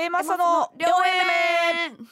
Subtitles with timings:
[0.00, 0.90] A マサの両 A
[1.90, 1.98] 面。
[1.98, 2.08] 面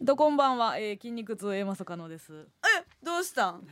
[0.00, 2.48] どこんばんは、えー、筋肉痛 A マサカノです。
[2.80, 3.64] えどうしたん？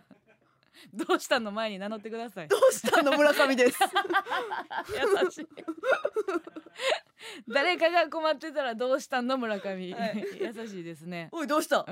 [0.94, 2.48] どうしたんの前に名乗ってください。
[2.48, 3.78] どうしたの村上です。
[5.24, 5.48] 優しい。
[7.52, 10.24] 誰かが困ってたらどうしたんの村上、はい。
[10.40, 11.28] 優しいですね。
[11.32, 11.84] おいどうした？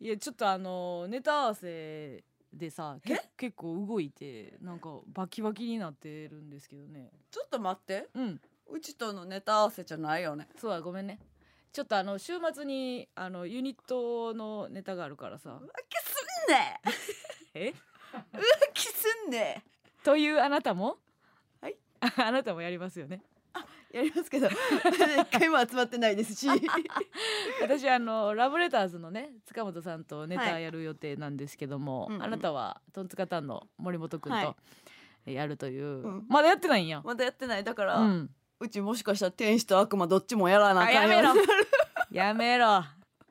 [0.00, 2.24] いやちょっとあのネタ合わせ
[2.54, 7.10] でさけ結構動いてなんかバキバキになってるんですけどね。
[7.30, 8.08] ちょっと待って。
[8.14, 8.40] うん
[8.70, 10.48] うちとのネタ合わせじゃないよね。
[10.58, 11.18] そうだごめんね。
[11.72, 15.50] ちょっとあの週末にあのユニットのネタがあるからさ。
[15.50, 16.14] 浮気す
[16.48, 16.80] んね
[17.54, 17.74] え？
[18.32, 18.40] 浮
[18.72, 19.64] 気すんね
[20.02, 20.98] というあなたも？
[21.60, 21.76] はい。
[22.00, 23.22] あ あなたもやりますよね。
[23.92, 24.48] やりますけど。
[24.48, 26.48] 一回も集まってないですし。
[27.62, 32.22] 私あのラブレターズのね塚本さんとネはいタやる予定なんですけども、うんうん。
[32.22, 34.56] あなたはトンツカタンの森本くんはと
[35.26, 36.26] えやるという、うん。
[36.28, 37.64] まだやってないんや、まだやってない。
[37.64, 38.30] だから、う、
[38.60, 41.00] うんちもしかしたら天使と悪魔どっちもやらなあかんよ。
[41.00, 41.34] あやめろ。
[42.10, 42.84] やめろ。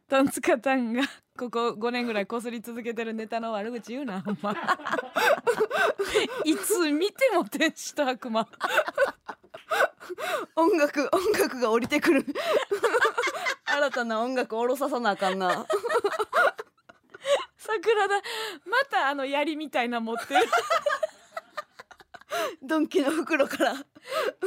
[0.09, 1.03] トンツカタンが
[1.37, 4.53] ここ5年ぐらいこすり続けてるネタの悪口言うなほんま。
[6.45, 8.47] いつ見ても天使と悪魔。
[10.55, 12.25] 音楽音楽が降りてくる。
[13.65, 15.65] 新たな音楽を下ろささなあかんな。
[17.57, 18.15] 桜田
[18.65, 20.45] またあの槍みたいな持ってる
[22.61, 23.75] ドンキの袋から。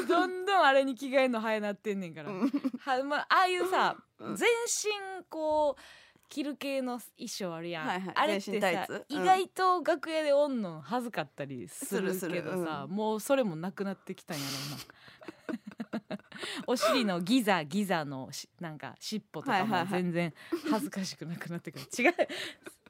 [0.08, 2.50] どんどんあれに着替えんの早なってんねんから、うん。
[2.80, 4.36] はまあああいうさうん。
[4.36, 5.82] 全身こう
[6.28, 8.14] 着る系の衣装あるやん、はいはい。
[8.14, 14.76] あれって全身タイさ意外と楽屋でおんの恥ずかったりするするけどさ、うもうそれもなくなってきたんやろうな
[16.66, 20.34] お尻のギザギザのしなんか尻尾とかも全然
[20.70, 22.14] 恥ずかしくなくなってくる、違う。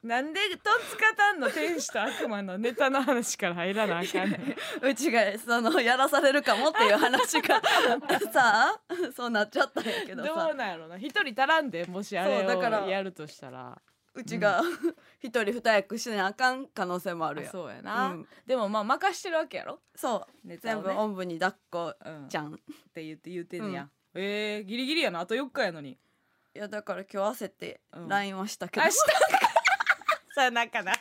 [0.03, 4.37] なんでトンツカタンの天使と悪魔のネタの話から入らなあかんね
[4.81, 7.61] んうちがそのやらされるかもっていう話が。
[8.31, 8.79] さあ
[9.15, 10.97] そうなっちゃったんやけどどさうなんやろな。
[10.97, 13.81] 一人足らんでもしあれそうだからをやるとしたら
[14.17, 14.61] うちが
[15.21, 17.51] 一人二役しなあかん可能性もあるやん。
[17.51, 18.27] そうやな、うん。
[18.47, 19.79] でもまあ任してるわけやろ？
[19.95, 20.47] そう。
[20.47, 20.57] ね。
[20.57, 22.55] 全部おんぶに抱っこうん、ちゃん。
[22.55, 22.57] っ
[22.93, 23.91] て言って言ってんねや、うん。
[24.15, 25.19] えー、ギリギリやな。
[25.19, 25.91] あと4日やのに。
[25.91, 28.07] いやだから今日焦ってうん。
[28.07, 30.93] LINE はしたけど、明日さあ なんかな。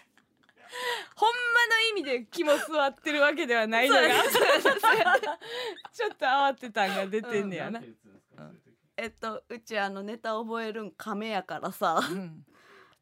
[1.15, 4.03] ほんまの意味で気も座ってるわけではないのが。
[5.91, 7.81] ちょっと慌てたんが出てんねやな、
[8.99, 11.99] えっとうちあのネタ覚えるん亀やからさ。
[12.11, 12.45] うん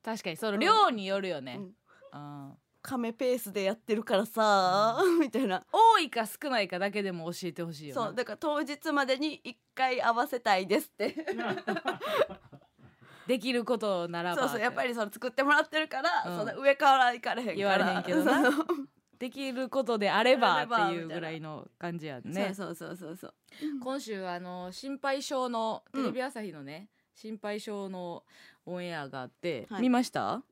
[0.05, 1.59] 確かにその量によるよね、
[2.13, 2.47] うん。
[2.47, 2.55] うん。
[2.83, 5.65] 亀ペースでやってるからさ、 みたいな。
[5.73, 8.03] 多いか少ないかだけでも教えてほしいよな。
[8.09, 11.17] そうだから当日までに一回合わせたいですって。
[13.27, 14.43] できることならば。
[14.43, 16.39] そうそうやっぱりその作ってもらってるから、うん。
[16.39, 17.57] その上から行かれへんから。
[17.57, 18.51] 言われへんけどな。
[19.19, 22.53] できることであればあればっていうぐらいの感じやね。
[22.53, 23.35] そうそうそうそう
[23.81, 28.25] 今週あの心配性のテレビ朝日のね、心配性の
[28.67, 29.83] オンエアがあって、はい。
[29.83, 30.43] 見ました？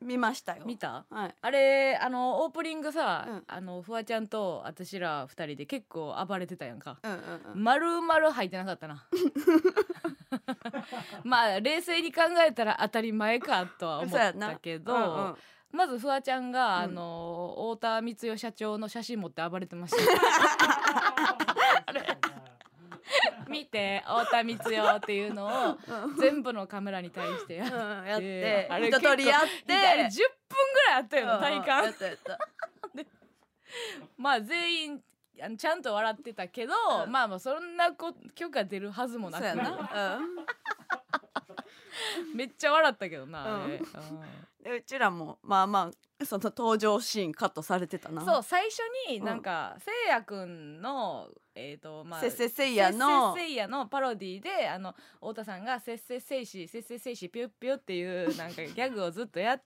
[0.00, 0.62] 見ましたよ。
[0.64, 1.04] 見た？
[1.10, 1.34] はい。
[1.40, 3.44] あれあのオープニングさ、うん。
[3.46, 6.98] あのフワちゃんと私ら二人で結構暴れてたやんか。
[7.02, 7.18] うんうん
[7.54, 7.62] うん。
[7.62, 9.04] 丸々入ってなかったな。
[11.24, 15.36] まあ冷静に考えたら当たり前かとは思ったけど、うんうん。
[15.72, 16.84] まずフワちゃんが、うん。
[16.84, 19.98] あの太田光代社長の写真持って暴れてました
[23.52, 25.50] 見て太田光代っていうのを
[26.06, 26.16] うん。
[26.16, 27.72] 全部のカメラに対してやって。
[28.20, 30.14] て、あれ一通りやっ結構あれ10分て
[30.74, 31.84] ぐらいあったよ、体感。
[31.84, 32.38] やったやった
[34.16, 35.00] まあ全員
[35.40, 36.74] あのちゃんと笑ってたけど、
[37.04, 37.12] うん。
[37.12, 40.20] まあまあそんなこ許可出るはずもなくな、
[42.34, 43.76] めっちゃ笑ったけどな、あれ。
[43.76, 43.82] うん
[44.62, 48.22] でうちらもまあまあその登場シーンカットされてたな。
[48.22, 48.78] うんそう最初
[49.10, 59.60] になんか、せいやくんのえっ、とまあせっせっせいやのせいやのパロディであの太田さんが「せっせっせいしせっせっせいしピュッピュ」っていうなんか ギャグをずっとや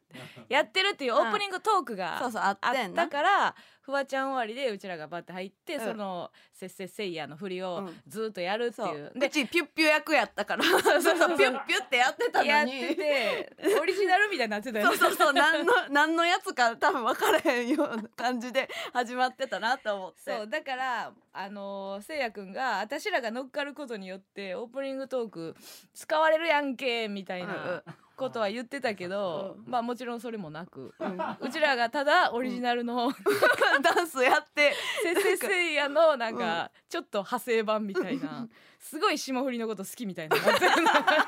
[0.48, 5.84] やってるっていうオープニングトークがああったからフワちゃん終わりでうちらがバッて入って、うん。
[5.84, 8.02] その「せっせっせいや」の振りをうん。
[8.08, 9.12] ずっとやるってそいう。
[9.14, 10.64] う、うちピュッピュ役やったから。
[10.64, 20.36] そうそう ピュッピュってやってたやっのにててオリジナルみたいになってたよねそうそうそう何の 何のやつか多分分からへんような感じで始まってたなと思って。
[20.36, 25.56] そうだからあのーせいやくんが私らが乗っかることによってオープニングトーク
[25.94, 30.94] 使われるやんけみたいな、うんうんことは言ってたけど、うんまあもちろんそれもなく、
[31.40, 33.12] うちらがただオリジナルの
[33.82, 34.72] ダンスやって
[35.02, 38.48] 「せっせっせいや」のなんかちょっと派生版みたいな
[38.78, 40.36] すごい霜降りのこと好きみたいな。
[40.38, 40.40] い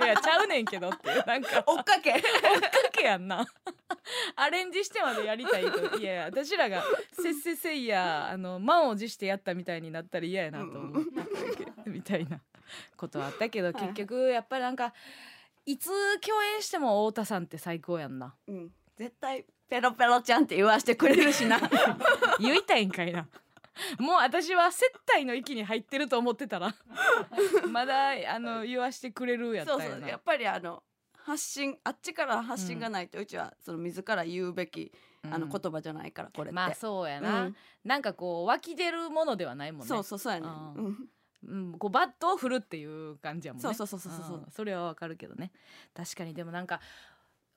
[0.07, 1.63] やちゃうねんけどってなんか。
[1.67, 2.13] 追っかけ。
[2.15, 2.21] か
[2.93, 3.45] けやんな。
[4.37, 6.83] アレンジしてまでやりたいといやいや私らが
[7.13, 11.05] 「せっせっせいや」あの満を持してやったみたいになったら嫌やなと思
[11.87, 12.41] みたいな
[12.97, 13.75] ことはあったけどはい。
[13.75, 14.95] 結局やっぱりなんか
[15.69, 18.35] いつ共演しても太田さんって最高やんな。
[18.47, 18.71] うん。
[18.97, 21.61] 絶対ペロペロちゃんって言わしてくれるしな。
[22.41, 23.29] 言いたいんかいな。
[23.99, 26.75] もう私は接待の域に入ってると思ってたら。
[27.71, 29.85] まだあの言わしてくれるやったよな。
[29.85, 30.09] そうそう。
[30.09, 30.83] やっぱりあの
[31.13, 34.91] 発信あっちから発信がないと、うちはその自ら言うべき
[35.23, 37.57] あのうん言葉じゃないからこれって、まあそうやな、うん。
[37.85, 39.87] なんかこう湧き出るものではないもんね。
[39.87, 40.51] そうそうそうやねう
[40.89, 41.11] ん
[41.47, 43.63] うん、こうバットを振るっていう感じやもんね。
[43.63, 44.37] そうそうそうそうそう。
[44.39, 45.53] んそれはわかるけどね。
[45.95, 46.35] 確かに。
[46.35, 46.81] でもなんか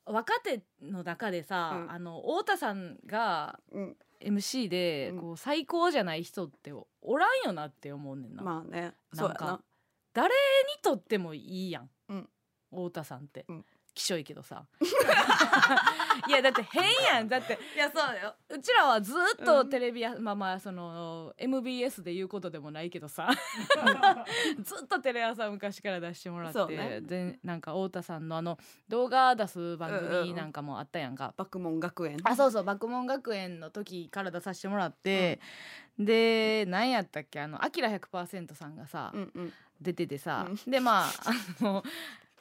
[0.05, 1.91] 若手の中でさ、うん。
[1.91, 3.97] あの太田さんがうん。
[4.21, 5.19] MC でうん。
[5.19, 8.93] こう最高じゃない人っておらんよなって思うねんな、まあね。
[9.13, 9.61] なんか
[10.13, 12.29] 誰にとってもいいやん、うん。
[12.69, 13.65] 太田さんって、うん。
[13.93, 14.65] きしょいけどさ
[16.27, 16.83] いやだって変
[17.13, 17.27] やん。
[17.27, 18.35] だっていやそうよ。
[18.49, 19.69] うちらはずっとうん。
[19.69, 23.29] テレビや、まあまあその MBS で言うことでもないけどさ。
[24.61, 27.01] ずっとテレ朝昔から出してもらって、そうね。
[27.01, 28.57] でなんか太田さんのあの
[28.87, 31.33] 動画出す番組なんかもあったやんか。
[31.37, 32.17] 爆問学園。
[32.23, 35.39] あそうそう爆問学園の時から出させてもらって、
[35.97, 39.53] で何やったっけあの「あきら100%」さんがさ、うんうん。
[39.81, 41.09] 出ててさ、うでまあ
[41.59, 41.83] あの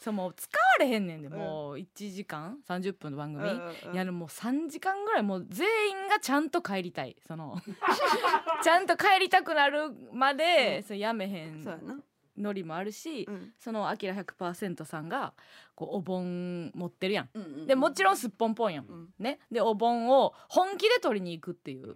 [0.00, 1.34] そうもう使われへんねんでうん。
[1.34, 3.94] もう1時間30分の番組、うんうんうん。
[3.94, 7.16] いやでも3時間ぐらいもう全員がちゃんと帰りたい。
[7.26, 7.60] その
[8.64, 10.82] ちゃんと帰りたくなるまで、うん。
[10.84, 12.00] それやめへんそうやな。
[12.38, 13.52] ノリもあるし、うん。
[13.58, 15.34] その「あきら100%」さんが
[15.74, 17.30] こうお盆持ってるやん。
[17.34, 18.86] うんうんでもちろんすっぽんぽんやん。
[18.86, 19.14] うん。
[19.18, 21.94] ね、でお盆を本気で取りに行くっていう。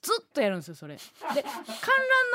[0.00, 0.94] ずっとやるんですよそれ。
[0.96, 1.42] で観覧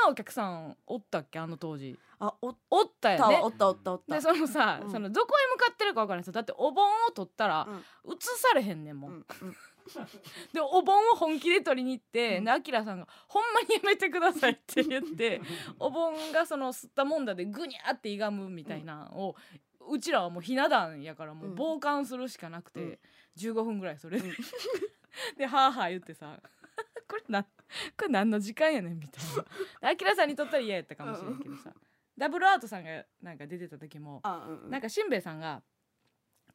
[0.04, 3.40] のお客さんおったっけあの当時あおっおったよね。
[3.42, 3.48] お。
[3.48, 4.90] ったおったおったでそのさ、うん。
[4.90, 8.12] その どこへ向かってるか分からないだってお盆を取ったらうん。
[8.12, 9.56] 映されへんねんもん、うんうん。
[10.52, 12.44] でお盆を本気で取りに行って、うん。
[12.44, 15.40] でアキラさんが「ほんまにやめてください」って言って
[15.78, 19.36] お盆がその吸ったもんだでぐにゃっていがむみたいなのを、
[19.88, 22.98] うちらはもうひな壇やからもう傍観するしかなくて、うん。
[23.36, 24.34] 15分ぐらいそれで、うん。
[25.36, 26.40] でハーハー言ってさ
[27.06, 27.48] これなこ
[28.02, 29.24] れ何の時間やねんみたい
[29.82, 29.90] な。
[29.90, 31.72] アキラさんにとったら嫌やったかもしれんけどさ、
[32.16, 34.70] ダブルアートさんがなんか出てた時もあうんうん。
[34.70, 35.62] なんかしんべヱさんが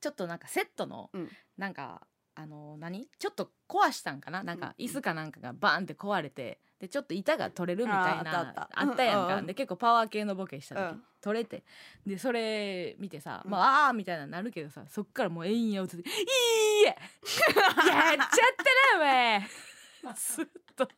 [0.01, 1.29] ちょっとなんかセットの、うん。
[1.57, 3.09] なんかあの何？
[3.19, 4.43] ちょっと壊したんかな？
[4.43, 4.85] なんかうん。
[4.85, 9.03] 椅子かなんかがバーンって壊れてでちょっと板が取れるみたいなああったあった。
[9.03, 11.03] やんか、うんうんで結構パワー系のボケした時、うん。
[11.21, 11.65] 取れて
[12.05, 13.51] でそれ見てさ、うん。
[13.51, 16.05] まああーみたいなのなるけどさそっからもう延々映って「いい
[16.83, 16.93] えや!
[16.95, 16.95] っ
[17.27, 17.55] ちゃっ
[18.15, 18.23] たな
[18.95, 19.41] お前!」
[20.15, 20.45] ずっ
[20.85, 20.91] と。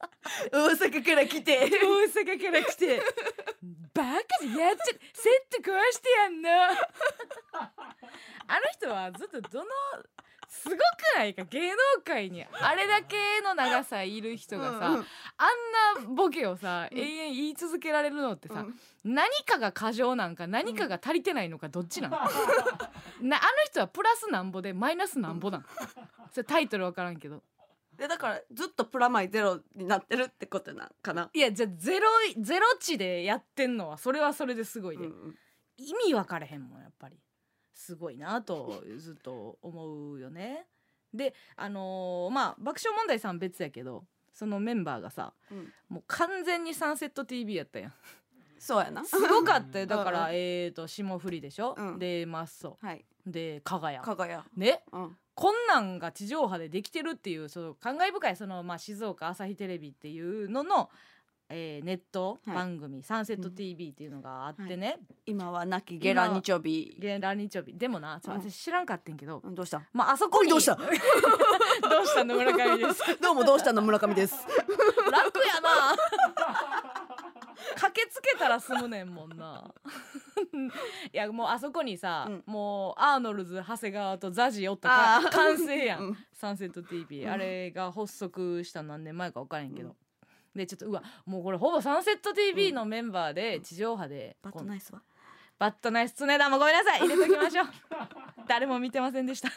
[0.51, 1.57] 大阪から来て。
[1.59, 3.01] 大阪から来て。
[3.93, 4.09] バカ
[4.45, 4.83] でやっちゃ
[5.13, 5.29] セ
[5.59, 6.49] ット壊してやんの。
[6.51, 6.69] あ
[8.55, 9.65] の人はずっとどの
[10.47, 10.79] すごく
[11.17, 15.05] ないか芸能界にあれだけの長さいる人がさ、うんうん。
[15.37, 16.97] あんなボケをさ、うん。
[16.97, 18.79] 永遠言い続けられるのってさ、うん。
[19.03, 22.29] 何かが過剰なんか何かが足りてないのかどっちなん、なあの
[23.65, 25.65] 人はプラスなんぼでマイナスなんぼなん？
[26.31, 27.43] それタイトル分からんけど
[28.01, 32.07] でだからずっとプラマイゼロになってるってことなんかな、いやじゃあゼロ
[32.41, 35.35] ゼロ値でやってんのはそれはそれですごいで、うんうん。
[35.77, 37.19] 意味分かれへんもんやっぱり。
[37.75, 40.65] すごいなとずっと思うよね。
[41.13, 45.71] であのーまあ爆笑問題さん別やけどそのメンバーがさうん。
[45.87, 47.93] もう完全にサンセット TV やったやん。
[48.57, 49.05] そうやな。
[49.05, 49.85] すごかったよ。
[49.85, 50.25] だから、うん。
[50.29, 51.99] うんえーと霜降りでしょ、うん。
[51.99, 52.79] でマッソ。
[52.81, 53.05] はい。
[53.27, 54.43] で加賀谷かがや。
[54.55, 54.83] ね？
[54.91, 60.89] うんこんなんが地上波でできてるっていうその感慨深いその、まあ、静岡朝日テレビっていうのの、
[61.49, 62.55] えーネットはい。
[62.55, 66.95] 番組、サンセット TV っていうのがあってね、今は亡きゲラニチョビ。
[66.99, 69.81] ゲラ日曜日でもな、私知らんかってんけど、うんどうした？
[69.93, 70.49] まああそこに。
[70.49, 70.75] どうした？
[70.79, 74.35] どうしたの村上ですどうもどうしたの村上です。
[75.11, 76.80] 楽やな
[77.75, 79.73] 駆けつけたら済むねんもんな。
[81.13, 82.43] いやもうあそこにさ、うん。
[82.45, 85.31] もうアーノルズ長谷川とザジおったかあー。
[85.31, 86.17] 完成やん、うん。
[86.33, 87.31] サンセット TV、うん。
[87.31, 89.95] あれが発足した何年前か分からへんけど、
[90.55, 95.01] でちょっとうわもうこれほぼサンセット TV のメンバーで地上波で、バットナイスは？
[95.59, 96.99] バットナイス常田もごめんなさい。
[97.01, 97.67] 入れときましょう。
[98.47, 99.49] 誰も見てませんでした。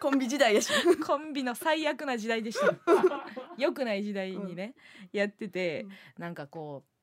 [0.00, 0.70] コンビ時代やし。
[1.04, 2.72] コンビの最悪な時代でした。
[3.58, 4.74] 良くない時代にね、
[5.12, 6.93] やってて、なんかこう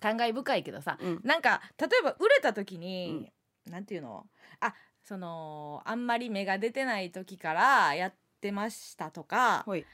[0.00, 1.20] 感慨深いけどさ、うん。
[1.24, 3.32] なんか例えば売れた時に、
[3.70, 4.26] なんていうの？
[4.60, 9.86] あそのあんまり芽が出てない時からやってましたとかほい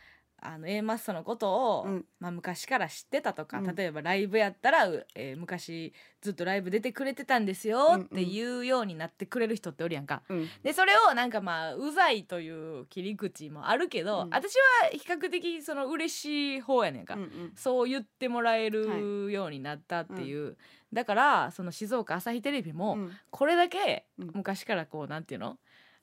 [0.44, 2.04] あの A マッソのことを、うん。
[2.18, 3.74] まあ、昔から知ってたとか、うん。
[3.76, 10.22] 例えばライブやったら、うえー昔ずっとライブ出てくれてたんですよっていうようになってくれる人っておるやんか。
[10.28, 10.48] うん。
[10.62, 14.30] でそれをなんかまあうざいという切り口もあるけど、うん。
[14.30, 17.52] 私は比較的その嬉しい方やねんか、うんうん。
[17.56, 20.56] そう言ってもらえるようになったっていう、
[20.92, 23.12] だからその静岡朝日テレビもうん。
[23.30, 24.30] これだけうん。
[24.34, 25.58] 昔からこうなんていうの？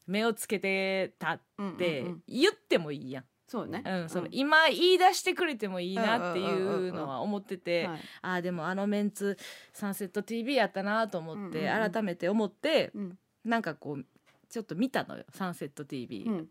[0.07, 2.23] 目をつけてたっうんてうんうん。
[2.27, 3.23] 言ってもいいやん。
[3.49, 3.81] そうね。
[3.83, 4.29] うん、そのうん。
[4.31, 7.99] 今言い出してくれてもいいなっていうのは思ってて、はい。
[8.21, 9.39] ああでもあのメンツ
[9.73, 13.17] サンセット TV やったなと思って、改めて思ってうん。
[13.43, 14.05] なんかこう
[14.49, 16.47] ちょっと見たのよサンセット TV、うん。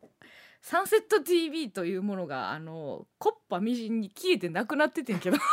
[0.60, 5.36] サンセット TV というものがあのコッパみじんに消えてなくなっててんけど。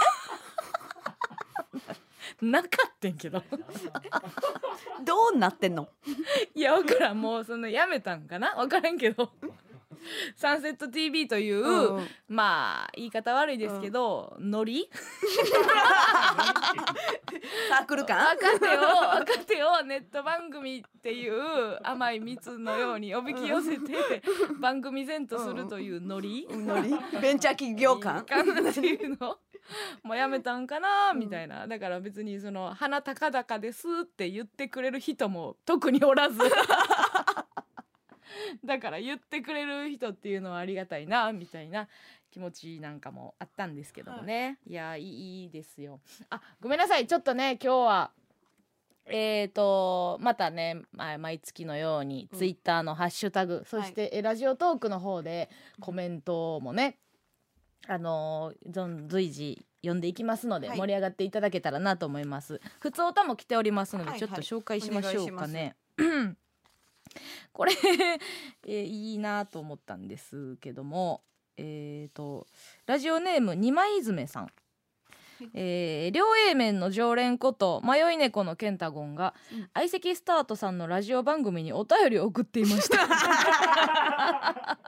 [2.42, 3.44] なかったんけど。
[5.04, 5.90] どうなってんの？
[6.56, 7.22] いや分からん。
[7.22, 8.56] もうそのやめたんかな？
[8.56, 9.32] 分からんけど
[10.36, 11.96] サンセット TV という、うん。
[11.98, 14.90] うんまあ言い方悪いですけど、ノリ？
[17.70, 24.24] サークル感若手を若手をネット番組っていう甘い蜜のようにおびき寄せて
[24.60, 26.48] 番組前とするというノリ？
[26.50, 26.96] ノリ？
[27.22, 28.26] ベンチャー企業感？
[28.26, 29.38] 感っていうの？
[30.04, 31.14] もうやめたんかな？
[31.14, 31.68] みたいな。
[31.68, 36.40] だから別にその「鼻高々です」って言ってくれる人も特におらず
[38.64, 41.88] だから言ってくれる人っていうのはありがたいなみたいな
[42.32, 46.00] 気持ちなんかもあったんですけどもね、い、やいいいいですよ。
[46.30, 47.08] あごめんなさい。
[47.08, 48.12] ちょっとね今日は
[49.08, 52.38] えーとまたね、まあ毎月のようにうん。
[52.38, 55.50] ツイッターのハッシュタグ、そして、えラジオトークの方で
[55.80, 56.98] コメントもね
[57.88, 58.54] あの
[59.08, 60.78] 随時読んでいきますので、はい。
[60.78, 62.60] 盛り上がっていただけたらなと思います。
[62.80, 65.76] 普通歌も来ておりますので、はいちょっと紹介しましょうかね、
[67.54, 67.74] これ、
[68.68, 71.22] えーいいなと思ったんですけども
[71.58, 72.48] えー、と
[72.86, 74.52] ラジオネーム二枚爪さん。
[75.54, 79.70] えー両 A 面の常連こと迷い猫のケンタゴンが、うん。
[79.74, 82.98] 相席スタートさんのラジオ番組にお便りを送っていました。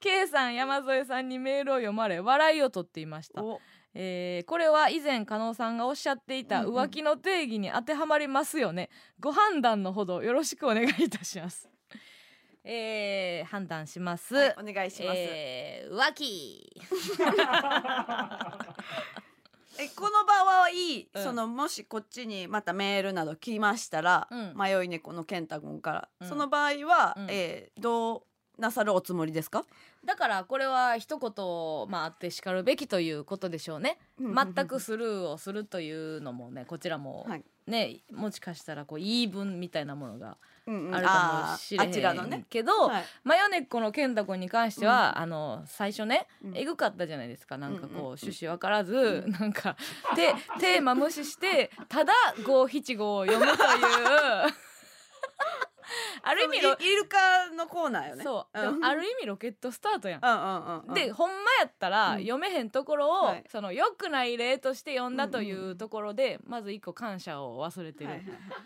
[0.00, 3.42] K さん山添さんにメールを読まれ笑いを取っていました。
[3.42, 3.60] お
[3.94, 6.76] えーこれは以前加納さんがおっしゃっていたうんうん。
[6.76, 11.70] 浮気の定義に当てはまりますよね、ご判断のほどよろしくお願いいたします。
[12.64, 15.16] えー判断します、はいお願いします。
[15.18, 16.72] えー浮気。
[19.76, 20.68] えこの場合、
[21.14, 21.24] うん。
[21.24, 24.54] そのもしこっちにまたメールなど来ましたら、うん。
[24.56, 26.28] 迷い猫のケンタゴンから、うん。
[26.28, 27.26] その場合は、うん。
[27.28, 28.22] えーどう
[28.58, 29.64] なさるおつもりですか、
[30.04, 33.98] だからこれは一言まああってしかるべきということでしょうね。
[34.18, 36.64] 全くスルーをするというのもね。
[36.66, 37.44] こちらもはい。
[37.66, 40.94] ね、もしかしたらこう言い分みたいなものがうんうん。
[40.94, 43.04] あるかもしれへんね、けど、はい。
[43.24, 46.56] マヨネッコの健太君に関しては、あの最初ね、うん。
[46.56, 47.56] えぐかったじゃないですか。
[47.56, 49.76] なんかこう、うんうんうん趣旨分からず、なんか
[50.14, 52.12] でテーマ無視してただ
[52.46, 53.58] 五七五を読むという
[56.22, 58.24] ある意味ロイイルカのコーナーよね。
[58.24, 58.74] そう、うん。
[58.74, 60.24] でもある意味ロケットスタートやん。
[60.24, 60.94] うんうんうんうん。
[60.94, 62.20] でほんまやったらうん。
[62.20, 63.44] 読めへんところを、はい。
[63.48, 68.10] その良くない例として読んだというところで、まず一個感謝を忘れてる、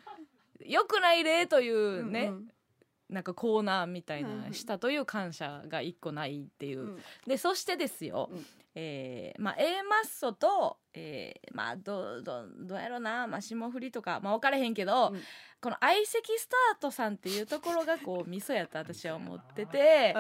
[0.64, 7.02] 良くない例というね、うなんかコーナーみたいなんしたという感謝が一個ないっていう、うん。
[7.26, 8.46] でそしてですよ、うん。
[8.75, 15.20] えーまあ A マッソと、えーまあどどどうやろな、まあ、霜降りとか、まあ、分からへんけど、うん
[15.60, 20.14] この相席スタートさんっていうところがこうミソやと私は思ってて、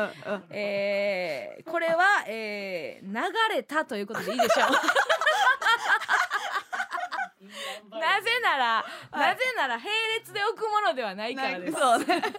[0.50, 3.14] えーこれは、えー流
[3.54, 4.70] れたということでいいでしょう。
[7.98, 11.72] なぜなら、はいなぜなら並列で置くものではないからです。
[11.72, 12.22] そうね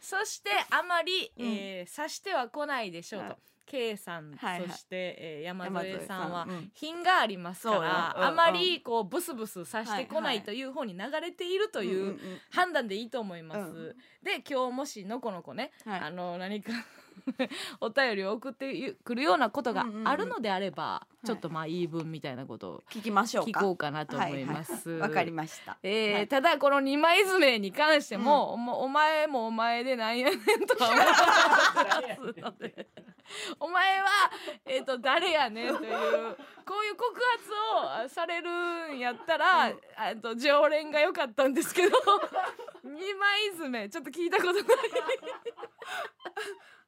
[0.00, 3.36] そしてあまり、うんえー察しては来ないでしょうと。
[3.72, 4.68] はい K さん、はいはい。
[4.70, 12.18] そして、えー山添さんは品がありますから、うんうんあまりこうブスブスさしてこなはいはいいという方に流れているという
[12.50, 13.58] 判断でいいと思います。
[13.58, 13.96] うん。
[14.22, 16.00] で今日もしのこのこね、はい。
[16.00, 16.72] あの何か
[17.80, 21.26] お便りを送ってくるようなことがあるのであれば、い。
[21.26, 23.60] ちょっとまあ言い分みたいなことを聞きましょうか。
[23.60, 24.90] 聞こうかなと思います。
[24.90, 25.10] はいはい。
[25.10, 25.78] わかりました。
[25.82, 26.28] えーはい。
[26.28, 32.86] ただこの二枚爪に関しても、おもお前もお前でなんやねんとは思ってますので
[33.60, 34.08] お前は、
[34.66, 37.14] えー、と誰やねんというこういう告
[37.94, 39.78] 発をされるんやったら、うん。
[39.96, 41.96] あと常連が良かったんですけど
[42.84, 44.64] 二枚爪ちょっと聞いたことない。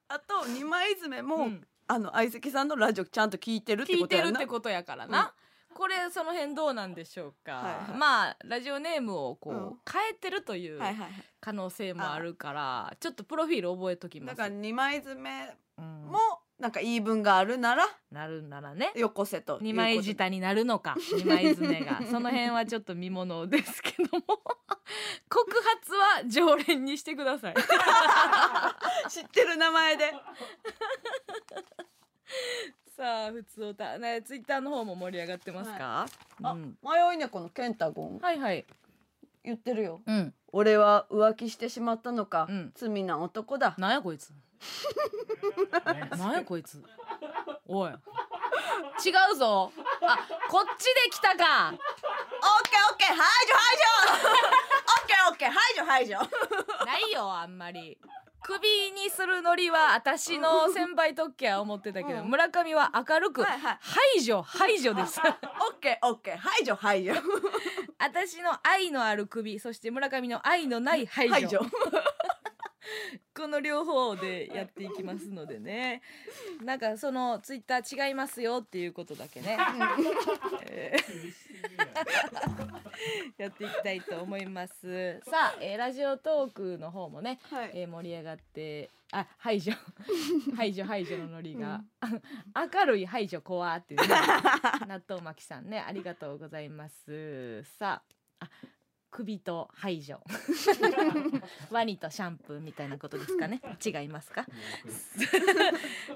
[0.08, 1.66] あと二枚爪も、うん。
[1.86, 5.34] あの相席さんのラジオちゃんと聞いてるって聞いてことやんなるってことやからな、
[5.74, 7.98] これその辺どうなんでしょうか、はいはい。
[7.98, 9.60] まあラジオネームをこう、うん。
[9.90, 11.10] 変えてるというはいはいはい。
[11.40, 14.36] 可能性もあるから、ちょっとプロフィール覚えときます。
[14.36, 15.84] だから二枚詰めうん。
[16.10, 16.18] も
[16.58, 18.92] なんか言い分があるならなるならね。
[18.94, 20.96] よこせと二枚舌になるのか。
[21.16, 22.00] 二枚詰めが。
[22.08, 24.24] その辺はちょっと見ものですけども。
[25.28, 27.54] 告発は常連にしてください。
[29.10, 30.12] 知ってる名前で。
[32.96, 36.06] さあ普通おたねツイッターの方も盛り上がってますか、
[36.42, 38.18] あうん、迷い猫のケンタゴン。
[38.20, 38.64] はいはい。
[39.42, 40.00] 言ってるよ。
[40.06, 40.34] うん。
[40.52, 42.72] 俺は浮気してしまったのか、うん。
[42.74, 43.74] 罪な男だ。
[43.76, 44.32] なんやこいつ
[46.16, 46.82] なんやこいつ。
[47.66, 47.90] おい。
[47.90, 47.94] 違
[49.32, 49.72] うぞ。
[50.02, 50.18] あ
[50.48, 51.70] こっちで来たか。
[51.70, 53.08] オッケーオッケー。
[53.08, 53.84] 排除排除。
[55.00, 55.50] オッケーオッケー。
[55.50, 56.18] 排除排除。
[56.86, 57.98] ないよあんまり。
[58.42, 62.28] 首にするノリは私の先輩特権は思ってたけど、うん。
[62.28, 63.78] 村上は明るくはいはい。
[63.80, 65.18] 排除排除です。
[65.20, 65.22] オ
[65.72, 66.36] ッケーオッケー。
[66.36, 67.14] 排除排除。
[67.98, 71.60] 私の愛のある首そして村上の愛のない排除
[73.36, 76.02] この両方でやっていきますのでね。
[76.62, 79.58] なんかそのツイッター違いますよっていうことだけね、
[80.66, 81.44] えー
[83.36, 85.20] やっていきたいと思います。
[85.24, 87.70] さあ、えーラジオトークの方もね、はい。
[87.74, 89.72] えー盛り上がってあ排除。
[90.56, 91.82] 排除排除のノリが、
[92.54, 94.08] 明るい排除怖っていう、ね、
[94.86, 97.62] 納豆巻きさんねありがとうございます。
[97.78, 98.02] さ
[98.40, 98.50] ああ
[99.16, 100.20] 首と排除。
[101.70, 103.60] ワニとシャンプーみたいなことですかね。
[103.84, 104.44] 違いますか？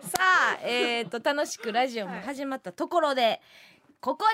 [0.03, 3.41] さあえー、と楽しくラジオも始まったところで、
[4.01, 4.25] ここ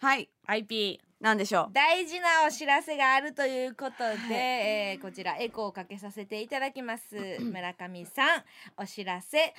[0.00, 0.24] はい。
[0.24, 1.72] で IP なんでしょう？
[1.72, 3.98] 大事なお知らせがあるということ
[4.28, 7.16] で、えーこちらエコーをかけさせていただきます。
[7.40, 8.44] 村上さん
[8.76, 9.52] お知らせ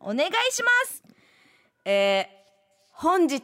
[0.00, 1.04] お願いします。
[1.84, 2.26] えー、
[2.90, 3.38] 本日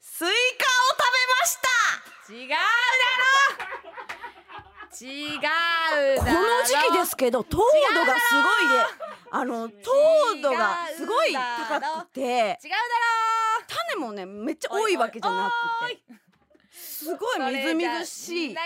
[0.00, 0.73] スイカ
[2.30, 2.56] 違うだ
[4.98, 5.06] ろ！
[5.06, 5.50] 違うだ
[6.16, 6.22] ろ！
[6.22, 7.64] この時期ですけど糖度
[8.06, 8.84] がすごいで
[9.30, 9.74] あの糖
[10.42, 12.20] 度がすごい高くて。
[12.20, 12.74] 違うだ
[13.66, 15.50] 種もねめっちゃ多いわけじゃな
[15.82, 16.02] くて。
[16.72, 18.56] すごいろみずみずしい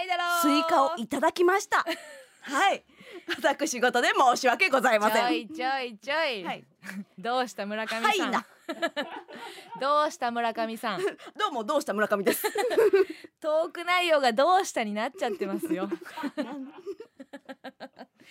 [0.43, 1.85] スイカをいただきました。
[2.43, 2.85] はい
[3.37, 5.29] 私事で申し訳ございません。
[5.29, 6.65] ちょいちょいちょい、はい。
[7.19, 8.47] どうした村上さん、はいな。
[9.81, 11.01] どうした村上さん？
[11.37, 12.47] どうもどうした村上です。
[13.41, 15.89] トーク内容がどうしたになっちゃってますよ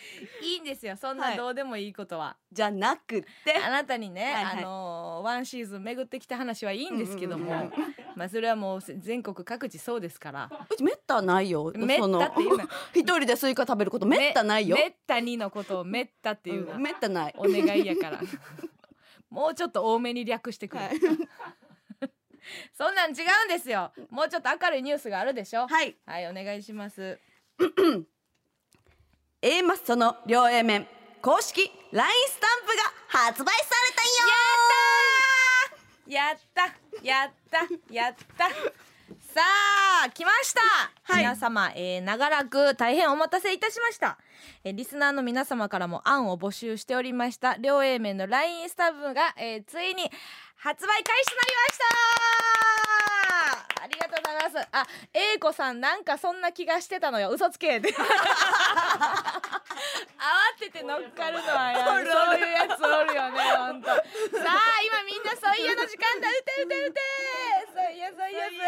[0.42, 0.96] いいんですよ。
[0.96, 1.38] そんはない。
[1.38, 3.56] どうでもいいことは、じゃなくて。
[3.64, 4.58] あなたにね、はいはい。
[4.60, 7.72] あのーワンシーズン巡ってきた話はいいんですけども、うんうんうん
[8.16, 10.50] まあそれはもう全国各地そうですから。
[10.72, 11.72] うちめったないよ。
[11.76, 14.76] めったそのっていうな 一人でスイカ食べることめったないよ。
[14.76, 17.36] めめったにのことをめったっていうな、うんめったない。
[17.38, 18.20] お願いやから。
[19.30, 21.00] もうちょっと多めに略してくれ、はい。
[22.74, 23.92] そんなん違うんですよ。
[24.10, 25.68] もうちょっと明るいニュースがあるでしょ。
[25.68, 25.96] はい。
[26.06, 27.20] はいお願いします
[29.50, 30.86] A マッソの両 A 面
[31.22, 32.68] 公式 LINE スタンプ
[33.16, 34.04] が発売された
[36.12, 36.64] よやった。
[37.02, 37.60] やった。
[37.94, 38.50] やった。
[39.34, 39.42] さ
[40.06, 40.60] あ来ました、
[41.04, 41.24] はい。
[41.24, 44.18] 皆様、えー長らく大変お待たせいたしました、
[44.66, 47.56] えーリスナーの皆様からも案を募集しておりました。
[47.56, 50.12] 両 A 面の LINE スタンプが、えーついに
[50.58, 51.78] 発売開始となりまし
[53.12, 53.17] た
[53.88, 54.68] ありがとうございます。
[54.74, 57.30] あ、英子さんなんかそんな気がしてたのよ。
[57.30, 57.78] 嘘つけ。
[57.80, 57.82] 慌
[60.60, 63.88] てて乗っかるのはやそういうやつおるよねほんと。
[63.88, 64.02] さあ
[64.84, 66.28] 今みんなそういやの時間だ。
[66.28, 67.00] 打て打て打て。
[67.74, 68.46] そういやそういや。
[68.46, 68.68] そういや。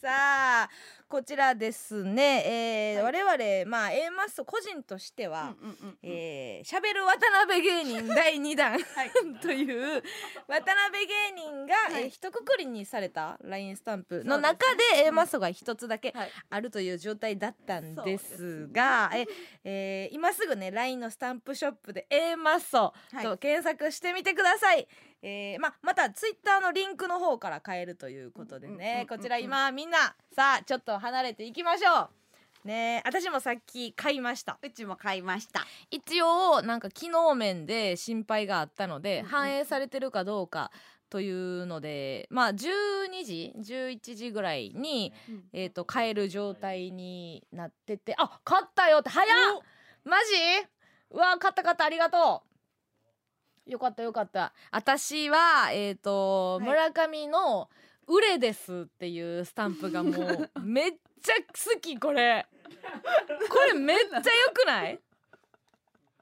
[0.00, 0.70] さあ
[1.08, 8.78] こちらですね、えー我々まあ A マッソ個人としては、うんうんうんえー、しゃべる渡辺芸人第2弾、
[9.40, 10.02] という
[10.46, 12.02] 渡辺芸人が、はい。
[12.02, 16.30] えー一括りにされた LINE スタンプの中で A マッソが一つだけはい。
[16.50, 19.24] あるという状態だったんですすが、え
[19.64, 23.24] えー今すぐね LINE のスタンプショップで A マッソはい。
[23.24, 24.86] と検索してみてください。
[25.22, 29.00] えーままたツイッターのリンクの方から買えるということでね。
[29.02, 32.10] うんこちら今みんなさあちょっと離れていきましょ
[32.64, 32.68] う。
[32.68, 34.58] ね私もさっき買いました。
[34.62, 35.64] うちも買いました。
[35.90, 40.70] 一応なんか機能面で心配があったので、うんうん反映されてるかどうか
[41.10, 45.12] というのでまあ12時11時ぐらいに、
[45.52, 49.28] えー、と買える状態になっててあ買ったよって早っ！
[50.04, 50.68] マジ？
[51.10, 52.47] うわ買った買ったありがとう
[53.68, 54.52] よかったよかった。
[54.70, 56.66] 私はえっ、と、はい。
[56.66, 57.68] 村上の
[58.08, 61.34] 「売れです」っていうスタンプがもう めっちゃ
[61.74, 62.46] 好きこれ。
[63.50, 64.98] これめっちゃ良くない？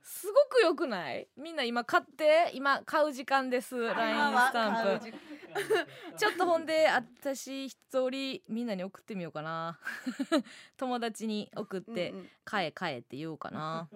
[0.03, 1.29] すごく良くない？
[1.37, 5.13] みんな今買って今買う時間です今 LINE はスタンプ。
[6.19, 9.79] ちょっとほんで私一人みんなに送ってみようかな。
[10.77, 13.89] 友達に送ってうんうん「買え買え」って言おうかな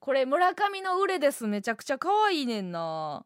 [0.00, 1.46] これ村上の売れです。
[1.46, 3.24] めちゃくちゃ可愛いねんな。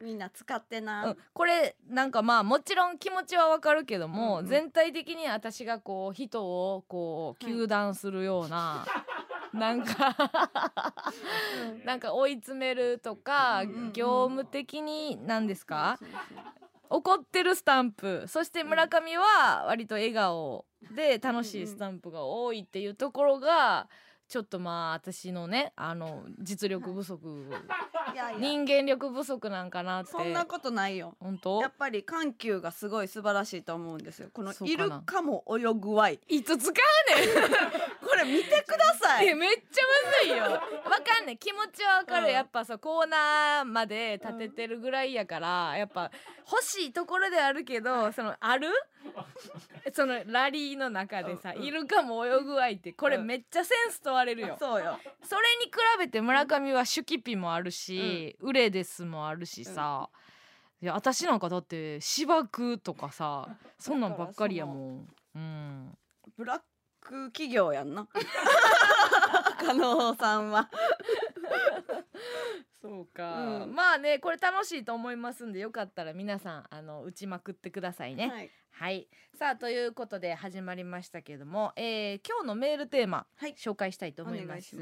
[0.00, 4.46] みんな使ってな、うん、これなんかまあもちろん気持ちはわかるけども、うんうん。
[4.46, 8.86] 全体的に私がこう人をこうはい糾弾するような、
[9.52, 10.14] なんか
[11.84, 15.98] なんか追い詰めるとか、うんうん業務的に何ですか、
[16.90, 18.24] 怒ってるスタンプ。
[18.28, 20.64] そして村上は割と笑顔
[20.94, 23.88] で楽しいスタンプが多いっていうところが
[24.28, 27.48] ちょっとまあ私のねあの実力不足。
[28.12, 28.38] いやいや。
[28.38, 30.12] 人間力不足なんかなって。
[30.12, 31.16] そんなことないよ。
[31.18, 31.62] 本当？
[31.62, 34.28] やっぱり緩急がすごい素晴らしいと思うんですよ。
[34.32, 34.96] このイそうかな。
[34.98, 36.20] ルカも泳ぐわい。
[36.28, 37.50] いつ使うねん。
[38.06, 39.28] これ見てください。
[39.28, 39.82] えめっちゃ
[40.24, 40.42] むずいよ。
[40.44, 42.32] わかんない気持ちはわかる、うん。
[42.32, 46.10] やっぱさコーナーまで立ててるぐらいやから、やっぱ
[46.50, 48.68] 欲しいところであるけどそのある？
[49.94, 51.60] そのラリーの中でさ、うん。
[51.60, 51.64] うん。
[51.64, 53.26] イルカも泳ぐ相手これうん。
[53.26, 54.98] めっちゃセンス問われるよ、そうよ。
[55.22, 60.10] それに比べて村上はシュキピもあるし、ウレデスもあるしさ、
[60.80, 63.48] いや私なんかだって芝生とかさ
[63.80, 65.08] そんなんばっかりやもん。
[65.34, 65.98] うん。
[66.36, 66.62] ブラッ
[67.00, 68.06] ク企業やんな。
[69.58, 70.70] 加納さんは
[72.80, 73.74] そうか、うん。
[73.74, 78.28] まあねこれ楽しいと思いますんでよかったら皆さんあの打ちまくってくださいね。
[78.28, 78.50] はい。
[78.70, 83.54] はい、さあということで始まりましたけれども、えー今日のメールテーマ、はい。
[83.54, 84.62] 紹介したいと思います。
[84.62, 84.76] し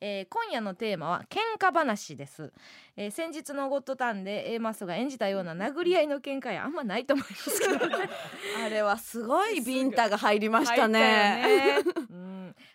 [0.00, 2.52] えー今夜のテーマは喧嘩話です、
[2.96, 8.08] えー先日のゴッドタンで A マスが演じたような殴り合いの喧嘩やあんまないと思いますけどね。
[8.64, 11.78] あれはすごいビンタが入りましたね。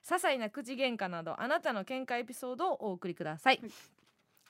[0.04, 3.60] 些細な口喧嘩などあなたの喧嘩エピソードをお送りください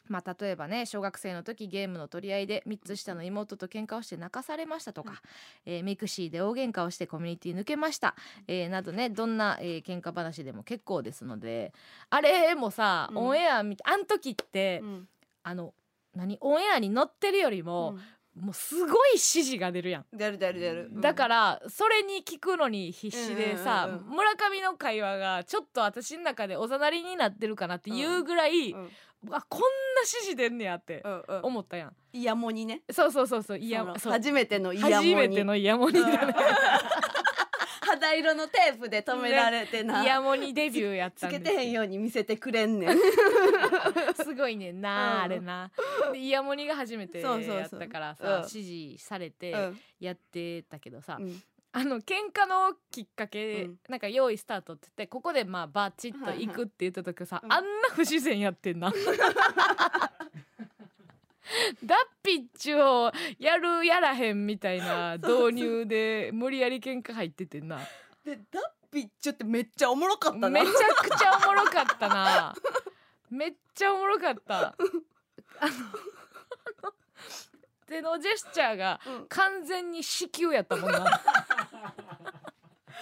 [0.09, 5.21] まあ、例えばね小学生の時ゲームの取り合いで3つ下の妹と喧嘩をして泣かされましたとか、
[5.65, 8.15] えー mixi で大喧嘩をしてコミュニティ抜けました、
[8.47, 11.73] えーなどねどんな、えー喧嘩話でも結構ですので
[12.09, 13.17] あれもさ、うん。
[13.17, 15.07] オンエア見てあん時って、うん。
[15.43, 15.73] あの
[16.15, 17.97] 何オンエアに載ってるよりも、
[18.39, 20.05] もうすごい指示が出るやん。
[20.13, 20.91] 出る出る出る。
[21.01, 24.15] だからそれに聞くのに必死でさ、うんうんうん。
[24.15, 28.89] 村上の会話がちょっと私の中でおざなりになってるかなっていうぐらい、うん
[29.31, 29.67] あこんな
[30.01, 31.03] 指示出んねやって
[31.41, 31.95] 思ったやん。
[32.12, 32.81] イヤモニね。
[32.91, 34.12] そうそうそうそういやそのそう。
[34.13, 35.13] 初めてのイヤモニ。
[35.13, 36.36] 初めてのイヤモニだね。
[37.86, 42.97] 肌色のテープで止められてな、イヤモニデビューやったつけてへんように見せてくれんねん。
[44.15, 45.21] すごいねんな、うん。
[45.23, 45.71] あれな。
[46.12, 47.79] でイヤモニが初めてやそうそうそう。
[47.81, 48.38] ったからさうん。
[48.39, 49.79] 指示されてうん。
[49.99, 51.43] やってたけどさ、うん
[51.75, 53.79] あの喧嘩のきっかけ、うん。
[53.89, 58.93] なんか用意スタートって言ってここでまあバチッと行くって言った時さ、うんあんな不自然やってんな。
[61.83, 67.79] ダッピッチをやるやらへんみたいな導入で無理やり喧嘩入っててんな。
[68.23, 70.49] でダッピッチョってめっちゃおもろかったな。
[70.49, 70.71] めちゃ
[71.03, 72.55] くちゃおもろかったな。
[73.31, 74.75] めっちゃおもろかった。
[75.59, 75.71] あの
[77.93, 79.25] 手のジェスチャーがうん。
[79.27, 81.06] 完全に子宮やったもんな。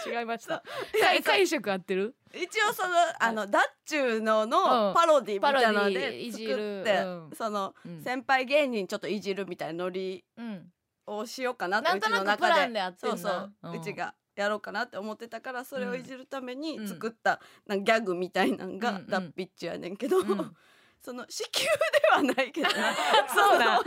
[0.06, 0.64] 違いました。
[1.00, 2.16] 解解釈合ってる？
[2.34, 3.32] 一応そのあ。
[3.32, 4.94] のダッチューののうん。
[4.94, 6.84] パロディみたいなのパロディで作っ
[7.30, 8.02] て、そのうん。
[8.02, 10.72] 先輩芸人ちょっといじるみたいなノリうん。
[11.08, 16.84] をしようかなってなんとなくプランでそうそう、ううんちがやろうかなって思ってたからそれをいじるためにう。
[16.84, 20.56] ん作ったなんかギャグみたいなんがダッピッチュやねんけど、うん
[21.02, 21.72] その子宮
[22.24, 22.96] ではないけどな。
[23.34, 23.82] そうだ。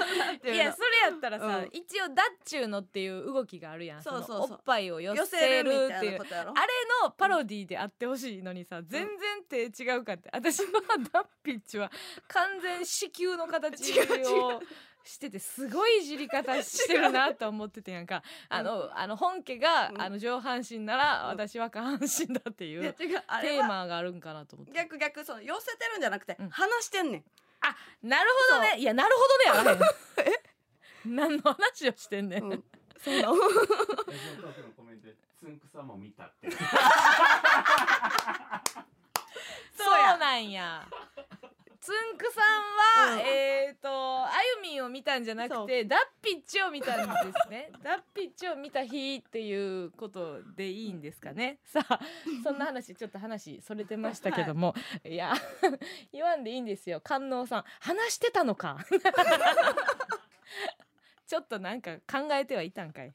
[0.53, 1.69] いやそれやったらさ、うん。
[1.73, 4.03] 一応ダッチューのっていう動きがあるやん。
[4.03, 6.13] そうそうおっぱいを寄寄せせるっていう。
[6.13, 6.53] なことやろ。
[6.57, 6.67] あれ
[7.03, 10.29] のパロディであってほしいのにさ、全然手違うかって。
[10.33, 10.81] 私の
[11.13, 11.93] ダッピッチは
[12.27, 14.61] 完全子宮の形を
[15.05, 18.23] しててすごいいじり方してるなと思っててやんか。
[18.49, 20.01] あのあの本家が、うん。
[20.01, 21.29] あの上半身なら、うん。
[21.29, 24.73] 私は下半身だっていうテーはマがあるんかなと思って。
[24.73, 26.49] 逆逆その寄せてるんじゃなくて、うん。
[26.49, 27.25] 話してんねん。
[28.09, 28.77] なるほどね。
[28.79, 30.37] いやなるほどね
[31.05, 32.65] 何の話をしてんねん、うん。
[32.99, 33.17] その？
[33.19, 36.51] ラジオトークのコメントでつんくさも見たって。
[36.51, 36.57] そ
[39.85, 40.89] うなんや。
[41.85, 47.71] つんくさんは、うんえっ、とあゆみんを見たんじゃなくてダッピッチを見たんですね。
[47.85, 51.59] ダッピッチを見た日っていうことでいいんですかね。
[51.63, 52.01] さあ
[52.43, 55.35] そんな話ちょっと話それてましたけども、い、や
[56.11, 57.03] 言わんでいいんですよ。
[57.03, 58.79] 観音さん話してたのか？
[61.27, 63.13] ちょっとなんか考えてはいたんかい。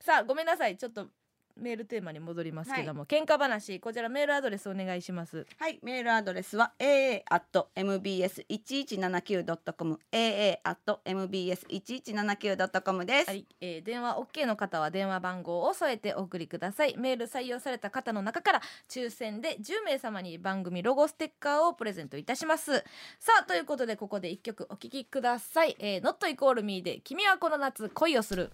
[0.00, 1.08] さあごめんなさいちょっと
[1.56, 5.46] メールテーマに戻りますけども、喧嘩話こちらメールアドレスお願いします。
[5.58, 13.28] はい、メールアドレスは aa at mbs 一一七九ドットコム aa at mbs 一一七九ドットコムです。
[13.28, 16.96] はい、えー電話 OK の方は電話番号を添えてお送りください。
[16.96, 22.84] メール採用された方の中から抽選で10名様に番組ロゴステッカーをプレゼントいたします。
[23.18, 28.50] さあということでここで一曲お聴きください、えー、Not Equal Me で君はこの夏恋をする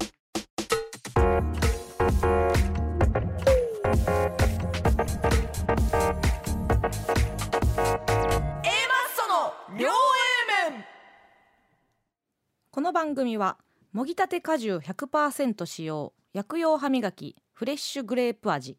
[12.70, 13.58] この番組は
[13.92, 18.78] もぎたて果汁100%使用薬用歯磨きフレッシュグレープ味。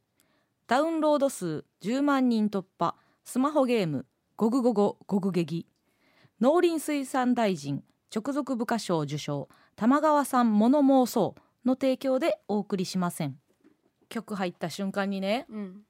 [0.65, 5.67] ダウンロード数10万人突破スマホゲームゴグゴゴゴグゲギ。
[6.41, 13.42] 農林水産大臣直属部下賞受賞玉川さん物妄想の提供でお送りしません。
[14.13, 15.81] 曲入った瞬間にねうん、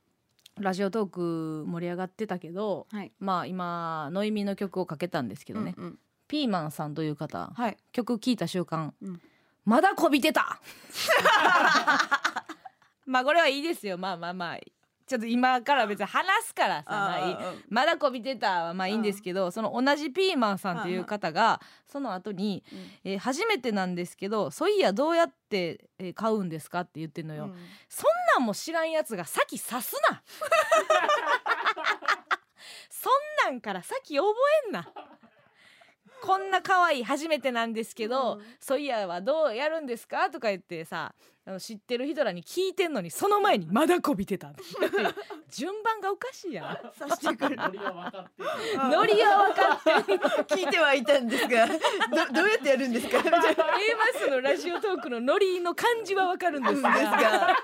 [0.59, 3.11] ラジオトーク盛り上がってたけどはい。
[3.19, 5.99] まあ今ノイミの曲をかけたんですけどね、うんうん。
[6.27, 7.77] ピーマンさんという方はい。
[7.91, 9.21] 曲聴いた瞬間、うん。
[9.65, 10.61] まだこびてた。
[13.05, 13.97] まあこれはいいですよ。
[13.97, 14.59] まあまあまあ
[15.05, 22.63] ちょっと今から別に話すからさまあまだこびてたはまあいいんですけど、その同じピーマンさんっていう方がその後に、
[23.03, 27.49] えー初めてなんですけどそういやどうやって、えー買うんですかって言ってんのよ、
[27.89, 28.05] そん
[28.39, 30.23] なんも知らんやつが先刺すな。
[32.89, 34.33] そんなんから先覚
[34.67, 34.87] えんな
[36.25, 40.29] こんな可愛い初めてなんですけど、うんそういやはどうやるんですか？
[40.29, 41.13] とか言ってさ
[41.45, 44.53] あの知ってる人らに聞いてんのにその前にまだこびてた
[45.51, 47.07] 順番がおかしいやん。
[47.09, 47.57] さしてくる。
[47.57, 48.89] ノリは分かってる。
[48.89, 50.19] ノリは分かってる。
[50.63, 51.75] 聞いてはいたんですが、ど
[52.33, 53.17] どうやってやるんですか？
[53.19, 57.57] A マスのラジオトークのノリの感じは分かるんですですが。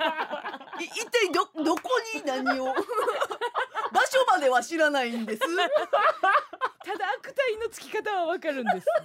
[0.80, 1.82] 一体どどこ
[2.14, 2.76] に何を？
[3.92, 5.40] 場所までは知らないんです。
[5.46, 5.48] た
[6.98, 8.88] だ悪態のつき方はわかるんです。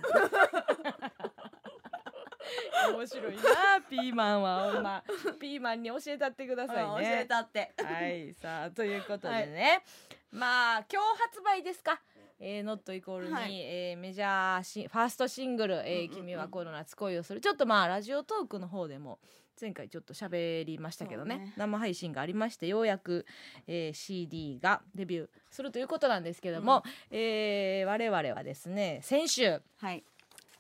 [2.93, 3.43] 面白いな
[3.89, 4.73] ピーマンは。
[4.73, 5.03] ほんま。
[5.41, 7.73] ピーマンに教えたってください教ねえたって。
[7.83, 9.83] はいさあということでね、
[10.31, 12.01] まあ今日発売ですか？
[12.41, 13.61] えー、ノットイコールに、はい。
[13.61, 16.09] えーメジャーシファーストシングル、えーうんうんうん。
[16.17, 19.19] 君はこの夏恋をする」ちょっとまあラジオトークの方でも
[19.61, 23.25] 前回ちょっと喋りましたけどねね生配信がありましてようやく、
[23.67, 30.03] えー CD がデビューするということなんですけども、えー我々はですね先週、はい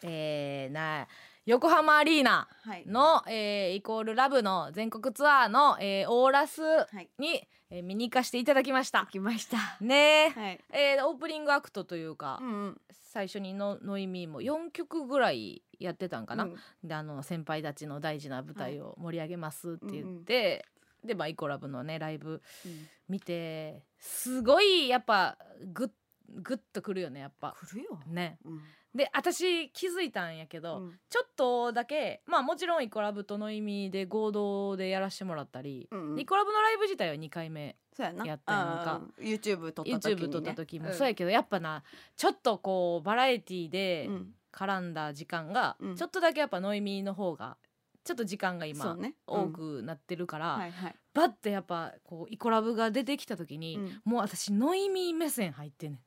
[0.03, 1.07] えーな
[1.47, 2.85] 横浜アリーナはい。
[2.87, 7.09] の、えーイコールラブの全国ツアーの、えーオーラスはい。
[7.19, 9.07] に、えー見に行かせていただきました。
[9.11, 9.59] 来ました。
[9.81, 10.61] ねえはい。
[10.73, 12.81] えーオープニングアクトというか、うんうん。
[13.13, 16.57] 最初にのノイミーも4曲ぐらいやってたんかな、うん。
[16.83, 20.65] であの先輩たちの大事な舞台を盛り上げますって言って、
[21.05, 22.89] でまあイコラブのねライブうん。
[23.09, 25.37] 見てすごいやっぱ
[25.73, 25.91] グッ
[26.37, 27.55] グッとくるよねやっぱ。
[27.61, 28.01] 来るよ。
[28.07, 28.39] ね。
[28.45, 28.61] うん。
[28.95, 30.99] で私気づいたんやけど、うん。
[31.11, 36.21] ちょっとだけまあもちろんイコラブとの意味で合同でやらせてもらったり、うんうん。
[36.21, 39.03] イコラブのライブ自体は2回目やったやんか。
[39.21, 40.27] YouTube 撮った時に、ね。
[40.27, 40.95] YouTube 撮った時もん。
[40.95, 41.83] そうやけど、やっぱな
[42.17, 45.97] ちょっとこうバラエティでうん絡んだ時間が、うん。
[45.97, 47.57] ちょっとだけやっぱノイミーの方が
[48.05, 49.15] ちょっと時間がそ今うね。
[49.27, 50.95] 多くなってるから、はいはい。
[51.13, 54.01] バッてやっぱこうイコラブが出てきた時に、うん。
[54.05, 55.99] もう私ノイミー目線入ってんね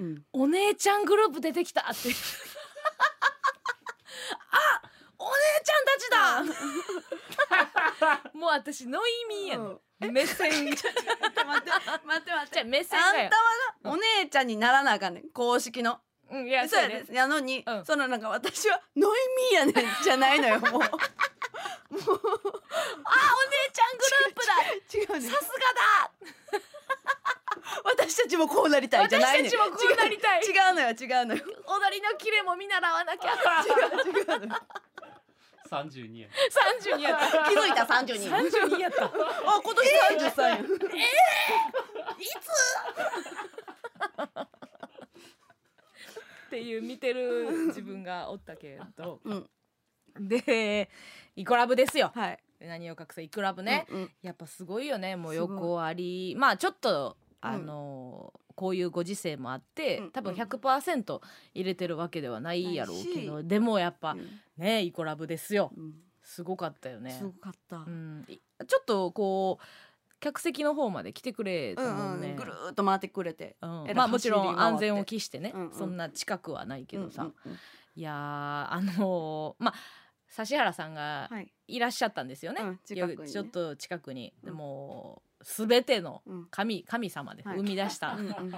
[0.00, 0.04] ん。
[0.04, 0.24] うん。
[0.32, 1.90] お姉ちゃんグループ出てきたって。
[4.50, 4.82] あ
[5.18, 5.30] お姉
[5.64, 6.56] ちゃんたち
[8.22, 8.30] だ。
[8.38, 10.12] もう私ノイミーやねん。
[10.12, 10.88] 目線 待って
[11.46, 12.54] 待って待って。
[12.54, 13.42] じゃあ目線あんがよたは
[13.84, 15.30] な、お姉ちゃんにならなあかんねん。
[15.30, 16.00] 公式の
[16.32, 17.14] うんいやそうやねで。
[17.14, 17.84] やのに、うん。
[17.84, 19.18] そのなんか私はノイ
[19.52, 20.70] ミーやねんじゃないのよもう。
[20.72, 22.00] あお姉
[23.72, 24.52] ちゃんグループだ。
[24.94, 26.10] 違うねんさすがだ。
[27.84, 30.40] 私たちもこうなりたいじゃないねん私たちもこうなりたい。
[30.40, 30.92] 違う違うのよ違
[31.22, 31.44] うのよ。
[31.66, 33.32] 踊りのキレも見習わなきゃ。
[33.62, 33.68] 違
[34.10, 34.60] う違うのよ。
[35.68, 36.28] 三十二円。
[36.28, 38.30] 32やった気づいた32
[38.76, 39.04] 32やった。
[39.08, 39.10] あ
[39.62, 39.88] 今年
[40.30, 40.56] 33や、
[46.52, 49.20] っていう見てる自分がおったけど。
[49.24, 49.48] うん。
[50.28, 50.90] で
[51.34, 52.12] イコラブですよ。
[52.14, 52.38] はい。
[52.60, 54.10] 何を隠せイコラブね、うんうん。
[54.20, 56.34] やっぱすごいよねもう横あり。
[56.36, 61.20] まあちょっとあのこういうご時世もあって、うん多分うん100%
[61.54, 64.28] 入れてるわけではないやろうけど、でもやっぱうん。
[64.58, 65.72] ねイコラブですよ。
[65.74, 65.94] うん。
[66.22, 67.12] すごかったよね。
[67.12, 69.64] すごかった、うん、いちょっとこう
[70.22, 72.36] 客席の方まで来てくれたうんもんね、うん。
[72.36, 73.56] ぐるーっと回ってくれて。
[73.60, 73.92] うん。
[73.94, 75.74] まあもちろん安全を期してね、うんうん。
[75.74, 77.58] そんな近くはないけどさ、うんうんうん
[77.94, 79.74] いやーあのーまあ
[80.38, 81.52] 指原さんがはい。
[81.68, 82.78] いらっしゃったんですよね,、うんね。
[83.28, 86.46] ちょっと近くに、うんもう全てのうん。
[86.50, 87.56] 神神様ではい。
[87.58, 88.54] 生み出した、うんうん。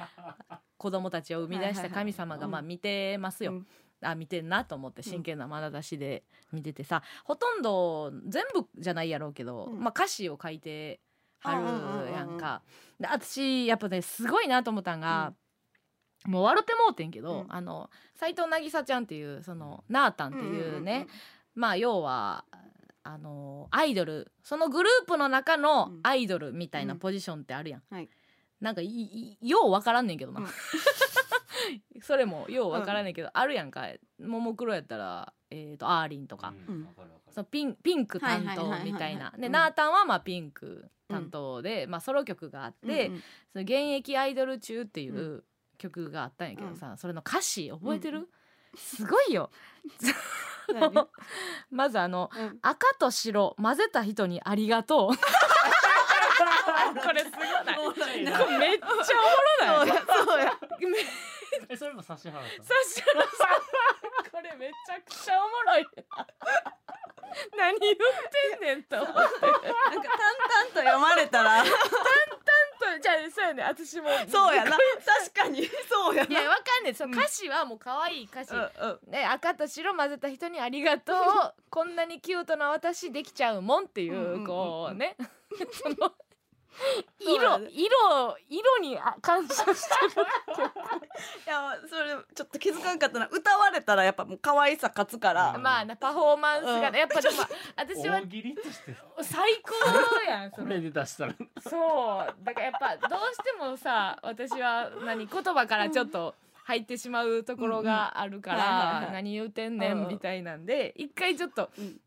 [0.77, 2.51] 子供たちを生み出した神様がはいはいはい。
[2.53, 3.67] まあ見てますよ、うん。
[4.03, 9.81] あ見てんなと思って真剣な眼差しで見ててさ、ほとんど全部じゃないやろうけど、うん。
[9.81, 11.01] まあ歌詞を書いて
[11.45, 12.39] はうんうんうんうんるやん。
[12.39, 12.63] か。
[12.99, 15.33] で私やっぱねすごいなと思ったんが、
[16.27, 17.53] もう笑ってもうてんけど、うん。
[17.53, 21.07] あの斉藤渚ちゃんっていうそのナータンっていうね、
[21.55, 22.45] まあ要は
[23.03, 26.01] あのアイドルそのグループの中のうん。
[26.03, 28.09] アイドルみたいなポジションってあるやん、はい。
[28.61, 30.47] なんかようわからんねんけどな、うん
[32.03, 33.89] それもようわからんねんけど、あるやんか。
[34.21, 36.89] ももクロやったら、えー、とアーリンとか、うん。
[37.31, 39.33] そのピンピンク担当みたいな。
[39.37, 43.23] でうんナータンはまあピンク担当で、まあ、ソロ曲があって、うんうん
[43.53, 45.45] その現役アイドル中っていうう
[45.79, 48.29] 曲があったんやけどさ、それの歌詞覚えてる、うん
[48.77, 49.51] すごいよ。
[50.73, 50.93] 何
[51.71, 52.59] まずあのうん。
[52.63, 55.17] 赤と白混ぜた人にありがとう。
[57.01, 58.25] これすごない。
[58.59, 58.93] めっちゃお
[59.73, 59.89] もろない。
[59.89, 60.05] そうや。
[60.25, 60.59] そうや。
[60.81, 60.99] め
[61.69, 62.43] えそれも指原さん？
[62.43, 64.31] 指原さん。
[64.31, 65.87] これめちゃくちゃおもろい。
[67.57, 69.21] 何言ってんねんと思って。
[69.21, 70.03] なんか淡々
[70.73, 71.65] と読まれたら。
[71.65, 73.63] じゃあそうやね。
[73.65, 74.09] 私も。
[74.29, 74.71] そうやな。
[74.71, 75.69] 確かに。
[75.89, 76.31] そうやな。
[76.31, 79.11] いやわかんねえその歌詞はもう可愛い歌詞、うんうん。
[79.11, 81.55] ね、赤と白混ぜた人にありがとう。
[81.71, 85.17] こんなにキュートな私できちゃうもんっていう,、こうね。
[85.73, 86.15] その
[87.21, 90.27] 色色色にあ感謝してる
[91.47, 93.29] いやそれちょっと気づかんかったな。
[93.31, 95.63] 歌われたらやっぱもう可愛さ勝つから、うん。
[95.63, 96.97] まあなパフォーマンスがね、うん。
[96.97, 97.37] やっぱでも
[97.77, 98.97] 私は大喜利として。
[99.23, 100.81] 最高やんそれ。
[100.81, 101.35] で出したら。
[101.61, 102.45] そう。
[102.45, 106.35] だからやっぱどうしてもさ私は何言葉からちょっと
[106.65, 112.01] 入ってしまうところがあるからはい何言うてんねうんんみたいなんで一回ちょっとうん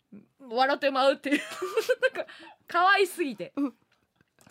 [0.49, 1.41] 笑ってまうっていう。
[2.15, 2.31] なんか
[2.67, 3.53] 可愛すぎて。
[3.55, 3.73] うん。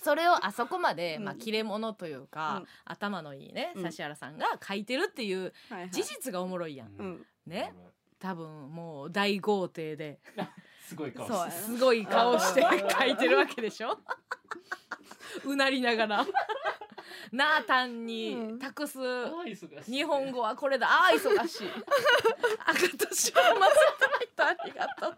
[0.06, 1.24] それをあそこまで、うん。
[1.24, 2.66] まあ、切れ者というか、うん。
[2.84, 3.84] 頭のいいねうん。
[3.84, 5.52] 指原さんが書いてるっていう
[5.90, 7.26] 事実がおもろいやん、うん。
[7.46, 7.74] ね。
[8.18, 10.20] 多分もう大豪邸で。
[10.88, 13.98] すごい顔そうやしてすごい顔してうん書いてるわけでしょ？
[15.44, 16.26] うなりながら。
[17.32, 18.98] ナータンに託す
[19.84, 20.86] 日本語はこれだ。
[20.88, 21.68] あー忙しい。
[22.64, 23.68] 赤と白混ぜ
[24.36, 25.16] た人ありがとう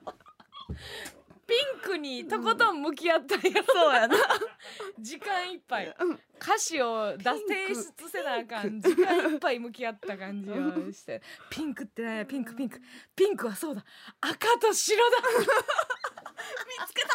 [1.48, 4.16] ピンクにとことん向き合ったんやろそうやな。
[5.00, 5.96] 時間いっぱい。
[5.98, 6.20] うん。
[6.38, 8.78] 歌詞を出提出せなあかん。
[8.82, 11.22] 時間いっぱい向き合った感じをして。
[11.48, 12.78] ピンクってねピンクピンク。
[13.16, 13.82] ピンクはそうだ。
[14.20, 15.16] 赤と白だ。
[15.24, 17.08] 見つけた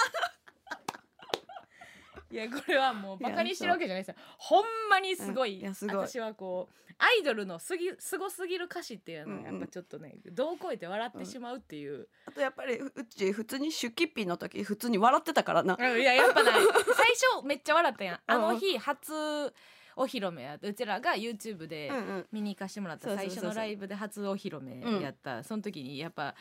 [2.34, 4.16] いやこれはもうバカにしてるわけじゃないですよ。
[4.40, 9.60] ほんまにすごい,、うんい私はこうアイドルのすぎすごすぎる歌詞っていうのはうんうん。
[9.60, 15.78] やっぱちょっとねどう超えて笑ってしまうっていう、あとやっぱりううち普通に出勤日の時普通に笑ってたからな。
[15.80, 16.54] うんいややっぱない。
[16.58, 17.06] 最
[17.40, 18.20] 初めっちゃ笑ったやん。
[18.26, 18.42] あうん。
[18.42, 19.54] の日初
[19.96, 22.28] お披露目やうちらが YouTube でうんうん。
[22.32, 26.34] 見に行かしてもらった最初のライブで初お披露目やった、その時にやっぱ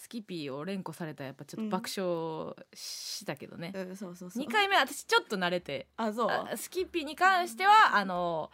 [0.00, 4.42] スキピーを連呼されたらやっぱちょっと爆笑したけどね、うんそうそうそう。
[4.42, 5.88] 2回目私ちょっと慣れて。
[5.98, 6.30] あそう。
[6.30, 8.50] あスキッピーに関してはあの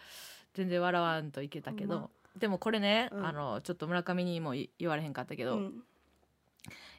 [0.55, 3.27] 全然笑わんといけたけど、までもこれね、うん。
[3.27, 5.85] あのちょっと村上にもい言われへんかったけど、うん。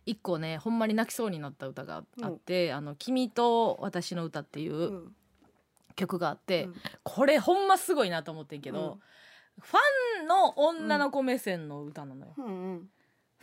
[0.06, 5.16] 一個ねほんまに泣きそうになった歌があって「あの君と私の歌」っていううん。
[5.98, 6.76] 曲があって、うん。
[7.04, 9.00] これほんますごいなと思ってんけど、
[9.60, 12.34] ファンの女の子目線の歌なのよ。
[12.38, 12.90] うんうん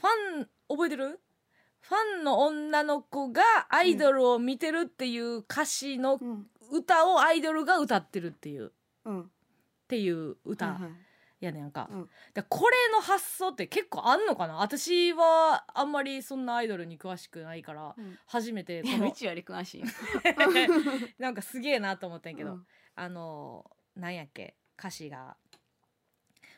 [0.05, 1.19] ファン覚えてる？
[1.81, 6.47] ファンの女の子がアイドルを見てるっていう歌詞のうん。
[6.71, 8.67] 歌をアイドルが歌ってるっていう。
[8.67, 8.71] っ
[9.07, 9.31] うん。
[9.89, 10.93] ていう歌はいはい。
[11.41, 12.09] やねんか、うん。
[12.35, 14.57] でこれの発想って結構あんのかな？
[14.57, 18.19] 私はあんまりそんなアイドルに詳しくないからうん。
[18.27, 19.87] 初めてこのうちより詳しいよ。
[21.19, 22.67] なんかすげえなと思ったんやけど、うん。
[22.95, 24.55] あのなんやっけ？
[24.79, 25.37] 歌詞が。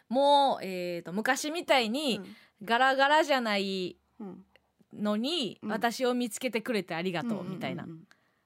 [0.08, 2.20] もう、えー、と昔みたいに
[2.64, 4.44] ガラガラじゃないうん
[4.94, 5.70] のに、うん。
[5.70, 7.98] 私を見つけてくれてありがとううんみたいな、うんうん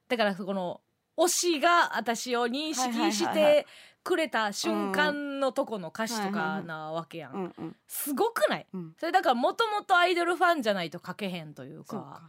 [0.09, 0.81] だからこの
[1.17, 3.67] 推しが私を認識しはいはいはいはて
[4.03, 7.55] くれた瞬間のとこの歌詞とかなわけやん、うん。
[7.57, 8.67] うんすごくない？
[8.73, 8.95] うん。
[8.99, 12.23] それだからもともとアイドルファンじゃないと書けへんといううか。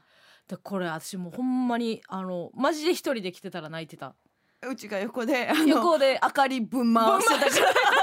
[0.47, 4.13] でこれ私もうほんまにあのマジで一人で来てたら泣いてた。
[4.69, 7.49] うちが横であの横で明かりぶん回してたから。
[7.49, 8.00] 村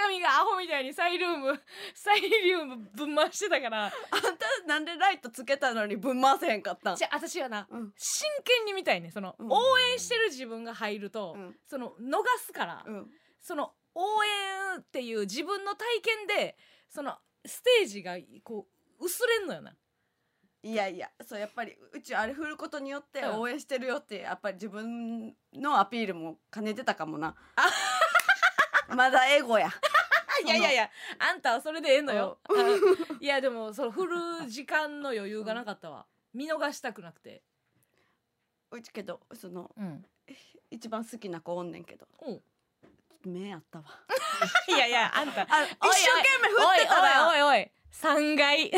[0.00, 1.62] 上がアホみたいにサイルーム
[1.94, 3.86] サイリウムぶん回してたから。
[3.86, 3.92] あん
[4.36, 6.96] たなんでライトつけたのにぶん回せへんかったん？
[6.96, 7.92] じゃあ私はなうん。
[7.96, 9.48] 真剣に見たいねその、うん。
[9.50, 11.58] 応援してる自分が入ると、うん。
[11.66, 13.10] その逃すから、うん。
[13.40, 16.56] その応援っていう自分の体験で
[16.88, 18.66] そのステージがこ
[18.98, 19.76] う薄れんのよな。
[20.62, 23.40] いやいやそうやっぱりうちあれ振ることによってうん。
[23.40, 27.36] 応援してるよってやっぱり自分のアピールも兼ねてたかもな
[28.94, 29.68] まだエゴや。
[30.44, 32.38] いやいやいやあんたはそれでええのよ。
[32.48, 32.76] あの
[33.20, 36.06] いやでもその振る時間の余裕がなかったわ。
[36.32, 37.42] 見逃したくなくて。
[38.70, 40.04] うちけどそのうん。
[40.70, 42.06] 一番好きな子おんねんけど。
[42.22, 42.32] う。
[42.32, 42.42] ん
[43.24, 43.84] 目あったわ。
[44.68, 47.28] いやいやあんたあ一生懸命振ってたら。
[47.28, 47.70] おいおいおいおい。
[47.92, 48.70] 3階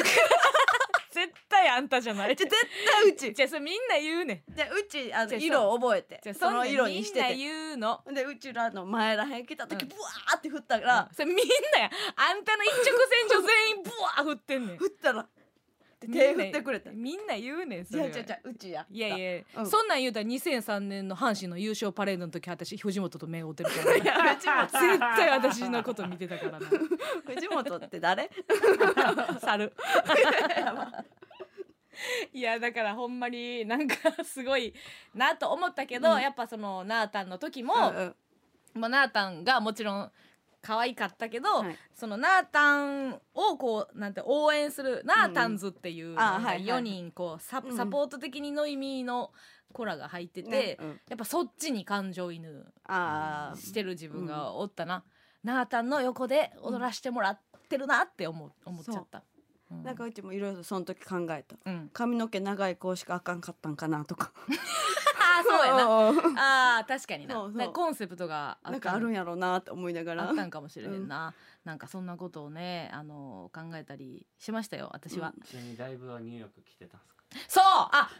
[1.17, 2.37] 絶対あんたじゃない。
[2.37, 3.33] じゃ絶対うち。
[3.33, 4.55] じゃあそれみんな言うねん。
[4.55, 6.21] じゃうちあの色を覚えて。
[6.23, 8.01] じゃあその色にしてみんなて言うの。
[8.13, 9.89] でうちらの前らへん来た時うん。
[9.89, 11.43] ブワーって振ったら、それみんな
[11.81, 11.91] や。
[12.17, 14.77] あんたの一直線上全員ブワー振ってんねん。
[14.77, 15.27] 振ったら
[16.07, 16.91] で手振ってくれた。
[16.91, 18.87] いみんな言うねんそれいやいやうちや。
[18.91, 19.67] いやいや、うん。
[19.67, 26.59] そんなん言うたら2003年の阪神の優勝パレードの時私藤本と目を追ってるから、いやうちも絶対私のこと見てたからな。
[27.27, 28.31] 藤本って誰？
[29.41, 29.73] 猿。
[32.33, 34.75] いやだからほんまになんかすごい
[35.15, 36.21] なと思ったけど、うん。
[36.21, 38.15] やっぱそのナータンの時も、うんうん。
[38.75, 40.13] まあ、ナータンがもちろん
[40.67, 41.77] 可愛かったけど、はい。
[41.95, 47.77] そのナータンをこうなんて応援するナータンズっていうあはいはい4人こうサうん。
[47.77, 49.31] サポート的にノイミーの
[49.73, 51.01] 子らが入ってて、ねうん。
[51.09, 55.05] やっぱそっちに感情移入ああしてる自分がおったな、
[55.45, 59.23] ナータンの横で踊らしてもらってるなって思う思っちゃった。
[59.71, 59.85] うん。
[59.85, 61.57] なんかうちもいろいろその時考えた。
[61.65, 64.33] うん、髪の毛長い子しかあかんかったんかなとか
[65.37, 66.33] ああそうやな。
[66.33, 67.35] なあー確かにな。
[67.35, 67.59] そうそう。
[67.59, 68.71] なんかコンセプトがあった。
[68.73, 70.29] なんかあるんやろうなって思いながら。
[70.29, 71.35] あったんかもしれへんな、
[71.65, 77.16] なんかそんなことをねあの考えたりしましたよ私は、ちなみにライブはニューヨーク来てたんですか？
[77.49, 77.65] そう。
[77.65, 78.11] あ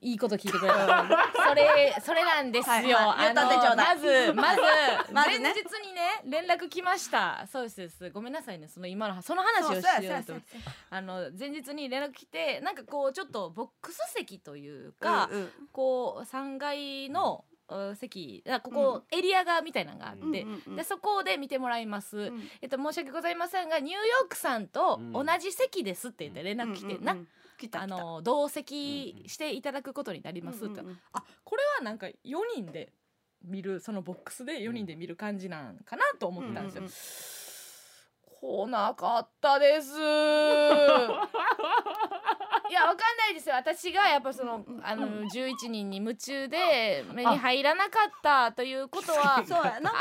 [0.00, 1.06] いいこと聞いてくれた。
[1.48, 4.60] それそれなんですよ、はいはい言ったってちょうだまいずまず
[5.12, 5.52] まずね。
[5.52, 7.46] 前日にね連絡来ました。
[7.50, 8.10] そうですです。
[8.10, 8.68] ごめんなさいね。
[8.68, 10.42] その今のその話をしようとやそうや
[10.90, 15.52] あの前日に連絡来てなんかこうちょっとボックス席というか、うんうん。
[15.72, 22.50] こう3階のう席あここエリアがみたいなのがあって、うんうんうんでそこで見てもらいます、うん。
[22.62, 30.98] えっと、申し訳ございませんがニューヨークさんと同じ席ですって言って連絡来て、なうんうんうん来たあの同席していただくことになりますって、うんうんうん。
[31.12, 32.12] あこれはなんか4
[32.56, 32.92] 人で
[33.44, 36.84] 見るそのボックスで4人で見る感じなんかなと思ったんですよ。
[38.40, 39.90] 来なかったです。
[42.68, 43.54] いやわかんないですよ。
[43.54, 49.40] 私がやっぱそのあの11人に夢中で目に入らなかったということは あ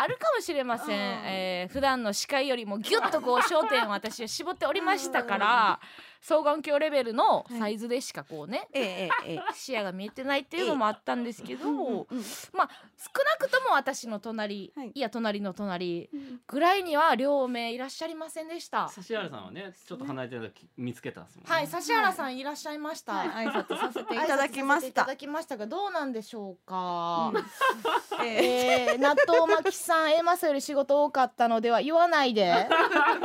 [0.07, 5.79] るかもしれません、うんえー普段の視界よりもギュッとこう焦点を私は絞っておりましたから
[6.21, 9.41] 双眼鏡レベルのサイズでしかこうね、ええええええ。
[9.53, 12.07] 視野が見えてないっていうのもあったんですけど、
[12.53, 14.91] まあ少なくとも私の隣、はい。
[14.93, 16.09] い、や隣の隣
[16.47, 18.89] ぐらいには両名いらっしゃいませんでした。
[18.97, 21.51] 指原さんはねちょっと離れてる時見つけたんですもんね。
[21.53, 23.13] はい、指原さんいらっしゃいました。
[23.13, 24.87] はい挨拶させていただきました。
[24.87, 25.57] いただきました。
[25.57, 27.31] がどうなんでしょうか？
[28.23, 28.91] ええ。
[28.91, 32.67] えー、納豆巻きさん A マスより仕事多かったのでは言わないで。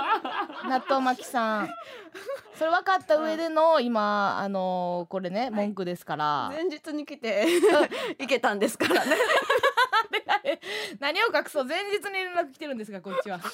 [0.68, 1.70] 納豆巻きさん
[2.62, 7.44] それ分かった上での今あのーこれね文句ですから、前日に来て
[8.20, 9.16] 行けたんですからね。
[11.00, 13.40] 何を隠そう前日に連絡来てるんですがこっちは。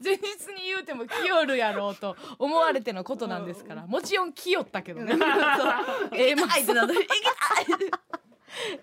[0.00, 0.22] 前日
[0.56, 3.84] に言うても来よるやろうと思われてのことなんですから。
[3.84, 5.14] もちろん来よったけどね。
[6.12, 6.94] A マッソ行けた
[7.62, 7.90] いって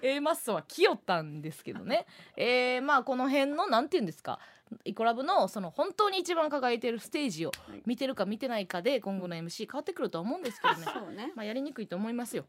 [0.02, 2.06] A マッソは来よったんですけどね。
[2.36, 4.40] えー、まあこの辺のなんて言うんですか
[4.86, 7.52] イコラブのその本当に一番輝いてるステージを
[7.86, 10.86] 見てるか見てないかで今後の MC 変わってくるとは思うんですけどね。
[10.94, 11.32] そうね。
[11.36, 12.46] まあやりにくいと思いますよ。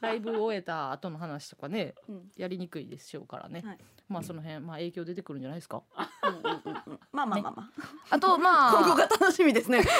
[0.00, 1.94] ライブを終えた後の話とかね。
[2.08, 2.30] うん。
[2.36, 3.78] やりにくいでしょうからね、はい。
[4.08, 5.82] まあその辺まあ影響出てくるんじゃないですか？
[6.22, 7.00] うんうんうんうん。
[7.12, 7.70] まあまあまあまあ。
[8.14, 9.82] あとま今後あが楽しみですね。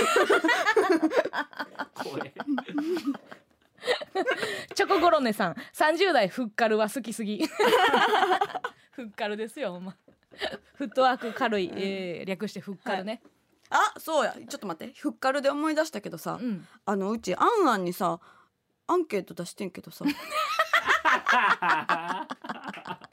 [4.74, 5.54] チョコゴロネさん。
[5.74, 7.44] 30代フッカルは好きすぎ。
[8.92, 9.94] フッカルですよほんま
[10.76, 13.22] フットワーク軽い、えー略してフッカルね、
[13.70, 14.34] あそうや。
[14.48, 14.94] ちょっと待って。
[14.98, 16.66] フッカルで思い出したけどさうん。
[16.84, 18.20] あのうちあんあんにさ
[18.86, 20.04] アンケート出してんけどさ。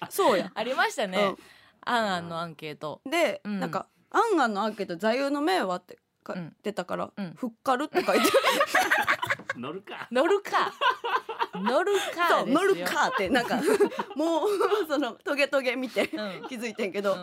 [0.09, 0.51] そうや。
[0.53, 1.35] ありましたね、
[1.81, 3.01] アンアンのアンケート。
[3.05, 3.59] で、うん。
[3.59, 5.97] なんか「あんあんのアンケート座右の銘は?」って
[6.27, 7.33] 書いてたから「うん。
[7.35, 8.29] ふっかる」って書いて
[9.57, 10.07] 乗るか。
[10.11, 10.73] 乗るか。
[11.55, 13.61] 乗るか乗るかってなんか
[14.15, 14.49] もう
[14.87, 16.47] そのトゲトゲ見てうん。
[16.47, 17.15] 気づいてんけど、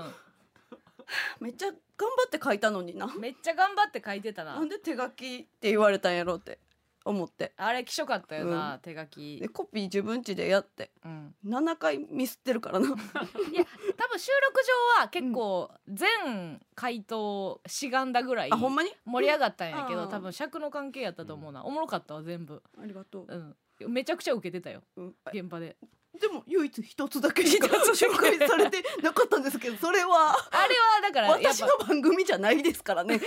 [1.40, 1.78] めっちゃ頑張
[2.26, 3.06] って書いたのにな。
[3.06, 4.54] うんめっちゃ頑張って書いてたな。
[4.54, 6.58] なんで手書きって言われたんやろうって
[7.04, 7.52] 思って。
[7.56, 9.38] あれきしょかったよな、手書き。
[9.40, 10.90] で、コピー自分家でやって。
[11.04, 12.86] うん、7回ミスってるからな。
[12.86, 14.62] いや多分収録
[14.98, 18.90] 上は結構全回答しがんだぐらいあほんまに？
[19.04, 20.08] 盛り上がったんやけど、うん。
[20.10, 24.82] 多分尺の関係やったと思うな、おもろかったわ全部、ありがとう、うん、めちゃくちゃ受けてたよ。
[24.96, 25.76] うん、現場で
[26.18, 33.20] でも唯一一つだけしか 紹介されてなかったんですけどそれはあれはだから私の番組じゃないですからね。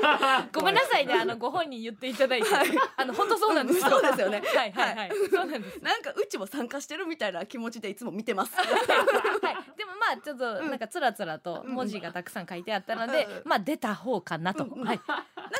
[0.00, 1.14] ぱ ごめんなさいね。
[1.14, 2.48] あのご本人言っていただいて、
[2.96, 4.42] あの本当そうなんですそうですよね。
[4.54, 8.56] はいはいはい、そうなんですなんかうちも参加してるみたいな気持ちでいつも見てます。
[8.56, 8.66] はい、
[9.76, 13.42] でもまあちょっとなんかつらつらと文字がたくさん書いてあったので、うん。
[13.44, 14.86] まあ出た方かなと、うんうん。
[14.86, 15.00] はい、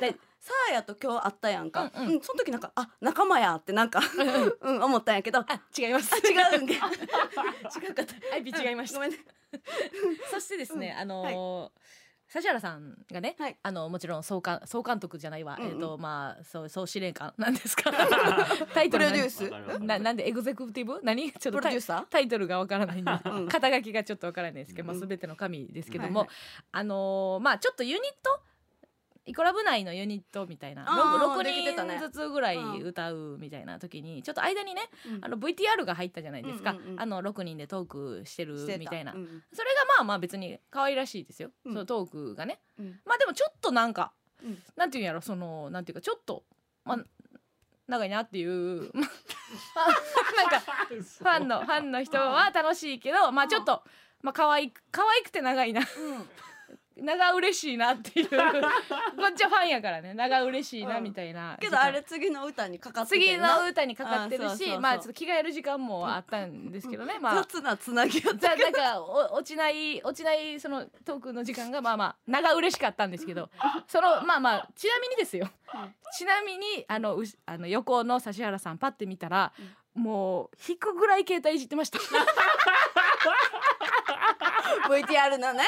[0.00, 2.08] でサーヤと今日会ったやんか、ううん。
[2.16, 4.00] んその時なんかあ仲間やってなんか、
[4.62, 5.40] うん、思ったんやけど。
[5.40, 6.16] ああ違います。
[6.16, 6.86] 違うんけ 違うか
[8.02, 8.14] った。
[8.32, 8.96] はい違いました。
[8.96, 9.18] ごめんね。
[10.30, 11.80] そしてですね、うんあのー
[12.32, 13.56] 指原さんがね、はい。
[13.60, 15.72] あのもちろん総監総監督じゃないわ、うんうん。
[15.72, 17.90] えっ、とまあそう総司令官なんですか。
[18.72, 19.80] タイトル何プロデュース。
[19.80, 21.00] ななんでエグゼクティブ？
[21.02, 21.32] 何？
[21.32, 22.04] ちょっとプロタイデューサー？
[22.06, 23.48] タイトルがわからないんで、うん。
[23.48, 26.36] 肩書きがちょっとわからないですけど、まあ、うん全ての神ですけども、はいはい。
[26.70, 28.40] あのーまあちょっとユニット
[29.30, 30.84] イコラブ内のユニットみたいな。
[30.86, 31.98] あー 6, できてたね。
[31.98, 32.82] 人ずつぐらいうん。
[32.82, 35.24] 歌うみたいな時にちょっと間にねうん。
[35.24, 41.72] あの VTR が入ったじゃないですか、うんうんうんあの6人でトークしてるみたいな、うんそれがまあまあ別に可愛らしいですよ、うん。
[41.72, 42.58] そのトークがね。
[42.78, 42.98] うん。
[43.06, 44.12] まあでもちょっとなんか、
[44.42, 44.58] うん。
[44.76, 46.42] なんていうんやろそのなんていうかちょっと
[46.84, 46.98] まあ
[47.86, 49.02] 長いなっていう ま
[49.76, 49.86] あ
[50.36, 53.84] なんかファンのファンの人は楽しいけどまあちょっと
[54.22, 55.82] まあ可愛く可愛くて長いな
[57.00, 58.28] 長嬉しいなっていう。
[58.30, 60.14] こっちはファンやからね。
[60.14, 61.04] 長嬉しいなうん。
[61.04, 73.50] みたいな、けどあれ次の歌にかかってて次の歌にかかってるしまあちょっと着替える時間もあったんですけどね、まあ雑なつなぎやっじゃあなんかお落ちない落ちないそのトークの時間がまあまあ長嬉しかったんですけど。
[73.86, 75.50] そのまあまあちなみにですよ。
[76.16, 79.52] ちなみにあのうしあの横の指原さんパッて見たら、
[79.94, 81.98] もう引くぐらい携帯いじってました。
[84.88, 85.64] VTR のね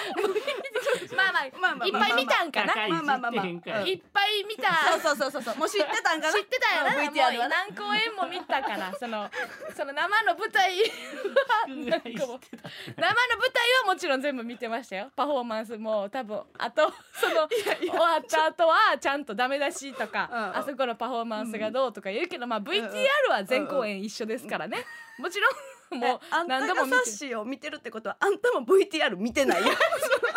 [1.17, 1.87] まあまあまあまあ。
[1.87, 3.47] いっぱい見たんかな、まあまあまあまあ。
[3.47, 3.55] い
[3.95, 4.99] っぱい見た。
[5.01, 5.57] そうそうそうそう。
[5.57, 6.33] もう知ってたんかな？
[6.33, 9.31] 知ってたよな、うんもう何公演も見たからその
[9.77, 10.77] その生の舞台
[11.67, 15.11] 生の舞台はもちろん全部見てましたよ。
[15.15, 24.85] パフォーマンスも多分あとその終わった後はちゃんとダメ出しとか、うんあそこのパフォーマンスがどうとか言うけど、まあ VTR は全公演一緒ですからね、
[25.19, 25.49] もちろ
[25.97, 29.69] んもうえあんた何度もがサッシーを見てるってことはあんたも VTR 見てないよ。
[29.69, 29.71] い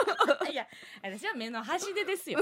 [0.55, 0.67] や
[1.03, 2.39] 私は目の端でですよ。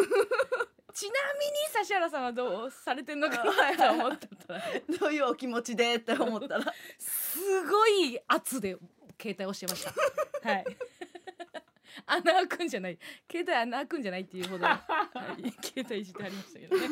[0.94, 1.52] ちなみに
[1.82, 6.74] 指原さんはどうされてんのかなと思ってたらね どういうお気持ちでって思ったら。
[7.00, 8.78] すごい圧で
[9.20, 10.50] 携帯をしてました。
[10.50, 10.66] はい。
[12.06, 13.00] 穴開くんじゃない。
[13.32, 14.82] 携帯穴開くんじゃないっていうほど、は
[15.38, 16.88] い、携帯いじってありましたけどね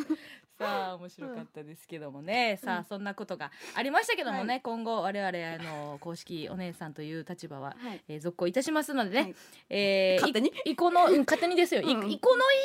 [0.62, 8.02] さあ面白かったですけどもね、さあそんなことがありましたけどもね、は今後我々あの公式お姉さんという立場は、はい。
[8.08, 9.36] えー続行いたしますのでね、はい。
[9.70, 10.54] えー勝手に？
[10.66, 12.12] いいこの、うん、勝手にですよ、いうん。
[12.12, 12.56] いこのい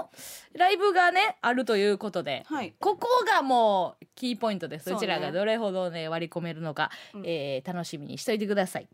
[0.00, 0.10] の
[0.58, 2.74] ライブがねあるということで、はい。
[2.80, 4.88] ここがもうキーポイントです。
[4.88, 4.94] ね。
[4.96, 7.22] うちらがどれほどね割り込めるのか、うん。
[7.26, 8.88] えー楽しみにしといてください。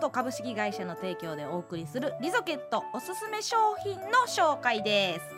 [0.00, 5.36] ト株式会社の提供でお送りするリゾケットおすすめ商品の紹介です。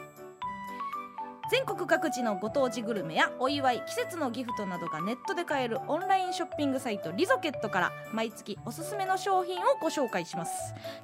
[1.50, 10.52] 全国各地のご当地グルメやお祝い季節のギフトなどがネットで買えるオンラインショッピングサイトリゾケットから毎月おすすめの商品をご紹介します。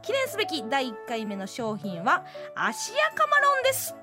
[0.01, 3.95] 記念すべき第1回目の商品は芦屋カマロンです。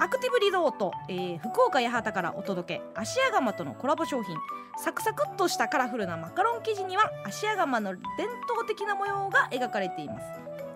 [0.00, 4.36] アクティブリゾート、えー福岡八幡からお届け芦屋釜とのコラボ商品。
[4.82, 8.02] サクサクっとしたカラフルなマカロン生地には芦屋釜の伝
[8.50, 10.26] 統的な模様が描かれています。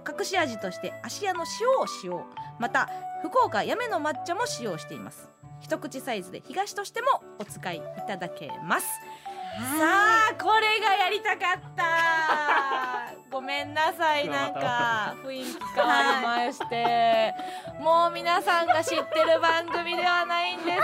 [0.09, 2.25] 隠し味として芦屋の塩を使用
[2.59, 2.89] また
[3.23, 5.29] 福岡八女の抹茶も使用しています。
[5.61, 7.09] 一口サイズで東としても
[7.41, 8.87] お使いいただけます。
[8.87, 13.13] さあこれがやりたかった。
[13.31, 17.35] ごめんなさいなんか雰囲気変わりまして。
[17.81, 20.79] もう皆さんが知ってる番組ではないんです。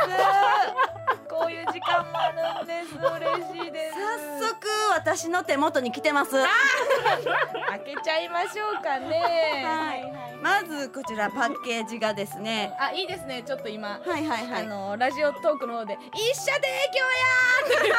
[1.28, 2.30] こういう時間もあ
[2.60, 2.94] るんです。
[2.94, 3.94] 嬉しいです。
[4.40, 6.32] 早速私の手元に来てます。
[6.32, 9.64] 開けちゃいましょうかね。
[9.64, 12.76] はいまずこちらパッケージがですね。
[12.78, 13.42] あいいですね。
[13.46, 14.62] ちょっと今はいはいはい。
[14.64, 17.96] あのラジオトークの方で「一緒で今日や!」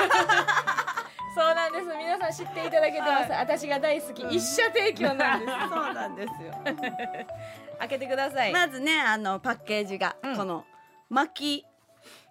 [0.86, 0.95] って
[1.36, 1.86] そうなんです。
[1.86, 4.24] 皆さん知っていただけてます、私が大好き。
[4.34, 5.52] 一社提供なんです。
[5.70, 6.54] そうなんですよ。
[7.80, 10.38] 開けてください、まずねあのパッケージが、うん。
[10.38, 10.66] この
[11.10, 11.66] 巻き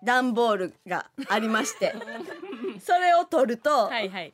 [0.02, 1.94] 段ボールがありまして。
[2.80, 4.32] それを取ると、はいはい。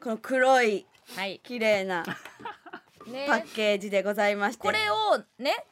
[0.00, 0.86] この黒い
[1.16, 1.40] はい。
[1.42, 2.04] 綺麗な
[3.06, 3.26] ね。
[3.26, 4.62] パッケージでございまして。
[4.62, 5.66] これをね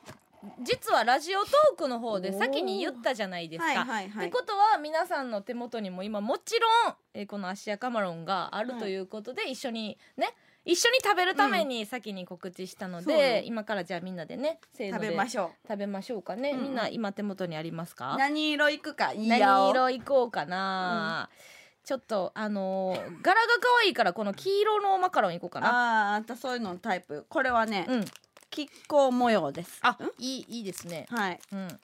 [0.61, 3.65] 実はラジオトークの方で先に言ったじゃないですか。
[3.65, 4.27] はいはいはい。
[4.27, 10.35] ってことは皆さんの手元にも今もちろん、えーこの芦屋カマロンがあるということで、一緒にね
[10.65, 13.17] 一緒に食べるために先に告知したのそう。
[13.17, 16.65] で、よ今からじゃあみんなでねせーの食でべましょ食べましょうかね、うんうん。
[16.65, 18.17] みんな今手元にありますうか？
[18.19, 19.13] 何色いくか？
[19.13, 19.39] いいよ。
[19.39, 21.31] 何色いこうかな、
[21.85, 26.11] ちょっとあのー柄が可愛いからこの黄色のマカロンいこうかな。
[26.11, 27.27] あーあんたそういうのタイプ。
[27.29, 28.05] これはね、うん
[28.55, 31.07] 亀甲模様ですあいいいいですね。
[31.09, 31.41] はい。
[31.53, 31.81] うん。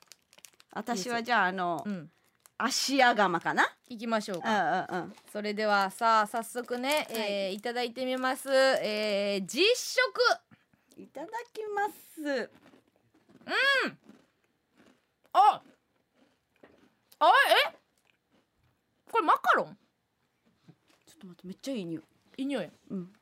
[0.73, 2.11] 私はじゃああの、うん。
[2.59, 3.65] 芦屋釜かな？
[3.89, 5.15] 行きましょううんかうんうん。
[5.33, 7.61] それではさあ早速ね、えーい。
[7.61, 11.01] ただいてみます、えー実食。
[11.01, 12.51] いただきます。
[15.33, 15.63] あ
[17.21, 17.27] あ
[17.73, 17.79] え？
[19.11, 19.77] これマカロン？
[21.07, 22.03] ちょっと待ってめっちゃいい匂い。
[22.39, 22.71] いい匂い。
[22.91, 23.13] うん、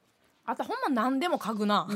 [0.44, 1.86] あんたほんま何でも嗅ぐな、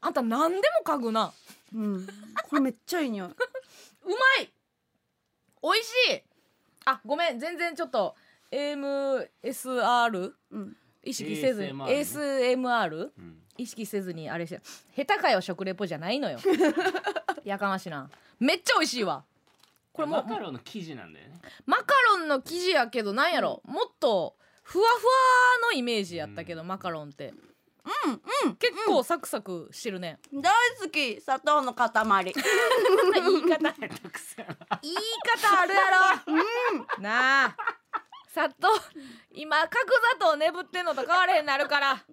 [0.00, 1.32] あんた何でも嗅ぐな。
[1.74, 2.06] うん、
[2.48, 3.28] これめっちゃいい匂い。
[3.28, 3.34] う
[4.06, 4.52] まい。
[5.62, 6.22] 美味しい。
[6.84, 7.38] あごめん。
[7.38, 8.14] 全然ちょっと
[8.50, 10.76] AMSR うん。
[11.02, 11.72] 意識せずに。
[11.72, 11.92] ASMR ね。
[11.92, 13.42] ASMR うん。
[13.58, 14.60] 意識せずにあれして
[14.96, 16.38] 下手かよ食レポじゃないのよ。
[17.44, 18.08] やかましな。
[18.38, 19.24] めっちゃ美味しいわ。
[19.92, 21.40] これもうマカロンの生地なんだよね。
[21.66, 25.10] マカロンの生地やけどなんやろ、もっとふわふわ
[25.62, 27.34] のイメージやったけど、マカロンって
[28.06, 28.56] うんうん。
[28.56, 31.88] 結構サクサクしてるね、大好き砂糖の塊。
[31.90, 33.42] 言い方言い。
[33.50, 35.80] たくさん方あるや
[36.96, 37.56] ろ、なあ。
[38.32, 38.68] 砂糖
[39.32, 39.70] 今角
[40.18, 42.04] 砂糖眠ってんのと変われへんなるから。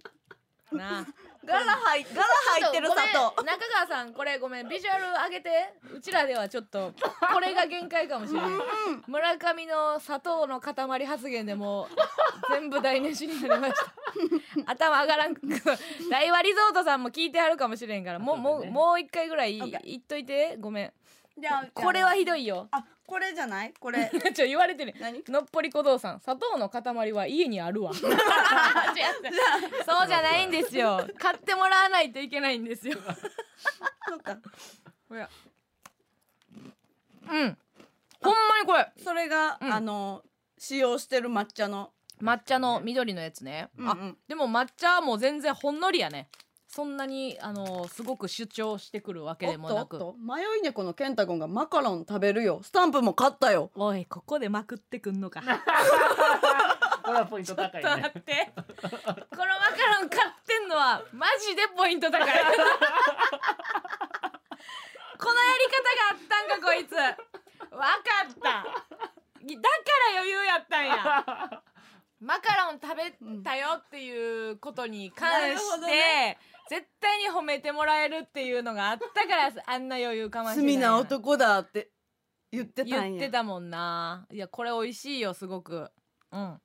[0.72, 1.06] なあ
[1.46, 3.44] 柄入っ柄入ってる砂糖。
[3.44, 5.74] 中川さんこれごめんビジュアル上げて。
[5.96, 6.94] うちらではちょっと
[7.34, 8.50] これが限界かもしれない。
[9.08, 11.88] 村上の砂糖の塊発言でもう
[12.52, 14.72] 全部台無しになりました。
[14.72, 15.36] 頭上がらん
[16.10, 20.58] 大和リゾートさんも聞いてはるかもしれんからもうもうもう一回ぐらい言っといて。
[20.60, 20.94] ごめん。
[21.38, 21.68] じゃあ。
[21.74, 22.68] これはひどいよ。
[22.72, 23.74] あこれじゃない？
[23.80, 24.10] これ。
[24.34, 25.24] ちょ言われてる何？
[25.28, 26.20] のっぽり小僧さん。
[26.20, 27.92] 砂糖の塊は家にあるわ。
[27.98, 28.00] 違う
[29.86, 31.08] そうじゃないんですよ。
[31.20, 32.98] 買ってもらわないといけないんですよ。
[34.08, 34.38] そうか。
[35.12, 35.28] うん。
[37.30, 38.92] ほんまにこれ。
[39.04, 39.74] それが、うん。
[39.74, 40.24] あの
[40.58, 41.92] 使用してる抹茶の。
[42.22, 44.18] 抹茶の緑のやつね、あうんうん。
[44.28, 46.30] でも抹茶はもう全然ほんのりやね
[46.76, 49.96] そんなにあのすごく主張してくるわけでもなく。
[49.96, 50.20] おっとおっと。
[50.20, 52.60] 迷い猫のケンタゴンがマカロン食べるよ。
[52.64, 53.72] スタンプも買ったよ。
[53.76, 55.40] おいここでまくってくんのか。
[57.02, 58.52] これはポイント高いと待ねって。
[58.56, 58.90] このマカ
[60.02, 62.22] ロン買ってんのはマジでポイント高い。
[62.28, 62.50] このやり
[65.72, 66.94] 方があったんかこいつ。
[66.94, 67.16] わか
[68.30, 68.42] った。
[68.42, 68.52] だか
[70.14, 71.26] ら余裕やったんや。
[72.20, 73.12] マカロン食べ
[73.44, 76.38] たよっていうことに関なるほして、どね
[76.70, 81.90] 絶対に褒めてもらえるっていうのがあったからあんな余裕かましれない罪な男だって
[82.52, 83.02] 言ってたんや。
[83.10, 84.26] 言ってたもんな。
[84.32, 85.92] いやこれ美味しいよすごく。
[86.32, 86.60] うん。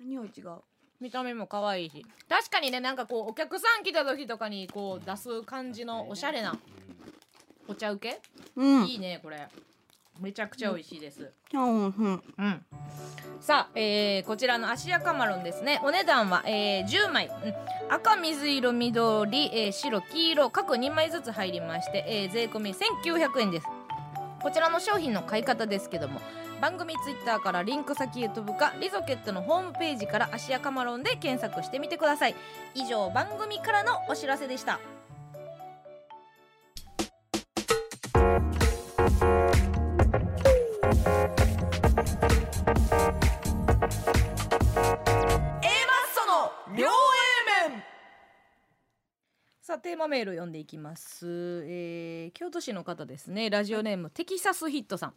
[0.00, 0.60] 匂い違う？
[1.00, 2.04] 見た目も可愛いし。
[2.28, 6.56] 確かにねなんかこうお客さん来た時とかにこう出す感じのおしゃれな
[7.68, 8.20] お茶受け、
[8.54, 8.86] うん。
[8.86, 9.48] いいねこれ
[10.20, 12.22] めちゃくちゃ美味しいです、うんうん。
[12.38, 12.66] うん、
[13.40, 15.80] さあ、えーこちらの芦屋カマロンですね。
[15.84, 17.34] お値段は、えー10枚、うん。
[17.92, 23.66] 赤水色緑、えー白黄色各2枚ずつ入りまして、えー税込み1900円です。
[24.42, 26.20] こちらの商品の買い方ですけども
[26.60, 32.36] 番組ツイッターからリンク先へ飛ぶかリゾケットのホームページから芦屋カマロンで検索してみてください。
[32.74, 34.78] 以上番組からのお知らせでした
[49.66, 53.50] さあテーマメール読んでいきます、えー京都市の方ですね。
[53.50, 55.14] ラジオネームテキサスヒットさん。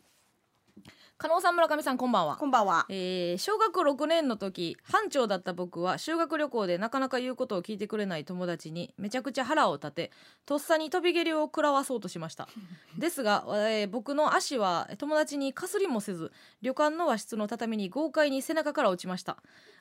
[1.20, 2.36] 加納さん村上さんこんばんは。
[2.36, 2.88] こんばんは。
[2.90, 10.12] えー小学6年の時班長だった僕は修学旅行でなかなか言うことを聞いてくれない友達にめちゃくちゃ腹を立て
[10.48, 12.50] とっさに飛び蹴りを食らわそうとしました。
[12.98, 16.32] ですが、えー僕の足は友達にかすりもせず
[16.64, 19.38] 旅館の和室の畳に豪快に背中から落ちました。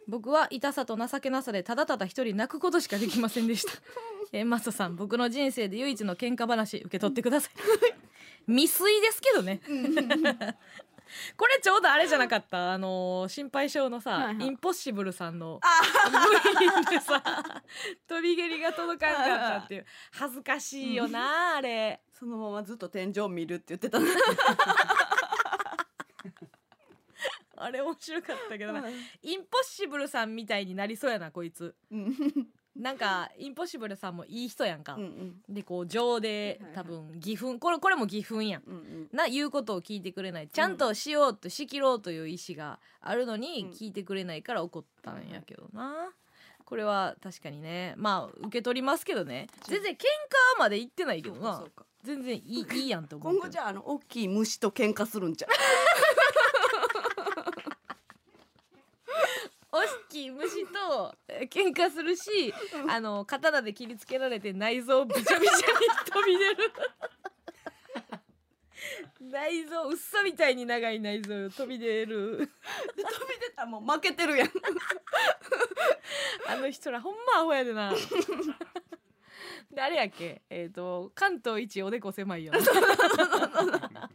[0.09, 3.73] 僕は痛さと情けなさでただただ一人泣くことしかできませんでした
[4.33, 7.53] えーマストさん僕の人生で唯一の喧嘩話受け取ってください。
[8.51, 9.61] 未遂ですけどね。
[11.39, 12.73] これちょうどあれじゃなかった？
[12.73, 14.47] あのー心配性のさ、はいはい。
[14.47, 15.69] インポッシブルさんのあ
[16.87, 17.23] V でさ
[18.07, 19.87] 飛び蹴りが届かんかったっていう。
[20.13, 22.01] 恥ずかしいよなあれ。
[22.13, 24.07] そのままずっと天井見るって言ってたね
[27.61, 28.85] あれ面白かったけどな。
[29.23, 31.75] インポッシブルさんみたいになりそうやなこいつ。
[31.91, 32.15] うん
[32.79, 35.55] なんかインポッシブルさんもいい人やんか、うんうん。
[35.55, 38.63] でこう情で多分義憤これこれも義憤やん。
[38.67, 39.09] うんうん。
[39.13, 40.49] な言うことを聞いてくれない。
[40.49, 43.71] ちゃんとしようとしきろうという意思があるのにうん。
[43.73, 46.11] 聞いてくれないから怒ったんやけどな、
[46.65, 49.49] これは確かにねまあ受け取りますけどね。
[49.65, 49.99] 全然喧嘩
[50.59, 51.65] まで言ってないけどな。
[52.05, 55.49] 全然いいいいやんと思う今後じゃああの大きい虫と喧嘩するんじゃ
[59.81, 62.53] んおっきい虫とえー喧嘩するし
[62.89, 65.63] あの刀で切りつけられて内臓びちゃびちゃに
[66.11, 66.73] 飛び出る。
[69.21, 72.39] 内臓うっそみたいに長い内臓飛び出る。
[72.39, 74.51] で飛び出たらもう負けてるやん。
[76.49, 77.93] あの人らほんまアホやでな。
[79.71, 80.43] であれやっけ？
[80.49, 82.59] えっ、と関東一おでこ狭いよな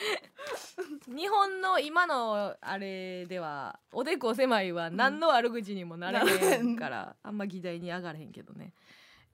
[1.06, 8.72] 日本の今のあれではおでこ狭いは何の悪口にもなれへんから、あんま議題に上がれへんけどね、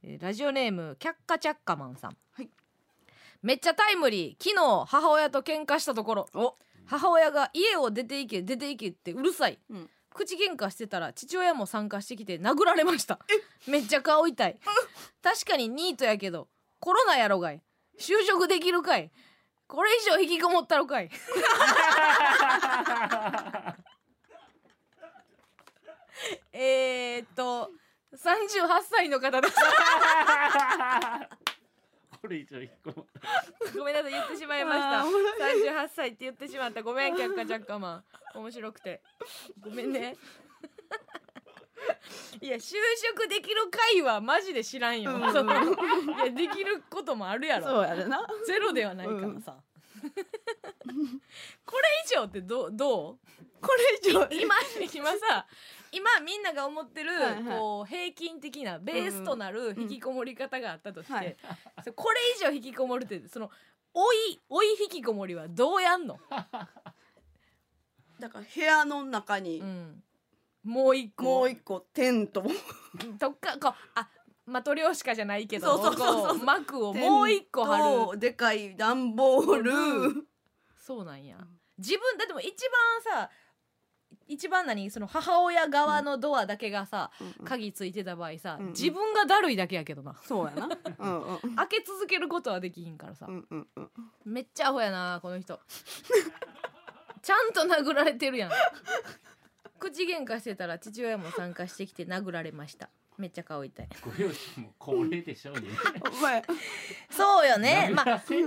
[0.03, 2.51] えーラジオネームキャッカチャッカマンさん、はい。
[3.43, 4.45] めっちゃタイムリー。
[4.45, 6.29] 昨日母親と喧嘩したところ。
[6.35, 6.57] お。
[6.87, 9.91] 母親が家を出て行け出て行けってうるさい、うん。
[10.11, 13.19] 口喧嘩してたら父親も参加してきて殴られました。
[13.67, 14.59] めっちゃ顔痛い。
[15.23, 16.49] 確かにニートやけど
[16.81, 17.63] コロナやろがい。
[17.99, 19.11] 就職できるかい
[19.67, 21.11] これ以上引きこもったろかい。
[26.53, 27.71] えーっと
[28.15, 29.55] 38歳の方です。
[32.23, 33.07] これ以上引っ込む
[33.79, 35.01] ごめんなさい言ってしまいました。
[35.01, 36.83] あーおもろ38歳って言ってしまった。
[36.83, 38.05] ごめん却下ジャッカマ
[38.35, 39.03] ン面白くて。
[39.61, 40.17] ごめんね
[42.41, 42.75] いや就
[43.15, 45.21] 職できる会はマジで知らんよ、うん。
[45.21, 47.67] いやできることもあるやろ。
[47.67, 48.27] そうやでな。
[48.47, 49.57] ゼロではないからさ、
[50.05, 53.19] これ以上ってどうどう？
[53.61, 53.73] こ
[54.05, 54.29] れ以上。
[54.31, 54.55] 今
[54.95, 55.47] 今さ
[55.93, 57.59] 今みんなが思ってる、はいはい。
[57.59, 61.37] こう平均的なベースとなる引きこもり方があったとして、はい。
[61.81, 63.51] それこれ以上引きこもるってその
[63.95, 66.21] 追い追い引きこもりはどうやんの、
[68.21, 70.05] だから部屋の中にうん、
[70.67, 71.25] もう一個。
[71.25, 71.81] もう一個。
[71.95, 72.43] テント
[73.19, 74.09] とかこうあ
[74.47, 76.85] マトリョーシカじゃないけどそうそうそうそう。
[76.85, 78.13] をもう一個貼る。
[78.13, 79.73] るでかい段ボール。
[80.77, 81.37] そうなんや。
[81.79, 82.53] 自分だってもう一
[83.15, 83.31] 番さ
[84.29, 87.11] 一番何その母親側のドアだけがさ、
[87.45, 88.73] 鍵ついてた場合さ、うんうん。
[88.73, 90.17] 自分がだるいだけやけどな。
[90.25, 90.69] そうやな。
[90.99, 91.57] うんうん。
[91.57, 93.91] 開け続けることはできひんからさ、うんうんうん。
[94.25, 95.61] めっちゃアホやなこの人。
[97.23, 98.51] ちゃんと殴られてるやん
[99.79, 102.89] 口喧嘩してたら父親も参加してきて殴られました。
[103.19, 103.89] めっちゃ顔痛い。
[104.05, 105.63] ご両親も高齢でしょうね。
[106.01, 106.43] お前。
[107.11, 107.91] そうよね。
[107.95, 108.43] まああ一番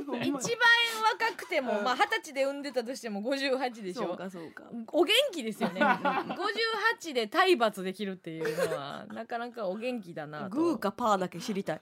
[1.19, 1.83] 若くてもうん。
[1.83, 4.63] まあ二十歳で産んでたとしても58でしそうょかそうか。
[4.91, 5.81] お元気ですよね。
[7.01, 10.49] 58で体罰できるっていうのはなかなかお元気だなと。
[10.49, 11.81] グーかパーだけ知りたい。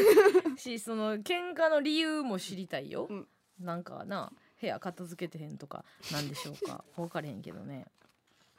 [0.56, 3.28] しその喧嘩の理由も知りたいよ、うん。
[3.60, 6.84] なんかな部屋片付けてへんとかなんでしょうか。
[6.96, 7.86] 分かれへんけどね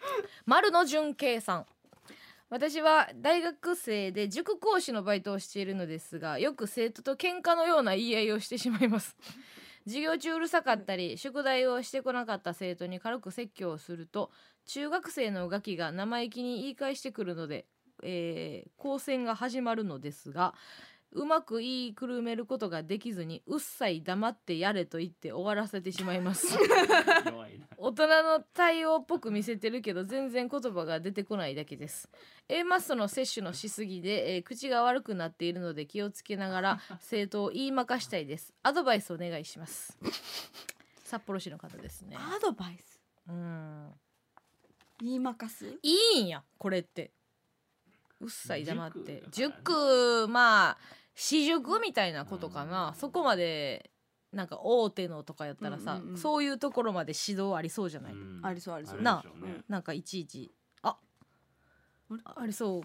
[0.46, 1.66] 丸の純慶さん。
[2.50, 9.18] 私は大学生で塾講師のバイトをしているのですがよく生徒と喧嘩のような言い合いをしてしまいます。
[9.86, 14.32] 授業中うるさかったり宿題をしてこなかった生徒に軽く説教をすると
[14.66, 17.66] 中学生のガキが生意気に言い返してくるので、
[18.02, 20.56] えー、交戦が始まるのですが
[21.16, 26.46] うまく言いくるめることができずにうっさい黙ってやれと言って終わらせてしまいます。
[27.26, 27.68] 弱いな。
[27.78, 32.10] 大人の対応っぽく見せてるけど全然言葉が出てこないだけです。
[32.50, 38.54] A マストの摂取のしすぎで、えー口が悪くなっているので気をつけながら 生徒を言いまかしたいです。
[38.62, 39.98] アドバイスお願いします。
[41.06, 42.18] 札幌市の方ですね。
[42.20, 43.02] アドバイス？
[43.30, 43.94] うん。
[45.00, 45.80] 言いまかす？
[45.82, 47.12] いいんやこれって。
[48.20, 49.24] うっさい黙って。
[49.32, 50.78] 塾塾まあ
[51.16, 52.96] 私塾みたいなことかな、うん。
[52.96, 53.90] そこまで
[54.34, 56.18] なんか大手のとかやったらさ、うんうんうん。
[56.18, 58.40] そういうところまで指導ありそうじゃない、うん。
[58.44, 58.98] ありそうありそう。
[58.98, 59.64] るでなしょうね。
[59.70, 60.90] なんかいちいちあ
[62.10, 62.20] あれ？
[62.36, 62.84] ありそう。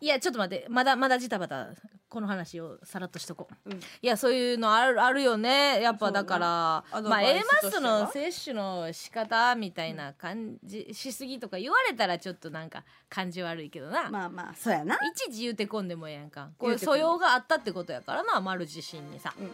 [0.00, 1.70] いやちょっと待ってまだまだジタバタ
[2.12, 3.78] この話をさらっとしとこう、うん。
[3.78, 5.80] いやそういうのあるあるよね。
[5.80, 16.50] やっぱだからまあ A マスのは摂取の仕方みたいな感じしすぎとか言われたらちょっとなんか感じ悪いけどな、まあまあそうやな、いちいち言うてこんでもええやんか。
[16.58, 19.52] こういう素養があったってことやからな丸自身にさ、うんうん、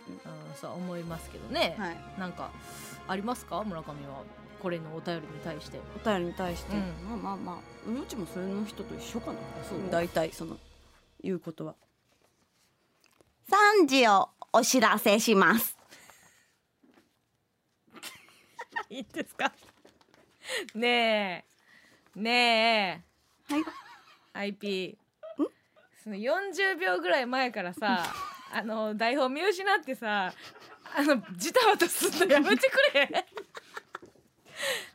[0.61, 1.97] そう思いますけどね、うん、はい。
[2.19, 2.51] なんか
[3.07, 3.63] ありますか？
[3.63, 4.25] 村上は。
[4.61, 5.79] これのお便りに対して。
[6.05, 7.57] お便りに対して、うまあまあまあ。
[7.89, 9.39] うちもそれの人と一緒かな。
[9.69, 9.79] そう。
[9.89, 10.57] 大体その
[11.23, 11.77] 言うことは
[13.51, 15.77] 3時をお知らせします。
[18.91, 19.53] いいですか？
[20.75, 21.45] ね
[22.17, 22.21] え。
[22.21, 23.05] ね
[23.51, 23.55] え。
[23.55, 23.65] はい。
[24.51, 24.99] IP
[26.05, 28.05] その40秒ぐらい前からさ
[28.53, 30.33] あの台本見失ってさ
[30.95, 33.27] あのジタバタすんのやめてくれ。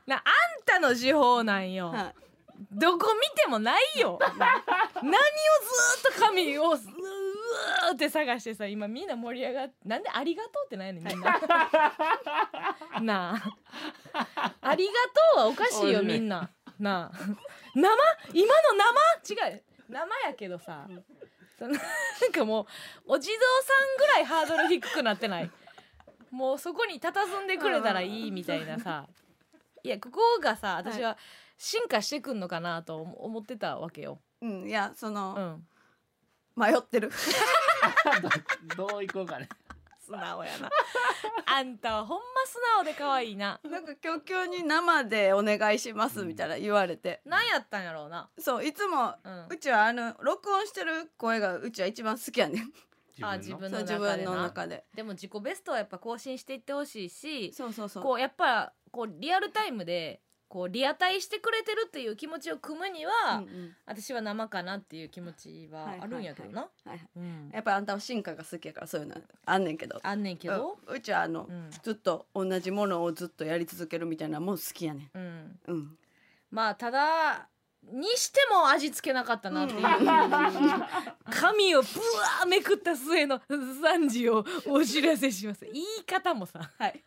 [0.08, 2.16] なあんたの時報なんよ、はい。
[2.72, 4.18] どこ見てもないよ。
[4.22, 11.40] 何をずーっと紙をうーって探してさ今みんな盛り上がってなんでありがとうってないねんみんな。
[13.02, 13.36] な
[14.14, 14.54] あ。
[14.62, 14.92] ありが
[15.34, 16.50] とうはおかしいよみんな。
[16.80, 17.18] なあ。
[17.76, 17.88] 生？
[18.34, 18.74] 今の
[19.26, 19.52] 生？
[19.52, 19.64] 違う。
[19.90, 20.88] 生やけどさ。
[21.60, 22.66] なんかもう
[23.14, 25.52] お地蔵さんぐらいハードル低くなってない？
[26.32, 29.08] もうそこに佇んでくれたらいいみたいなさ。
[29.84, 31.18] いやここがさ私は
[31.58, 34.20] 進化してくんのかなと思思ってたわけよ。
[34.42, 35.68] うんいやその、うん、
[36.56, 37.12] 迷ってる
[38.76, 39.50] ど どういこうかね
[40.06, 40.70] 素直やな。
[41.46, 43.62] あんたはほんま素直で可愛いな。
[43.64, 48.30] なんか今日今日に生でお願いしますみたいな言われて、なんやったんやろうな。
[48.38, 49.58] そういつもうんう。
[49.58, 52.74] ちはあの録音してる声がうちは一番好きやねん
[53.26, 54.42] あ自分の中で自分のな。
[54.44, 60.22] 中ででも自己ベストはやっぱ更新していってほしいし、そうそうそうこうやっぱこうリアルタイムで
[60.54, 63.76] こうリアタイしてくれてるっていう気持ちを組むには、うんうん。
[63.88, 66.68] 私は生かなっていう気持ちはあるんやけどな。
[67.52, 69.16] やっぱあんたは進化が好きやからそういうの
[69.48, 70.00] あんねんけど。
[70.04, 70.78] あんねんけど？
[70.86, 71.72] うんうちはあの、うん。
[71.82, 75.18] ずっと同じものをずっとやり続けるみたいなのも好きやねん。
[75.18, 75.60] うん。
[75.70, 75.98] うん。
[76.52, 77.50] まあただ
[77.92, 79.82] にしても味付けなかったなっていう、
[81.34, 85.66] 紙をぶわーめくった末の3時をお知らせします。
[85.66, 86.62] 言い方もさ。
[86.78, 87.04] はい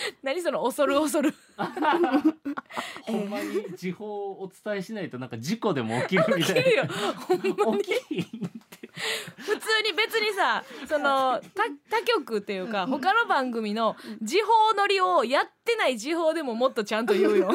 [0.22, 1.34] 何その恐る恐る。
[3.02, 6.84] ほんまに時報をお伝えしないとなんか事故でも起きるみたい起きるよ。
[7.26, 7.86] ほんまなに
[9.36, 17.50] 普通に別にさその他他局っていうか他の番組の時報乗りをやってない時報でももっとちゃんと言うよ。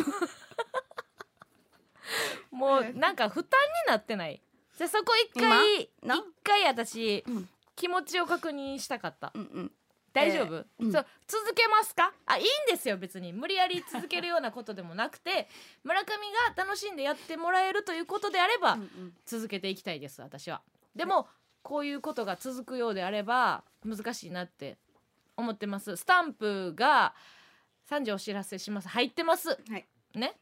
[2.51, 4.41] もうなんか負担になってない。
[4.77, 5.89] じゃあそこ一回一
[6.43, 7.49] 回私、うん。
[7.75, 9.31] 気持ちを確認したかった。
[9.35, 9.71] うんうん
[10.17, 10.91] 大丈夫、うん。
[10.91, 12.13] そう続けますか？
[12.25, 12.97] あいいんですよ。
[12.97, 15.47] 別に無理やり続けるようなことでもなくて
[15.83, 16.07] 村上
[16.55, 19.13] が楽しんでやってもらえるということであれば、うんうん。
[19.25, 20.61] 続けていきたいです私は。
[20.95, 21.27] でも
[21.63, 24.77] こういうことが続くようであれば難しいなって
[25.35, 25.95] 思ってます。
[25.95, 27.13] スタンプが
[27.89, 28.87] 3時お知らせします。
[28.89, 29.49] 入ってます。
[29.49, 29.87] はい。
[30.13, 30.39] ね？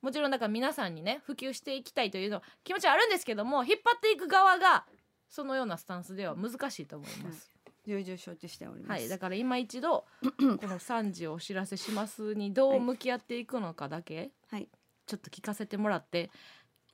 [0.00, 4.84] もちろんだから皆さんにね普及していきたいというの気持ちはあるんですけども引っ張っていく側が
[5.30, 7.50] そのようなスタンスでは難しいと思います、
[7.86, 9.00] 重々承知しております。
[9.00, 14.68] はい、だから今一度 この3時をお知らせしますにどう向き合っていくのかだけ、はい。
[15.06, 16.30] ちょっと聞かせてもらって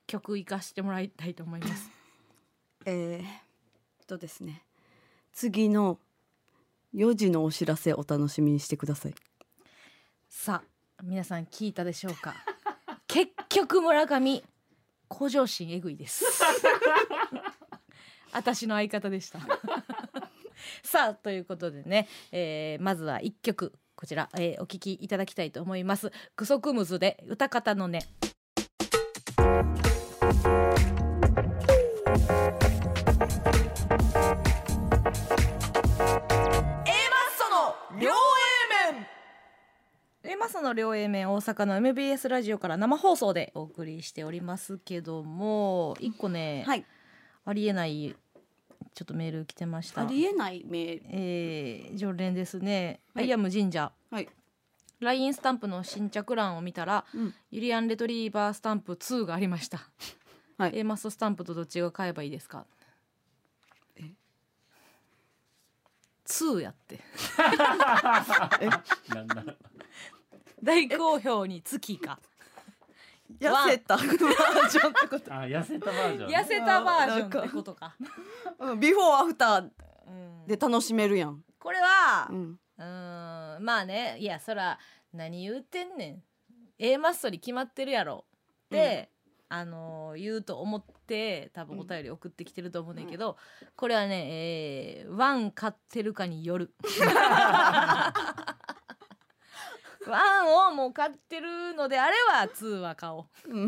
[0.05, 1.89] 曲いかしてもらいたいと思います。
[2.85, 4.63] えー、とですね。
[5.31, 5.97] 次の
[6.93, 9.15] 4時のお知らせお楽しみにしてください。
[10.27, 10.63] さ
[10.97, 12.35] あ皆さん聞いたでしょうか？
[13.07, 14.43] 結局村上
[15.07, 16.25] 向上心えぐいです。
[18.33, 19.39] 私の相方でした
[20.83, 26.11] さあということでね、えーまずは一曲こちら、えーお聞きいただきたいと思います。
[26.35, 28.01] クソクムズで歌方のね。
[40.61, 41.31] の両 A 面。
[41.31, 46.85] 大阪の MBS ラジオから生放送でお送りしておりますけども一個ね、はい。
[47.43, 48.15] ありえない
[48.93, 50.01] ちょっとメール来てました。
[50.01, 51.03] ありえないメール。
[51.09, 53.25] えー常連ですね、はい。
[53.25, 53.91] アイアム神社。
[54.09, 54.27] はい、
[54.99, 59.79] LINE スタンプの新着欄を見たらうん、ゆりやんレトリィバァスタンプ2がありました、
[60.57, 60.77] はい。
[60.79, 62.65] A マストスタンプとどっちが買えばいいですか？
[63.95, 64.11] え
[66.25, 66.99] ？2やって。
[69.13, 69.43] なんだ
[70.63, 72.19] 大好評につきか
[73.39, 77.95] 痩せたバージョンってこと、 あ痩せたバージョン痩せたバージョンってことか、
[78.59, 79.69] うん、ビフォーアフター
[80.07, 80.45] うん。
[80.47, 82.59] で楽しめるやん、これはう、うん。
[82.77, 84.79] ーんまあねいやそら
[85.13, 86.23] 何言うてんねん。
[86.79, 88.25] A マストに決まってるやろ
[88.65, 89.11] って
[89.49, 93.37] あの言うと思って多分お便り送ってきてると思うねんだけど、
[93.75, 96.73] これはね、えー one 買ってるかによる
[100.07, 103.49] one をもう買ってるのであれば two は買おう。
[103.49, 103.61] うん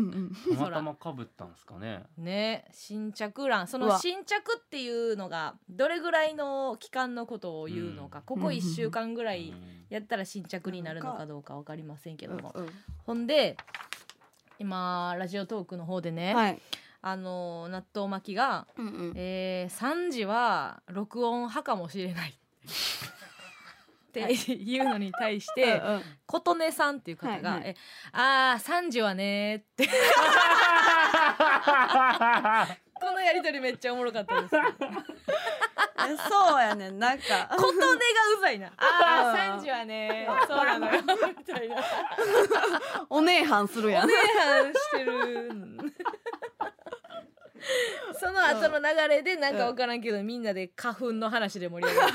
[0.48, 0.56] うん。
[0.56, 2.02] たまたまかぶったんですかね。
[2.16, 3.68] ね新着欄。
[3.68, 3.98] そうのわ。
[3.98, 8.24] 新着っていうのがどれぐらいの期間のことを言うのか、うん。
[8.24, 9.84] ここ1週間ぐらいうん。
[9.90, 12.34] やったら新着になるのかどうか分かりませんけど。
[12.34, 12.68] も、うん。
[13.06, 13.56] ほんで
[14.58, 16.60] 今ラジオトークの方でね、はい。
[17.00, 19.12] あの納豆巻きが、うんうん。
[19.14, 22.34] えー、3時は録音派かもしれない
[24.20, 24.80] ってい。
[24.80, 26.02] うのに対して うんうん。
[26.26, 27.70] 琴音さんっていう方が「はいはい。
[27.70, 27.76] え
[28.12, 29.88] あー3時はね」って。
[33.00, 34.56] このやりとりめっちゃおもろかったです。
[34.56, 34.60] え
[36.28, 37.48] そうやねんなんか。
[37.56, 37.86] 琴音が
[38.38, 38.72] うざいな。
[38.76, 39.40] あ うん。
[39.40, 41.02] あ3時はねそうなのよ。
[41.02, 41.76] みたいな。
[43.10, 44.04] お姉はんするやん。
[44.04, 45.50] お姉はんしてる。
[48.18, 52.06] その後の流れでなんか分からんけど、みんなで花粉の話で盛り上が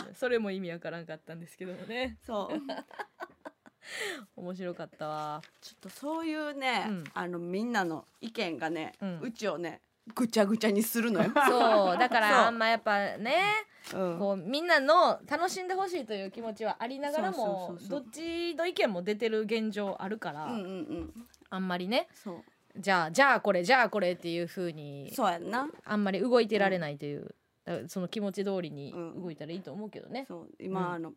[0.00, 2.18] って それも意味わからんかったんですけどもね。
[2.24, 2.58] そう。
[4.36, 5.42] 面白かったわ。
[5.60, 7.04] ちょっとそういうね、うん。
[7.14, 9.80] あのみんなの意見がね、ううんちをね
[10.14, 11.30] ぐちゃぐちゃにするのよ。
[11.48, 11.98] そう。
[11.98, 14.18] だからあんまやっぱねうん。
[14.18, 21.26] こうみんなの楽しんでほしいという気持ちはありながらもどっちの意見も出てる現状あるから、うんうんうん。
[21.48, 22.08] あんまりね。
[22.12, 22.44] そう
[22.78, 25.68] じゃあじゃあこれじゃあこれっていう風にそうやんな。
[25.84, 29.22] あんまり動いてられないという、だからその気持ち通りにうん。
[29.22, 30.48] 動いたらいいと思うけどね、そう。
[30.60, 30.92] 今、うん。
[30.94, 31.12] あの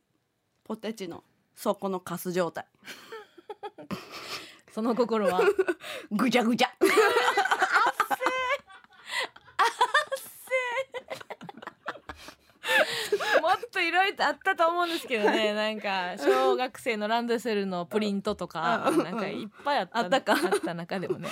[0.64, 1.24] ポテチの
[1.56, 2.66] 底のカス状態。
[4.72, 5.42] その心は？
[6.12, 6.72] ぐちゃぐちゃ。
[13.42, 15.54] もっといろいろあったと思うんですけどね。
[15.54, 19.04] なんか小学生のランドセルのプリントとかうん。
[19.04, 20.34] なんかいっぱいあったあったか。
[20.34, 21.30] あった中でもね。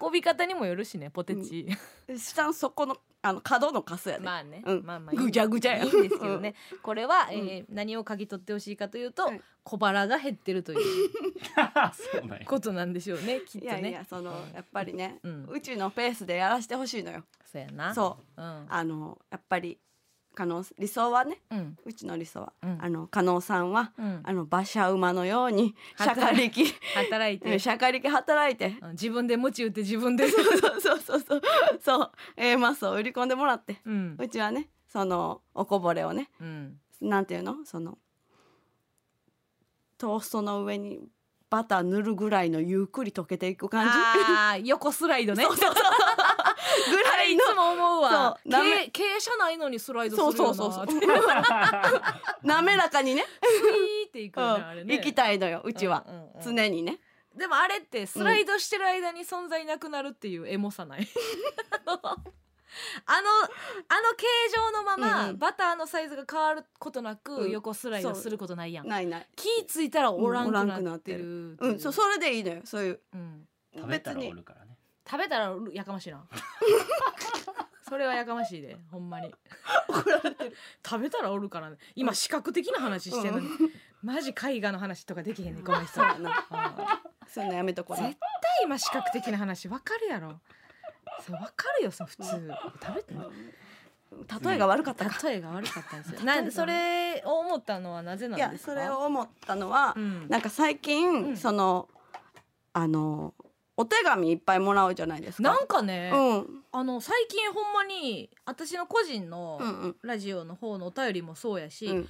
[0.00, 1.68] 運び方にもよるしねポテチ、
[2.16, 4.24] 下の底のあの角のカスやね。
[4.24, 4.82] まあね、うん。
[4.84, 5.18] まあまあいい。
[5.18, 5.84] ぐちゃぐちゃや。
[5.84, 9.40] いいんですけどね、これは、えー何を嗅ぎ取ってほしいかというと、はい。
[9.64, 10.78] 小腹が減ってるという
[11.92, 12.46] そうなんや。
[12.46, 13.80] ことなんでしょうねきっとね。
[13.80, 17.24] いやいやそのやっぱりね、ううんちのペースでやらせてほしいのよ。
[17.44, 17.92] そうやな。
[17.94, 18.40] そう。
[18.40, 18.66] うん。
[18.68, 19.78] あのやっぱり
[20.38, 21.76] 可能理想はねうん。
[21.84, 22.78] うちの理想は、うん。
[22.80, 24.20] あの加納さんは、うん。
[24.22, 26.64] あの馬車馬のようにしゃかりき
[26.94, 27.58] 働いて。
[27.58, 28.76] しゃかりき働いて。
[28.80, 30.28] うん自分で鞭打って自分で。
[30.30, 30.44] そう
[30.80, 31.42] そうそうそう
[31.80, 32.12] そう。
[32.36, 33.80] えー、マスを売り込んでもらって。
[33.84, 34.16] うん。
[34.16, 36.78] うちはねそのおこぼれをねうん。
[37.00, 37.56] なんていうの？
[37.64, 37.98] その
[39.98, 41.00] トーストの上に
[41.50, 43.92] バター塗るぐらいのゆっくり溶けていく感じ。
[43.92, 45.42] あー横スライドね。
[45.44, 45.84] そうそうそう
[46.90, 47.44] ぐあらいの。
[47.44, 48.38] れいつも思うわ。
[48.44, 48.48] そう。
[48.50, 50.86] なめ傾傾斜ないのにスライドするよなそうそう
[52.42, 54.96] 滑らかにね、スイーっていくうよねあれん、ね。
[54.96, 56.56] 行きたいのようちは、うんうんうん。
[56.56, 56.98] 常にね。
[57.36, 61.08] でもあれってスライドしてる間に存在なくなるっていうエモさない？
[63.06, 63.50] あのあ
[64.00, 65.38] の形状のまま、うんうん。
[65.38, 67.50] バターのサイズが変わることなく、うん。
[67.50, 68.88] 横スライドすることないやん。
[68.88, 69.28] ないない。
[69.36, 71.68] 気ぃついたらおらんくなっててるう。
[71.74, 71.78] ん。
[71.78, 73.00] そうそれでいいのよそういう。
[73.14, 73.48] うん。
[73.74, 74.67] 食べたら別におるからね
[75.10, 76.22] 食べたらやかましいな。
[77.88, 79.34] それはやかましいでほんまに。
[80.84, 81.78] 食べたらおるからね。
[81.94, 83.48] 今視覚的な話してんのに、
[84.02, 85.94] マジ絵画の話とかできへんねんこの人。
[85.94, 86.30] そうやな。
[86.50, 88.06] あそういうのやめとこうな。
[88.08, 90.38] 絶対今視覚的な話わかるやろ。
[91.26, 92.24] そうわかるよその普通。
[92.82, 93.14] 食べて
[94.46, 96.20] 例えが悪かったか、例えが悪かったんですよ。
[96.24, 98.72] なんでそれを思ったのはなぜいやなんですか？
[98.72, 100.28] それを思ったのは、うん。
[100.28, 101.36] なんか最近、うん。
[101.36, 101.88] その
[102.74, 103.34] あの
[103.80, 105.42] お手紙いっぱいもらうじゃないですか。
[105.44, 106.64] なんかね、うん。
[106.72, 111.92] あの最近ほんまに私の個人のラジオの方のお便りもそうやし、うん。
[111.94, 112.08] ファンレ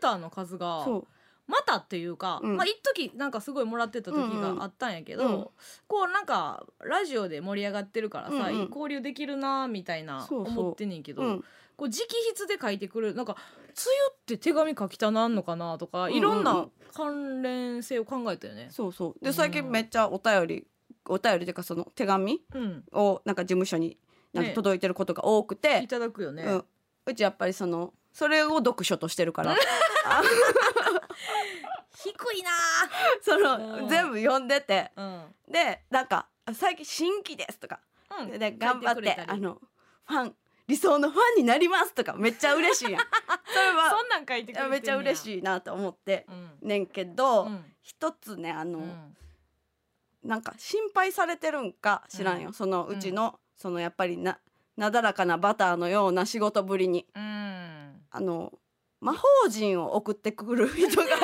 [0.00, 1.06] ターの数がそう。
[1.46, 2.56] またっていうか、うん。
[2.56, 5.34] まあ一時なんかすごいもらってた時があったんやけど、うん。
[5.34, 5.48] うん
[5.86, 8.66] こうなんかラジオで盛り上がってるからさ、うんうん。
[8.66, 10.58] 交流できるなみたいなそうそう。
[10.58, 11.44] 思ってんねんけどうん。
[11.76, 11.92] こう直
[12.34, 13.36] 筆で書いてくるなんか
[13.72, 18.66] 「つゆって手紙書きたなんのかな?」とかうんうんいろんな関連性を考えたよね。
[18.72, 19.12] そうそう。
[19.12, 19.18] うん。
[19.22, 20.66] で最近めっちゃお便り
[21.08, 23.98] お便りっていうかその手紙うん、をなんか事務所に
[24.32, 26.42] なんかね届いてることが多くて、いただくよね。
[26.42, 26.64] うん、
[27.06, 29.56] うちやっぱりそのそれを読書としてるから。
[31.94, 32.50] 低いな。
[33.22, 33.82] そうん。
[33.82, 34.92] の全部読んでて。
[34.96, 35.26] ー。
[35.50, 37.80] でなんか「最近新規です」とか。
[38.18, 38.30] うん。
[38.30, 38.38] うん。
[38.38, 39.30] で頑張っててくれたり。
[39.30, 39.60] あの
[40.06, 40.36] ファン
[40.68, 42.14] 理想のファンになりますとか。
[42.14, 43.02] めっちゃ嬉しいやん。
[43.48, 44.68] それはそんなん書いてくれてんねや。
[44.68, 46.68] めっちゃ嬉しいなと思ってうん。
[46.68, 47.64] ねんけど、うん。
[47.82, 49.16] 一つねあの、うん
[50.28, 52.52] なんか心配されてるんか知らんよ、うん。
[52.52, 54.38] そのうちの、そのやっぱりな
[54.76, 57.06] なだらかなバターのような仕事ぶりに。
[57.16, 58.02] うん。
[58.10, 58.52] あの
[59.00, 61.18] 魔法陣を送ってくる人がいて。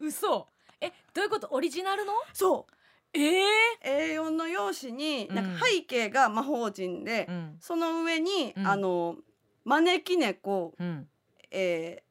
[0.00, 0.48] 嘘。
[0.82, 1.48] えどういうこと？
[1.50, 2.12] オリジナルの？
[2.34, 2.72] そう。
[3.14, 3.40] え
[3.82, 5.34] え A4 の用紙にうん。
[5.34, 7.56] なんか背景が魔法陣で、うん。
[7.58, 8.66] その上に、うん。
[8.66, 9.16] あの
[9.64, 11.08] 招き猫、うん。
[11.50, 12.02] え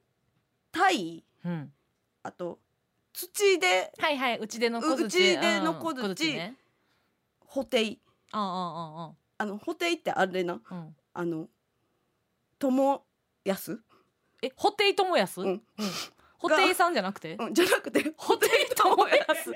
[0.73, 1.71] ー、タイうん。
[2.23, 2.57] あと
[3.13, 6.55] 土ではいはいうちでの小う槌ちでの小うん槌ね
[7.39, 7.97] 補定
[8.31, 10.53] あああの補定ってあれな。
[10.53, 10.95] ああああうん。
[11.13, 11.47] あの
[12.59, 13.03] 友
[13.43, 13.79] 安、
[14.41, 15.61] えホテイトモヤスうん。
[16.37, 17.35] ホテイさんじゃなくて？
[17.39, 18.13] うん、じゃなくて。
[18.17, 19.55] ホテイトモヤスあそれ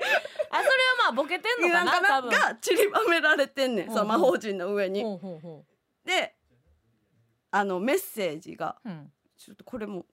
[1.04, 5.02] まあボケてんのかなが散りばめられてんねん、うんその魔法陣の上に。
[5.02, 6.34] ほうで
[7.50, 8.76] あのメッセージが
[9.38, 10.04] ちょっとこれも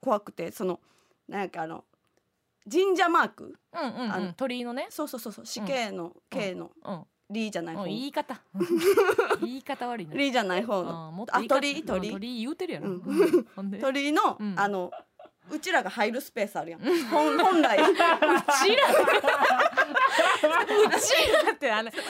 [0.00, 0.80] 怖くてその
[1.28, 1.84] なんかあの
[2.70, 3.54] 神社マーク？
[3.72, 4.86] うんうんあのうん鳥居のね。
[4.90, 5.46] そうそうそうそう。
[5.46, 6.70] 死刑の刑の。
[6.84, 7.04] うん。
[7.30, 7.82] リーじゃない方。
[7.82, 7.88] うん。
[7.88, 8.42] 言い方。
[9.40, 11.06] 言い方悪いなリーじゃない方の。
[11.08, 11.54] あもっと言い方。
[11.56, 12.10] あ鳥居鳥居。
[12.10, 12.86] うん鳥居言うてるやろ。
[12.88, 12.94] うん。
[12.94, 13.46] うん。
[13.56, 13.78] ほんで。
[13.78, 14.54] 鳥居の、うん。
[14.58, 14.90] あの
[15.50, 16.80] うちらが入るスペースあるやん。
[16.80, 17.78] 本本来。
[17.82, 18.20] うちらう
[20.12, 22.02] ちらってあの神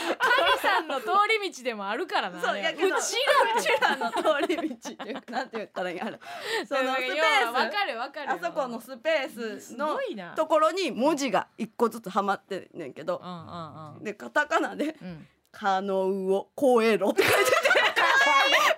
[0.61, 1.07] さんの通
[1.41, 3.17] り道でもあるからなあれそうやけどうち
[3.59, 6.19] うちらの通り道っていうかなんて言ったらいいんやろ。
[6.67, 9.99] そのスペー要はわかるわかるあそこのスペースすの
[10.37, 13.21] ところに文字が一個ずつはまってんねんけど。
[13.23, 14.05] うんうんうん。
[14.05, 18.73] でカタカナでうん「可能を超えろ」って書いてて違うね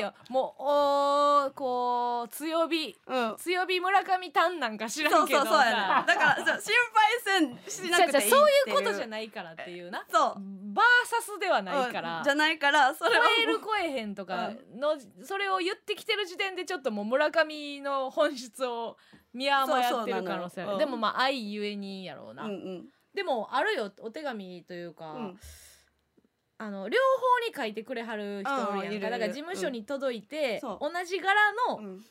[0.00, 0.14] よ。
[0.28, 2.96] もうおーこう強火。
[3.06, 3.36] うん。
[3.36, 5.72] 強火村上タンなんか知らそうんけどそうそうやね。
[6.06, 8.30] だからそう心配せんしなくていいっていう。
[8.30, 10.04] そういうことじゃないからっていうな。
[10.10, 10.34] そう。
[10.74, 12.24] バーサスではないから、うん。
[12.24, 13.26] じゃないからそ超れは。
[13.38, 18.96] える超えへんとかの、それを言ってきてる時点でちょっともう村上の本質を
[19.32, 22.86] 見誤やってる可能性あでもまあ愛ゆえにやろうな、うんうん。
[23.14, 25.38] でもあるよお手紙というか、うん
[26.58, 31.34] あの両方に書いてくれはる人おるやんだから事務所に届いて、そ同じ柄
[31.68, 32.04] のうん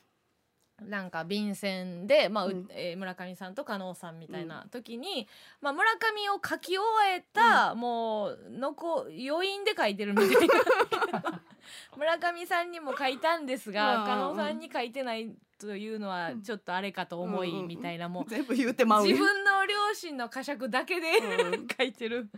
[0.82, 2.67] なんか便箋で、まあううん。
[2.71, 5.28] えー村上さんと加納さんみたいな時に、
[5.61, 6.84] まあ、村上を書き終
[7.15, 11.41] えた、もうのこ余韻で書いてるみたいな。
[11.97, 21.67] 村上さんにも書いたんですが、加納さんに書いてないというのはちょっとあれかと思い、みたいなもう全部言うてまうね自分の両親の呵責だけで、うん。
[21.75, 22.30] 書いてる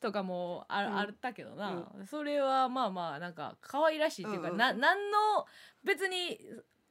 [0.00, 0.98] とかもあ,、うん。
[0.98, 4.58] あったけどな、それはまあまあなんか可愛らしいっていうか、うんうん。
[4.58, 5.46] な何の
[5.82, 6.40] 別に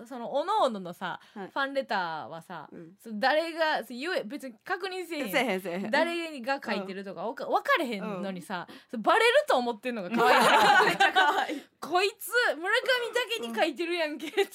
[0.05, 1.47] そのおのおののさ、はい。
[1.47, 2.91] ファンレターはさ、うん。
[3.01, 5.31] そ誰がそう言え別に確認せえへん。
[5.31, 5.91] せえへんせえへん。
[5.91, 10.37] 誰が書いてるとかわか分かれへんのにさ、そうバレると思ってんのが可愛い。
[10.87, 11.63] めっちゃ可愛い。
[11.79, 12.69] こいつ村上
[13.13, 14.45] だけに書いてるやんけってい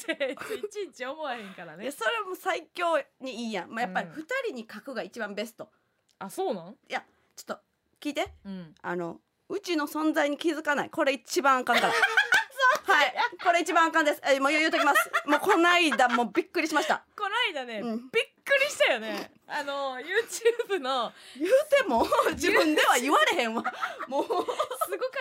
[0.70, 1.84] ちいち思わへんからね。
[1.84, 4.14] いやそれも最強にいいやん、まあ、やっぱりうん。
[4.14, 5.68] 二人に書くが一番ベスト。
[6.18, 6.76] あそうなん？
[6.88, 7.58] ちょっと
[8.00, 8.32] 聞いて。
[8.44, 8.74] うん。
[8.80, 10.90] あのうちの存在に気づかない。
[10.90, 11.92] これ一番あかんから
[12.84, 13.14] はい。
[13.42, 14.20] これ一番あかんです。
[14.28, 15.10] えもう言うときます。
[15.26, 17.04] もうこないだもうびっくりしました。
[17.16, 17.96] この間ね、うん。
[17.96, 18.08] びっ
[18.44, 19.30] くりしたよね。
[19.46, 21.12] あの YouTube の。
[21.38, 23.62] 言うても自分では言われへんわ。
[24.08, 24.44] もう、すごか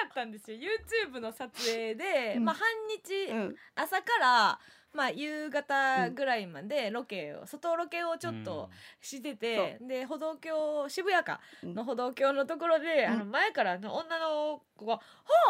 [0.10, 0.58] ったんですよ。
[0.58, 2.46] YouTube の撮影で、うん。
[2.46, 3.56] まあ半日、うん。
[3.76, 4.60] 朝から
[4.94, 8.70] まあ夕方ぐらいまでロケを、外ロケをちょっと
[9.00, 11.76] してて、で歩道橋渋谷かうん。
[11.76, 13.14] の歩道橋のところで、うん。
[13.14, 15.02] あの前からの女の子が「は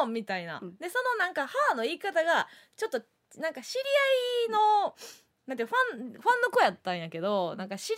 [0.01, 0.77] あ」みたいな、うん。
[0.77, 3.01] でそのなんか「はあ」の言い方がちょっと
[3.37, 4.95] なんか知り合いの
[5.47, 7.95] なんてファンファンの子やったんやけどなんか知り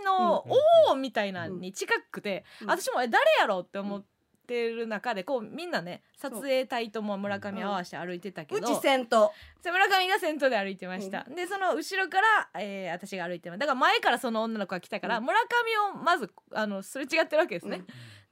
[0.00, 0.52] 合いのうん
[0.88, 2.70] 「おお」みたいなのに近くて、うん。
[2.70, 3.60] 私もえ誰やろ？
[3.60, 4.06] うって思って
[4.54, 9.32] る中でこうみんなね撮影隊とも村上合わせて歩いてたけど、うち先頭
[9.62, 13.58] そう村上が先頭で歩いてました、でその後ろから、えー私が歩いてます。
[13.58, 15.24] だから前からその女の子が来たから、うん。
[15.24, 17.82] 村上をまずあのすれ違ってるわけですね、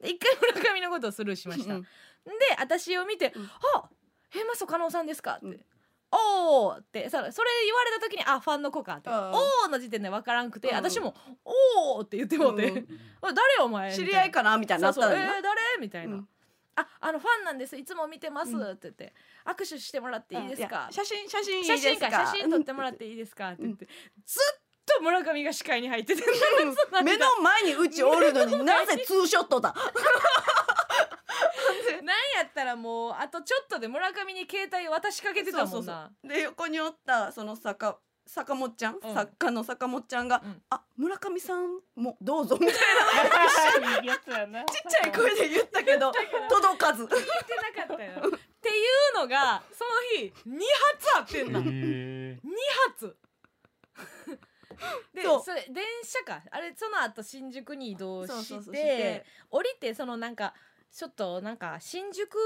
[0.00, 1.88] で一回村上のことをスルーしました、うんで
[2.58, 3.42] 私を見て「うん。
[3.44, 3.88] はあ
[4.34, 5.58] えマスト加納さんですか?」って。
[6.14, 9.16] うんおーってさそれ言われた時にあファンの子かって、うん。
[9.16, 10.76] おーの時点で分からんくて、うん。
[10.76, 12.86] 私もおーって言ってもうて、うん
[13.22, 15.60] 誰お前知り合いかなみたいになったのえー、誰？
[15.80, 16.28] みたいな、うん。
[16.76, 17.76] ああのファンなんです。
[17.76, 18.62] いつも見てます、うん。
[18.62, 19.14] って言って。
[19.46, 23.50] 握手してもらっていいですやか写真写真写真か写真撮ってもらっていいですか？
[23.50, 23.86] って言って、
[24.26, 27.04] ずっと村上が視界に入っててうん。
[27.04, 28.58] 目の前にうちおるのに。
[28.64, 29.74] なぜツーショットだ？
[32.02, 36.10] なんやったらもうあとちょっとで村上に携帯渡しかけてたもんな。
[36.22, 39.14] で横におったその坂坂本ちゃん、うん。
[39.14, 40.62] 作家の坂本ちゃんが「うん。
[40.70, 42.76] あ村上さんもどうぞ」みたい
[44.50, 44.64] な。
[44.64, 46.12] ちっちゃい声で言ったけど
[46.48, 47.04] 届かず。
[47.04, 47.08] 聞い
[47.44, 48.12] てなかったよ。
[48.36, 50.60] っていうのがその日2
[51.02, 51.60] 発あってんな。
[51.60, 52.38] 2へ
[52.88, 53.16] 発。
[55.12, 56.42] でそれ電車か。
[56.50, 59.26] あれその後新宿に移動してそうそうそうして。
[59.50, 60.54] 降りてそのなんか
[60.96, 62.36] ちょっとなんか新宿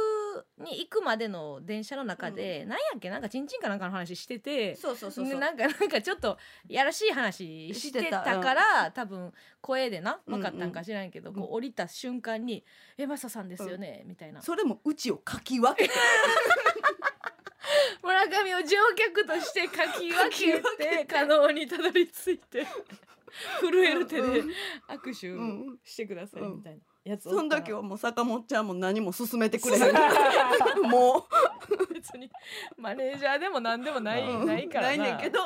[0.59, 3.11] に行くまでの電車の中で、なんやっけ？
[3.11, 5.35] なんかちんちんかなんかの話しててそうそうそうそう。
[5.35, 12.65] ねなんかなんかちょっとやらしい話してたから多分声でな分かったんか知らんけど、んこう降りた瞬間に
[12.97, 14.41] 「えマサさんですよね」みたいな。
[14.41, 15.95] それもうちをかき分けて。
[18.03, 19.69] 村上を乗客として書
[20.01, 22.67] き分けて可能にたどり着いて
[23.61, 24.51] 震える手でうん
[24.89, 29.95] 握手うんしてくださいうんみたいなやつその時ははもう坂本ちゃんも何も勧めてくれへん。
[30.91, 31.27] も
[31.93, 32.31] 別に
[32.77, 34.47] マネージャーでも何でもない,、うん。
[34.47, 34.97] ないからな。
[34.97, 35.41] ないねんけど。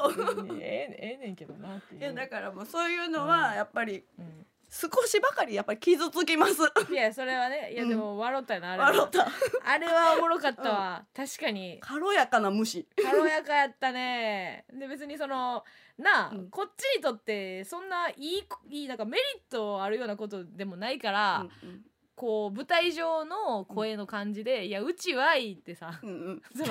[0.60, 2.01] ええええねんけどなっていう。
[2.01, 6.55] ういやだからもうそういうのはやっぱりうん少しばかりやっぱり傷つきます。
[6.90, 7.89] いやそれはねいやうん。
[7.90, 8.89] でも笑ったよなあれは。
[8.89, 9.28] 笑った。
[9.70, 11.78] あれはおもろかったわ、確かに。
[11.82, 14.65] 軽やかな虫軽やかやったね。
[14.73, 15.62] で別にその
[15.99, 16.49] なあ、うん。
[16.49, 26.43] こっちにとってそんないいいいなんかメリットあるようなことでもないから、うんこう舞台上の声の感じで「いやうちはい」ってさうんうん。
[26.55, 26.66] その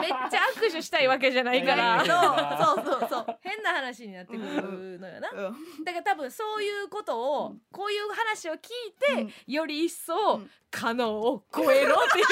[0.00, 3.38] めっちゃ握手したいわけじゃないから そうそうそうそう。
[3.42, 5.30] 変な話になってくるのよな。
[5.30, 7.62] うんだから多分そういうことを、うん。
[7.72, 9.32] こういう話を聞いて、うん。
[9.46, 10.50] より一層、うん。
[10.70, 12.26] 可能を超えろっていう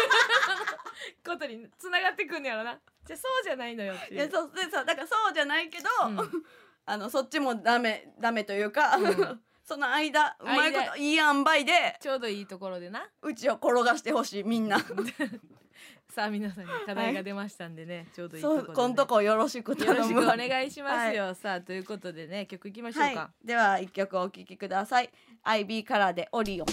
[1.24, 2.78] ことにつながってくんのやろな。
[3.05, 6.44] じゃあそうじゃないのよっていやそうでそうだからそうじゃないけど、うん。
[6.86, 13.07] あのそっちもダメダメというか、うんその間うまいこ間といい塩梅でちょうどいいところでな。
[13.20, 14.78] うちを転がしてほしいみんな。
[16.09, 25.11] さあ皆さんに課題が出ましたんでね、 ちょうどいいところで、ね、こんとこよろしくよろしくお願いしますよ、さあということでね曲いきましょうか、はい、では一曲お聴きください。
[25.45, 26.66] IB カラーでオリオン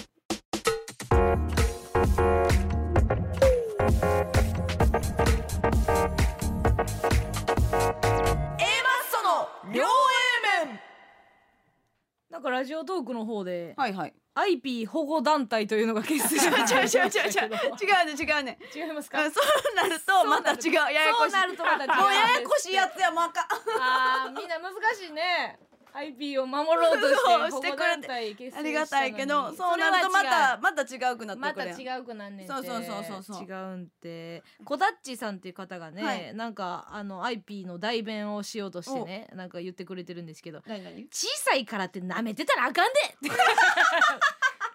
[12.36, 14.14] なんかラジオトークの方で、はいはい。
[14.34, 16.52] IP 保護団体というのが結成違う
[16.84, 17.48] 違う違う違う。
[17.48, 18.58] 違うね違うね。
[18.74, 19.24] 違いますか？
[19.24, 22.00] うんそうなるとまた違うややこしいそうなるとまた違う。
[22.02, 23.46] もうややこしいやつやもうあかん。
[23.80, 25.58] あーみんな難しいね
[25.96, 29.76] IP を守ろうとして保護してくれて団体結成ありがたいけどそう。
[29.76, 32.52] なるとまたまた違うくなってまた違うくなんねんて。
[32.52, 34.42] そうそうそうそう違うんて。
[34.64, 36.34] コダッチさんっていう方がね、はい。
[36.34, 42.92] なんかあの IP の代弁をしようとしてねなんか言ってくれてるんですけど小さいからって舐めてたらあかん
[43.22, 43.30] で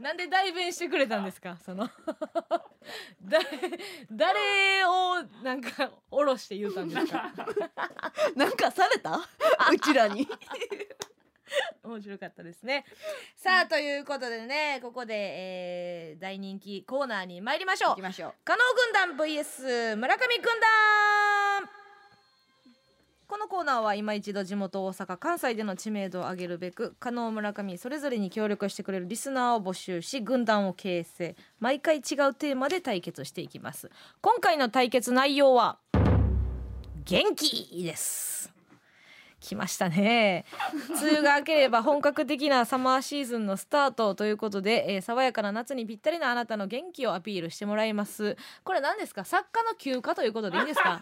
[0.01, 1.57] なんで代弁してくれたんですか？
[1.63, 1.85] その。
[3.21, 3.39] だ
[4.11, 7.31] 誰をなんか下ろして言うたんですか？
[8.35, 9.19] なんかされた？
[9.71, 10.27] うちらに。
[11.83, 12.85] 面白かったですね。
[13.35, 17.89] さあということでねここで、えー大人気コーナーに参りましょう。
[17.91, 18.33] 行きましょう。
[18.45, 18.59] 加納
[19.07, 21.69] 軍団 vs 村上軍団
[23.31, 33.89] このコーナーは今一度地元大阪関西での知名度を上げるべく加納村上それぞれに協力してくれるリスナーを募集し軍団を形成毎回違うテーマで対決していきます。
[34.19, 35.77] 今回の対決内容は
[37.05, 38.51] 元気です。
[39.39, 40.43] 来ましたね。
[41.01, 48.35] 梅雨が明ければ本格的なサマーシーズンのスタートということで、えー爽やかな夏にぴったりなあなたの元気をアピールしてもらいます。
[48.65, 49.23] これ何ですか？
[49.23, 50.99] 作家の休暇ということでいいんですか？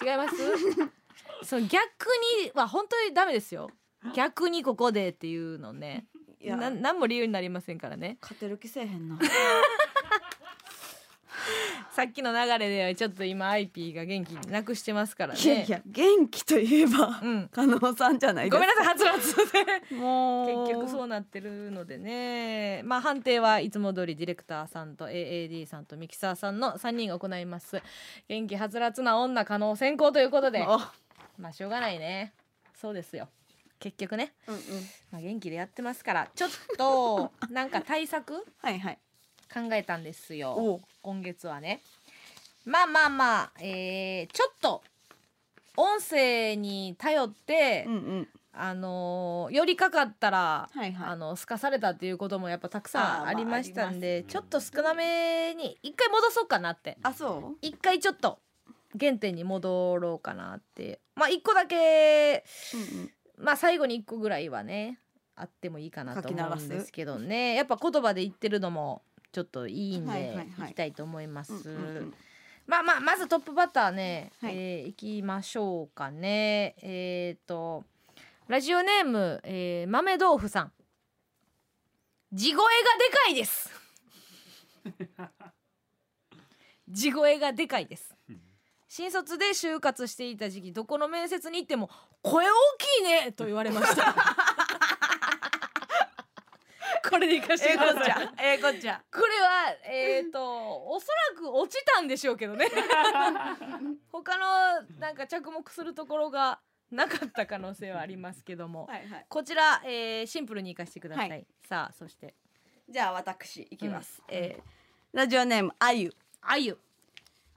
[0.00, 1.01] 違います
[1.44, 2.06] そう逆
[2.44, 3.70] には本当にダメですよ。
[4.14, 6.06] 逆にここでっていうのね。
[6.40, 6.56] いや。
[6.56, 8.18] な何も理由になりませんからね。
[8.20, 9.18] 勝てる気せえへんな。
[11.92, 15.40] さっきの流れではちょっと今 IP が元気になくしてますからね。
[15.40, 17.48] いやいや元気といえばうん。
[17.52, 19.36] 加納さんじゃないですごめんなさいはつらつ
[19.90, 20.66] でもう。
[20.68, 22.82] 結局そうなってるのでね。
[22.84, 27.82] まあ判定はいつも通りディレクターさんと AAD さんとミキサーさんの3人が行います。
[28.28, 30.64] 元気はつらつな女可能先行ということで。
[30.66, 30.92] あ
[31.42, 32.32] まあしょうがないね。
[32.80, 33.28] そうですよ。
[33.80, 34.60] 結局ね、うんうん。
[35.10, 36.28] まあ、元気でやってますから。
[36.32, 38.98] ちょっと なんか対策はいはい。
[39.52, 40.80] 考えたんですよ。
[41.02, 41.82] 今月はね。
[42.64, 44.84] まあまあまあ、えーちょっと
[45.76, 48.28] 音声に頼って、うんうん。
[48.52, 51.08] あのー寄りかかったら、はいはい。
[51.08, 56.98] あのすかされたっていうこともやっぱたくさんありましたんで、まあちょっと少なめに一回戻そうかなって。
[57.02, 58.38] あそ一回ちょっと
[58.98, 61.00] 原点に戻ろうかなって。
[61.14, 62.44] まあ一個だけ
[62.74, 63.10] ううんうん。
[63.38, 64.98] まあ最後に一個ぐらいはね
[65.34, 67.54] あってもいいかなと思うんですけどね。
[67.54, 69.02] やっぱ言葉で言ってるのも
[69.32, 71.52] ちょっといいんで、はいきたいと思います。
[72.66, 74.56] まあまあまずトップバッターね、はい。
[74.56, 76.76] えーいきましょうかね。
[76.82, 77.84] えっ、と
[78.48, 80.72] ラジオネーム、えー、豆豆腐さん。
[82.32, 83.70] 地声がでかいです。
[86.88, 88.14] 地声がでかいです
[88.94, 91.88] 新卒で就活していた時期どこの面接に行っても
[92.20, 94.12] 声大きいねと言われました。
[97.08, 98.02] これで行かしてええこください。
[98.02, 100.44] っちゃええこっちゃこれはえっ、と
[100.92, 102.68] おそらく落ちたんでしょうけどね。
[104.12, 106.60] 他のなんか着目するところが
[106.90, 109.26] なかった可能性はありますけども、はいはい。
[109.26, 111.46] こちら、えーシンプルに行かしてください、はい。
[111.66, 112.34] さあそして。
[112.90, 114.62] じゃあ私いきます、えー
[115.14, 116.14] ラジオネームあゆ。
[116.42, 116.78] あゆ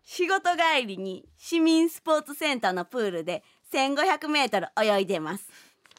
[0.05, 5.45] 仕事帰りに市民スポーツセンターのプールで1500メートル泳いでます。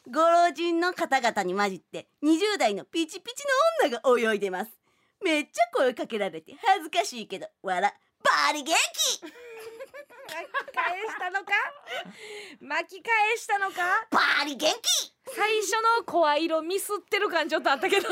[0.09, 3.43] ご老人の方々に混じって20代のピチピチ
[3.83, 4.71] の女が泳いでます。
[5.21, 7.81] めっちゃ声かけられて恥ずかしいけど笑
[8.23, 9.19] バリ元気。
[9.19, 11.51] 返したのか？
[12.61, 14.07] 巻き返したのか？
[14.11, 15.13] バリ元気。
[15.35, 18.07] 最初の声色ミスってる感ちょっとあったけど。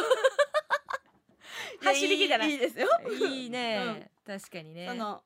[1.81, 2.49] 走りきたない？
[2.49, 2.89] いいいですよ。
[3.29, 4.87] いいね、確かにね。
[4.89, 5.21] その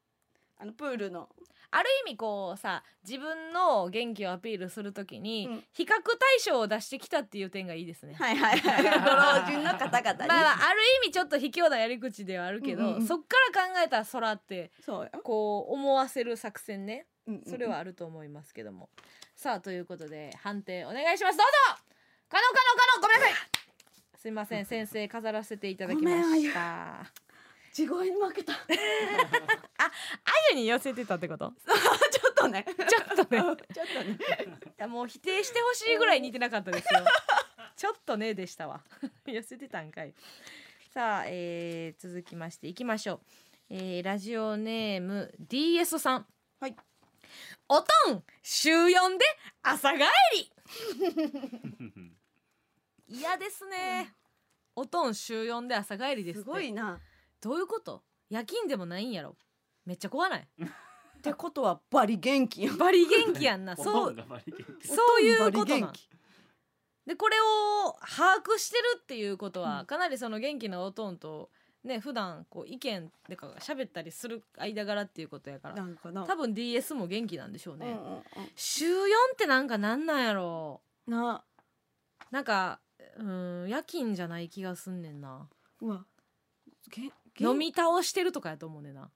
[0.60, 1.28] あのプールの。
[1.72, 5.64] ある意味こうさ自分の元気をアピールするときに、うん。
[5.72, 6.00] 比較対
[6.44, 8.16] 象を出してきたっていう点がいいですね。
[8.16, 8.92] はいはいはいご老
[9.46, 13.08] 人の方々に、まあ、まあある意味ちょっと卑怯なやり口ではあるけど、うんうんうん。
[13.08, 14.72] そっから考えたら空って
[15.24, 18.90] こう思わせる作戦ねうんうんそれはあると思いますけども、
[19.36, 21.38] さあということで判定お願いします。
[21.38, 21.46] どう
[21.78, 21.84] ぞ！
[22.30, 23.36] カノカノカノごめんなさい！
[24.18, 27.02] すいません先生飾らせていただきました。
[27.02, 27.12] あ
[27.80, 28.54] 地声に負けた。
[30.52, 31.54] ゆに寄せてたってこと？
[32.12, 32.66] ちょっとね。
[32.68, 33.40] ちょっとね。
[33.40, 34.18] ちょっとね。
[34.68, 37.00] いやもう否定してほしいぐらい似てなかったですよ。
[37.78, 38.82] ちょっとねでしたわ。
[39.26, 40.14] 寄せてたんかい。
[40.94, 43.22] さあ、えー続きましていきましょう、
[43.70, 46.28] えーラジオネーム DS さん。
[46.60, 46.76] はい。
[47.70, 49.26] おとん週4で
[49.62, 50.00] 朝帰
[50.36, 50.52] り。
[53.08, 54.14] 嫌ですね、
[54.76, 56.50] おとん週4で朝帰りですすって。
[56.52, 57.00] ごいな
[57.42, 58.04] どういうこと？
[58.30, 59.36] 夜勤でもないんやろ。
[59.86, 60.48] めっちゃ怖ない？
[61.20, 62.78] ってことはバリ元気やん。
[62.78, 63.76] バリ元気やんな。
[63.76, 64.16] そ そう
[64.84, 65.94] そういうことなん
[67.06, 71.50] でこれを把握してるっていうことは、うんかなりその元気なおとんと
[71.84, 76.26] ね普段こう意見でか喋ったりする間柄っていうことやからなんかな。
[76.28, 78.24] 多分 DS も元気なんでしょうね、うんうんうん。
[78.56, 80.82] 週4ってなんかなんなんやろ。
[81.08, 81.44] な。
[82.30, 82.80] なんか
[83.18, 85.50] うん夜勤じゃない気がすんねんな。
[85.82, 86.06] うわ。
[86.92, 89.10] げ飲み倒してるとかやと思うねんな。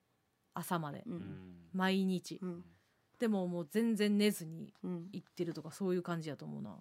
[0.53, 1.03] 朝まで。
[1.05, 1.17] ううん。
[1.17, 2.39] ん毎日。
[2.41, 2.63] うん。
[3.19, 5.09] でももう全然寝ずにうん。
[5.11, 6.75] 行ってるとかそういう感じやと思うな。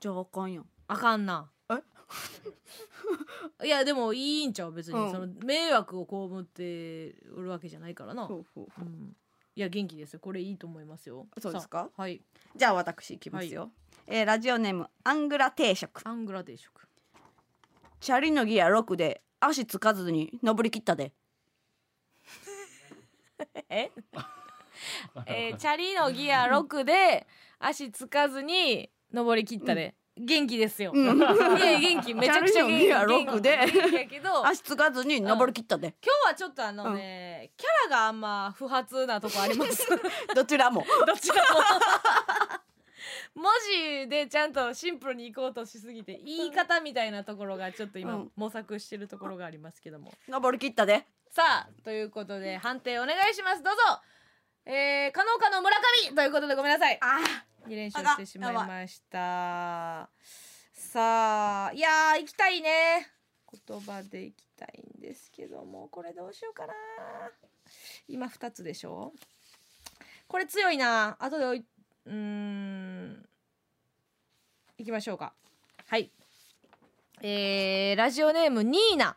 [0.00, 0.66] じゃああかんやん。
[0.88, 1.50] あかんな。
[3.64, 5.10] いやでもいいんちゃう別に、うん。
[5.10, 8.26] その迷惑を被っておるわけじゃないからな。
[8.26, 9.16] ほうん、
[9.56, 10.20] いや元気ですよ。
[10.20, 11.26] これいいと思いますよ。
[11.40, 11.90] そうですか？
[11.96, 12.20] はい。
[12.54, 13.70] じゃあ私いきますよ、
[14.06, 16.06] えーラジオネームアングラ定食。
[16.06, 16.86] アングラ定食。
[18.00, 21.12] チャリのギア6で足つかずに登り切ったで。
[23.68, 23.90] え？
[25.26, 27.26] えーチャリのギア6で
[27.58, 30.92] 足つかずに登り切ったで、元気ですよ。
[30.94, 31.18] うん。
[31.18, 31.34] いや
[31.78, 32.14] 元気。
[32.14, 32.86] めちゃくちゃ元気。
[32.86, 33.58] チャリのギア6で
[34.44, 39.86] 足つかずに登り切ったで、日はちょっとあのね、キャラがあんま不発なとこあります。
[40.34, 40.84] どちらも。
[41.06, 41.60] どちらも
[43.34, 43.44] 文
[44.04, 48.30] 字でちゃんとシンプルにいこうとしすぎて言い方みたいなところがちょっと今うん。
[48.36, 50.12] 模索してるところがありますけども。
[50.28, 51.06] 登り切ったで。
[51.30, 53.62] さあということで判定お願いします。
[53.62, 53.80] どうぞ。
[54.66, 55.76] えー、可能可能村
[56.08, 56.98] 上ということでごめんなさい。
[57.02, 57.18] あ
[57.66, 60.08] 2連勝してしまいました。
[60.72, 63.10] さあいやー行きたいね。
[63.66, 65.88] 言葉で行きたいんですけども。
[65.88, 66.72] これどうしようかな。
[68.06, 69.12] 今2つでしょ。
[70.28, 71.16] これ強いな。
[71.18, 71.64] 後でおい
[72.06, 72.83] うーん
[74.84, 75.32] 行きましょうか。
[75.86, 76.10] はい。
[77.22, 79.16] えー、ラジオネームニーナ。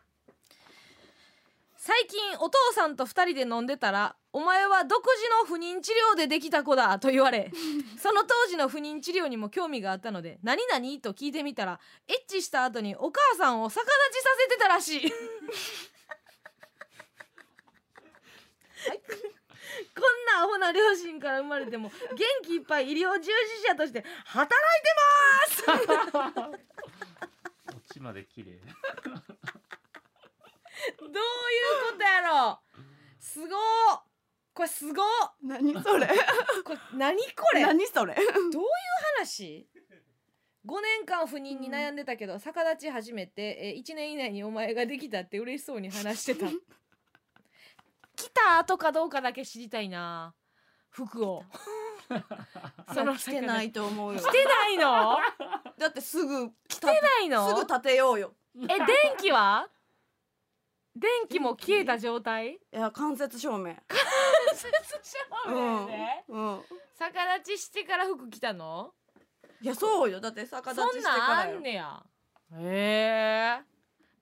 [1.76, 7.50] 最近お父さんと2人で飲んでたら「お前は独自の不妊治療でできた子だ」と言われ
[7.98, 15.12] その当時の不妊治療にも興味があったので「何々?」と聞いてみたらエッチした後にお母さんを逆立ちさせてたらしい。
[18.88, 18.98] はい。
[18.98, 19.04] こ
[19.98, 23.32] んなアホな両親から生まれても元気いっぱい医療従事
[23.68, 26.56] 者として働いてます。
[27.76, 28.60] オチまで綺麗
[31.00, 31.12] どういう
[31.92, 32.60] ことやろ？
[33.18, 33.48] すごー。
[34.54, 35.06] これすごー。
[35.42, 36.06] 何それ？
[36.64, 37.62] これ何これ？
[37.62, 38.14] 何それ？
[39.18, 39.68] 話
[40.66, 46.46] ？5年間不妊に悩んでたけど、逆立ち始めて、えー、1年以内にお前ができたって嬉しそうに話してた
[48.18, 50.34] 来た後かどうかだけ知りたいな。
[50.90, 51.44] 服を。
[52.92, 54.20] その来てないと思うよ。
[54.20, 55.18] 来てないの？
[55.78, 57.48] だってすぐ来来てないの？
[57.48, 58.34] すぐ立てようよ。
[58.60, 58.86] え電
[59.18, 59.68] 気は？
[60.96, 62.54] 電気も消えた状態？
[62.54, 63.76] いや間接照明。
[64.56, 64.68] そ
[65.48, 66.62] ううんだよねうん。
[66.98, 68.94] 逆立ちしてから服着たの？
[69.60, 70.20] いやそうよ。
[70.20, 72.02] だって逆立ちしてそんなんあんねや。
[72.56, 73.64] へえ。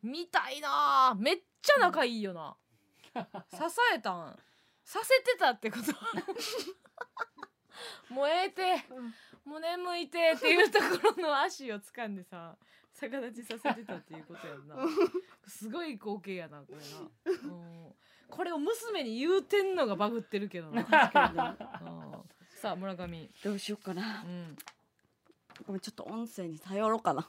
[0.02, 1.16] 見たいな。
[1.18, 2.54] めっちゃ仲いいよな
[3.50, 3.58] 支
[3.94, 4.38] えたん。
[4.84, 5.92] させてたってこと。
[8.14, 8.84] もうええて
[9.44, 12.56] もう眠いてっていうところの足を掴んでさ
[12.94, 14.76] 逆立ちさせてたっていうことやんな。
[15.46, 17.94] すごい光景やなこれな、うん、
[18.28, 20.86] これを娘に言うてんのがバグってるけどな、 うん。
[22.60, 24.22] さあ村上、どうしようかな。
[24.24, 24.56] うん、
[25.66, 27.28] ごめんちょっと音声に頼ろうかな。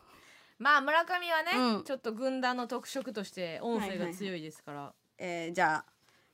[0.58, 1.84] まあ村上はね、うん。
[1.84, 5.86] ちょっと軍団の特色として音声が強いですから、えー、じゃあ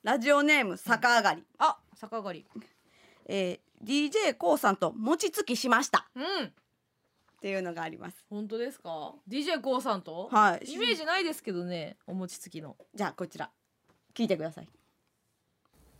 [0.03, 2.45] ラジオネーム逆上がり、あ逆上がり。
[3.25, 6.09] えー、DJ コウさんと餅つきしました。
[6.15, 6.23] うん。
[6.45, 6.49] っ
[7.41, 8.25] ていうのがあります。
[8.29, 10.73] 本当ですか？DJ コウさんと、はい。
[10.73, 12.75] イメージないですけどねお餅つきの。
[12.93, 13.49] じゃあこちら。
[14.13, 14.67] 聞いてください。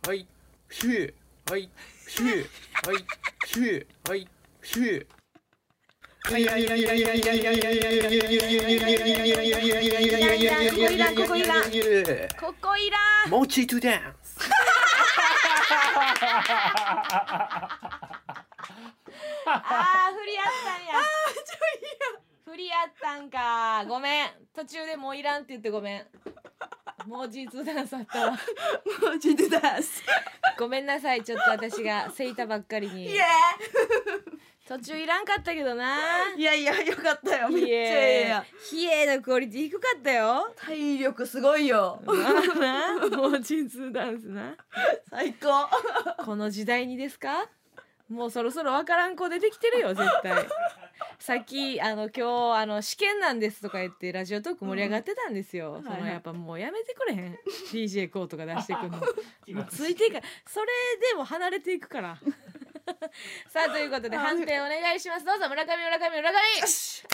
[0.06, 0.26] はい、
[0.70, 1.14] ヒュー、
[1.50, 1.70] はい、
[2.06, 3.04] ヒュー、はい、
[3.46, 4.28] ヒュー、はい、
[4.62, 4.98] ヒュー。
[4.98, 5.23] は
[6.26, 6.44] い
[10.98, 11.14] らん。
[11.14, 11.64] ここいらん。
[11.64, 12.98] ここいら
[13.28, 13.30] ん。
[13.30, 14.38] もちとダンス
[19.46, 20.94] あー振りあったんや。
[22.46, 23.84] ふりあったんか。
[23.86, 24.30] ごめん。
[24.54, 26.06] 途中でもういらんって言ってごめん。
[27.06, 28.30] もうジーツダったわ。
[28.30, 28.36] も
[29.14, 29.50] うジーツ
[30.58, 31.22] ごめんなさい。
[31.22, 33.10] ちょっと私がせいたばっかりに。
[33.10, 33.20] いエ
[34.66, 35.98] 途中いらんかったけどな。
[36.36, 37.50] ーいやいやよかったよ。
[37.50, 38.44] めっちゃひえええやん。
[38.70, 40.54] ひえのクオリティ低かったよ。
[40.56, 42.00] 体力すごいよ。
[42.58, 42.98] な。
[42.98, 44.56] なもう実ダンスな
[45.10, 45.68] 最高。
[46.24, 47.46] この時代にですか？
[48.08, 50.46] もうそろそろわからん子出てきてるよ絶対。
[51.18, 56.08] さっきあの今日あの試験なんですとか言ってラジオトーク盛り上がってたんですよ、そはいはい。
[56.08, 57.38] のやっぱもうやめてくれへん。
[57.72, 58.98] DJ コーとか出してくんの。
[59.56, 60.66] もうついていかそれ
[61.10, 62.18] でも離れていくから
[63.48, 64.26] さあということではい。
[64.26, 65.24] 判定お願いします。
[65.24, 66.38] どうぞ村上村上村上。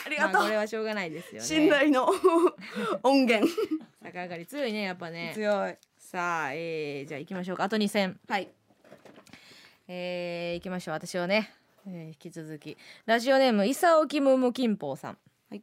[0.05, 1.47] ありがとう、まあ、これはしょうがないですよね。
[1.47, 2.07] 信頼の
[3.03, 3.47] 音源。
[4.03, 5.31] 逆上がり強いねやっぱね。
[5.33, 5.75] 強い。
[5.97, 7.63] さあ、えー、じゃあ行きましょうか。
[7.63, 8.19] あと2戦。
[8.27, 8.49] はい。
[9.87, 10.93] えー、行きましょう。
[10.95, 11.51] 私はね、
[11.87, 12.77] えー引き続き。
[13.05, 15.17] ラジオネーム伊佐沖ムム金峰さん、
[15.49, 15.61] はい。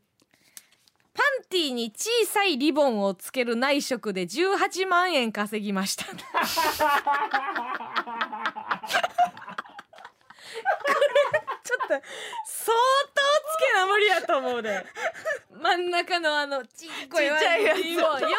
[1.14, 6.04] パンティーに小さいリボンをつける内職で18万円稼ぎました
[11.64, 14.86] ちょっと相当つけな無理やと思うで。
[15.50, 17.84] 真ん中のあのちっこいちっちゃいやつよ。
[17.84, 18.30] すごい。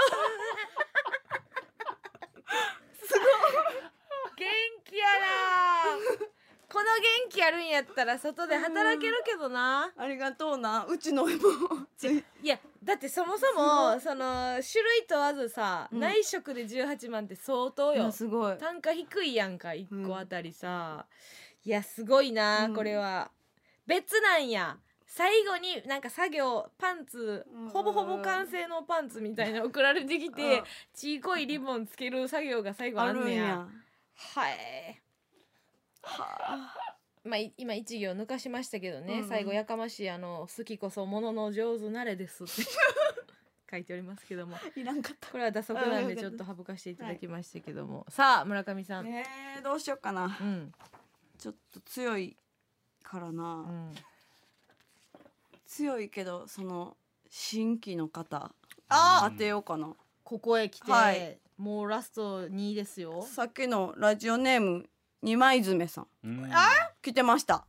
[4.38, 4.48] 元
[4.86, 6.30] 気やな。
[6.72, 9.92] この元気あるんやったら外で働けるけどな。
[9.98, 10.86] ありがとうな。
[10.88, 11.32] うちのも。
[11.98, 16.00] ついいやだってそもそもその種類問わずさ、うん。
[16.00, 18.12] 内職で18万って相当よ。
[18.12, 18.58] すごい。
[18.58, 21.08] 単価低いやんか1個あたりさ、
[21.66, 22.76] いやすごいな、うん。
[22.76, 23.32] これは。
[23.86, 24.78] 別なんや。
[25.06, 27.70] 最後になんか作業パンツ、うん。
[27.70, 30.64] ほぼほぼ完成のパンツみたいなの送られてきて、
[30.94, 33.42] ちいこいリボンつける作業が最後ああんねや。
[33.42, 33.68] るんや。
[34.16, 35.02] はい。
[37.26, 39.20] まあい今一行抜かしましたけどね、うん。
[39.24, 42.54] うん最後やかましいあの好きこそものの上手なれですって。
[43.70, 44.58] 書いておりますけども。
[44.76, 45.30] いらんかった。
[45.30, 49.26] これは打足なんでちょっと省かせていただきましたけども、さあ村上さん、ね
[49.60, 50.38] えどうしようかな。
[50.42, 50.74] うん
[51.40, 52.36] ちょっと強い
[53.02, 53.96] からな、うん。
[55.66, 56.98] 強いけどその
[57.30, 58.52] 新規の方
[58.90, 59.30] あ！
[59.32, 59.96] 当てようかな。
[60.24, 61.40] ここへ来て、はい。
[61.58, 63.22] もうラスト2ですよ。
[63.22, 64.86] さっきのラジオネーム
[65.22, 66.08] 二枚爪さん。
[66.26, 66.52] うん。
[67.02, 67.66] 来てました。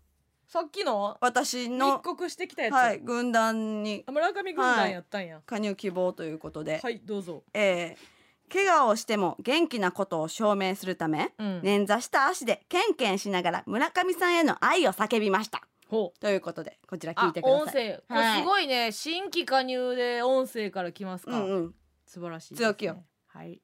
[0.48, 1.16] さっきの？
[1.22, 4.02] 密私の告してきたやつ、はい軍団に。
[4.04, 5.40] あ村上軍団やったんや。
[5.46, 7.44] 加入希望ということで、はい、どうぞ。
[7.54, 8.19] えー
[8.52, 11.60] 怪我をしても元気なことを証明するため、うん。
[11.60, 15.62] 捻挫した足でケンケンしながら村上さんへの愛を叫びました。
[15.88, 16.20] ほう。
[16.20, 17.74] ということでこちら聞あいてくだ音さい。
[17.74, 18.02] 声。
[18.08, 21.74] これすごいね、新規加入で音声から来ますか、うんうん。
[22.06, 23.02] 素晴らしいです、ね、強気よ。
[23.28, 23.60] はい。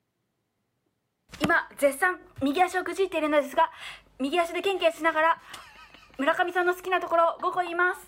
[1.42, 3.70] 今絶賛右足をくじいているのですが
[4.18, 5.40] 右足でケンケンしながら
[6.18, 8.00] 村上さんの好きなところを5個言います。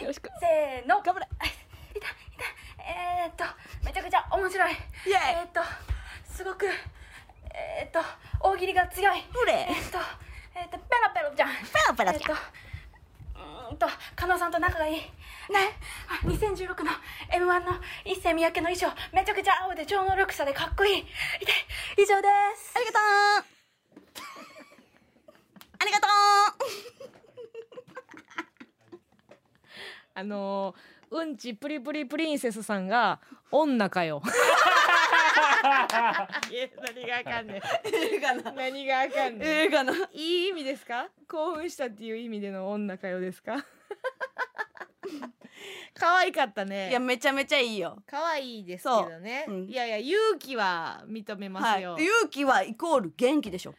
[0.00, 1.02] よろしくせーの。
[1.02, 1.26] 頑張れ。
[1.96, 2.10] いたい。
[2.78, 3.44] たえー、っと
[3.84, 4.72] めちゃくちゃ面白い。
[4.72, 4.78] イエ
[5.14, 5.60] えー、っと
[6.36, 8.00] すごくえー、っと
[8.46, 9.24] 大喜利が強い。
[9.32, 9.54] ほれ。
[9.54, 9.96] えー、っと
[10.54, 11.48] えー、っとペロペロじゃん。
[11.48, 11.54] ペ
[11.88, 12.36] ロペロじゃん。
[12.36, 14.96] えー、っとうーんと加納さんと仲がいい。
[14.96, 15.00] ね。
[16.12, 16.90] あ2016の
[17.32, 21.06] m 1の一世三宅の衣装めちゃくちゃ青で超能力者でかっこいい。
[21.96, 22.74] 以上です。
[22.76, 23.44] ありがとう。
[25.80, 26.06] ありがと
[30.14, 34.20] あのー、うんちプリプリプリンセスさんが女かよ
[36.82, 37.56] 何があかんねん。
[37.56, 37.62] う
[37.94, 39.48] 映画な何があかんねん。
[39.48, 41.08] 映画ないい意味ですか？
[41.28, 43.64] 興奮したっていう意味での女かよですか？
[45.98, 46.90] 可愛かったね。
[46.90, 48.02] いやめちゃめちゃいいよ。
[48.06, 49.64] 可愛いですけどね、うん。
[49.64, 52.04] いやいや勇気は認めますよ、はい。
[52.04, 53.74] 勇気はイコール元気でしょ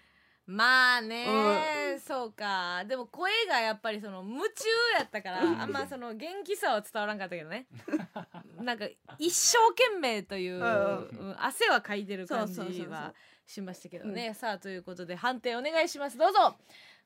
[0.48, 2.86] まあね、そうか。
[2.86, 4.64] でも声がやっぱりその夢中
[4.98, 7.68] やったからあんまその元気さは伝わらんかったけどね。
[8.64, 8.88] なんか
[9.20, 10.64] 一生懸命という、うんう
[11.32, 11.36] ん。
[11.38, 13.14] 汗はかいてる感じは
[13.46, 16.18] しましたけどね、さあということで判定お願いします。
[16.18, 16.58] どうぞ。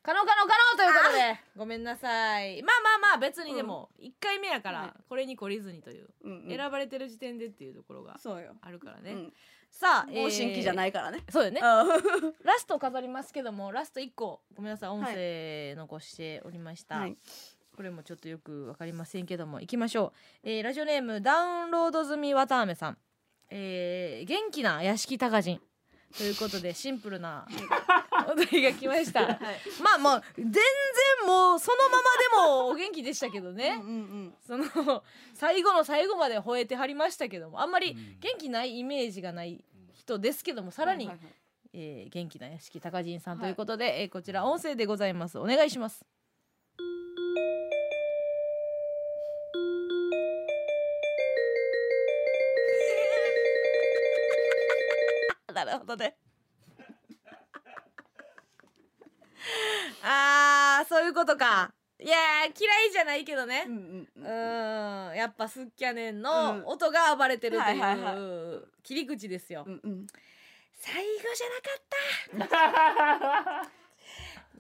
[0.04, 2.62] 可能可能可能ということでごめんなさい。
[2.62, 6.48] まあまあまあ別にでも1回目やかはらこれに懲りずにという、うんうん。
[6.56, 8.56] 選ばれてる時点でっていうところがそうよ。
[8.62, 9.34] あるからね、うん
[9.72, 11.20] さあもう新規じゃい、ないからね。
[11.26, 11.60] えーそうよね。
[11.60, 12.34] うん。
[12.44, 17.18] ラスト飾りますけどもラスト1個ごめんなさい音声残しておりました、はい。
[17.76, 22.98] これもちょっとよくわかりませんけども行きましょう、えーラジオネームダウンロード済みわたあめさん、
[23.50, 25.62] えー元気な屋敷高人
[26.16, 27.48] ということでシンプルな
[28.30, 29.40] お題が来ました、はい。
[29.84, 30.64] まあもう全然
[31.28, 32.04] もうそのまま
[32.48, 35.04] でもお元気でしたけどね、うんうんその
[35.34, 38.18] 最後の最後まで吠えてはりましたけどもあんまりうん。
[38.20, 41.34] 元気ないイメージがない人ですけどもさらに、はいはいはい。
[41.74, 45.40] えー元気な屋敷高人さんということで、えーこちら音声でございます。
[45.40, 46.06] お願いします。
[55.54, 56.16] なるほどね
[60.04, 61.74] あーそういうことか。
[62.00, 63.66] いやー嫌いじゃないけどね。
[63.68, 65.12] うんうんううん。
[65.14, 66.22] んやっぱスッキャネンうん。
[66.24, 70.08] の音が暴れてるといはいはいはう切り口ですよ、うんうん。
[70.74, 72.58] 最後じゃなか
[73.60, 73.72] った。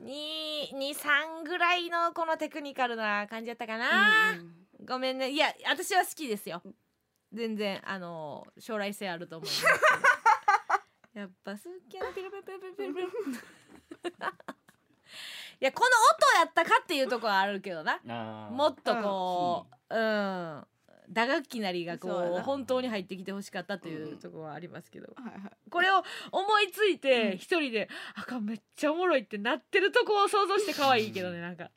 [0.02, 5.30] 23ぐらいのこのテクニカルな感じやったかな、うんごめんね。
[5.30, 6.64] いや私は好きですよ。
[7.32, 9.64] 全然あの将来性あると思います。
[11.14, 13.02] け どやっぱスッキャネピルピルピルピルピルピ
[14.10, 14.12] ル
[15.62, 15.90] いやこの
[16.38, 18.00] 音やったかっていうところはあるけどな。
[18.52, 20.66] もっとこううん。
[21.10, 25.52] 打楽器なりがこう本当に入ってきてほしかったというんうところはありますけど、はいはい。
[25.70, 27.38] これを思いついてうん。
[27.38, 31.70] 一人で「あかんめっちゃおもろい」ってなってるとこを想像して可愛いけどねなんか。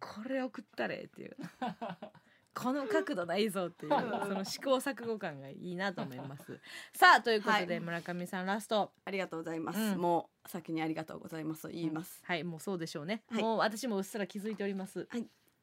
[0.00, 1.36] これ送ったれっていう
[2.58, 6.58] この角度ないぞっていうその試行錯誤感がいいなと思います。
[6.92, 7.80] さあということではい。
[7.80, 8.90] 村上さんラスト。
[9.04, 9.98] ありがとうございます、うん。
[9.98, 12.42] もう先にありがとうございます言います、はい。
[12.42, 13.42] もうそうでしょうね、はい。
[13.42, 15.06] もう私もうっすら気づいております。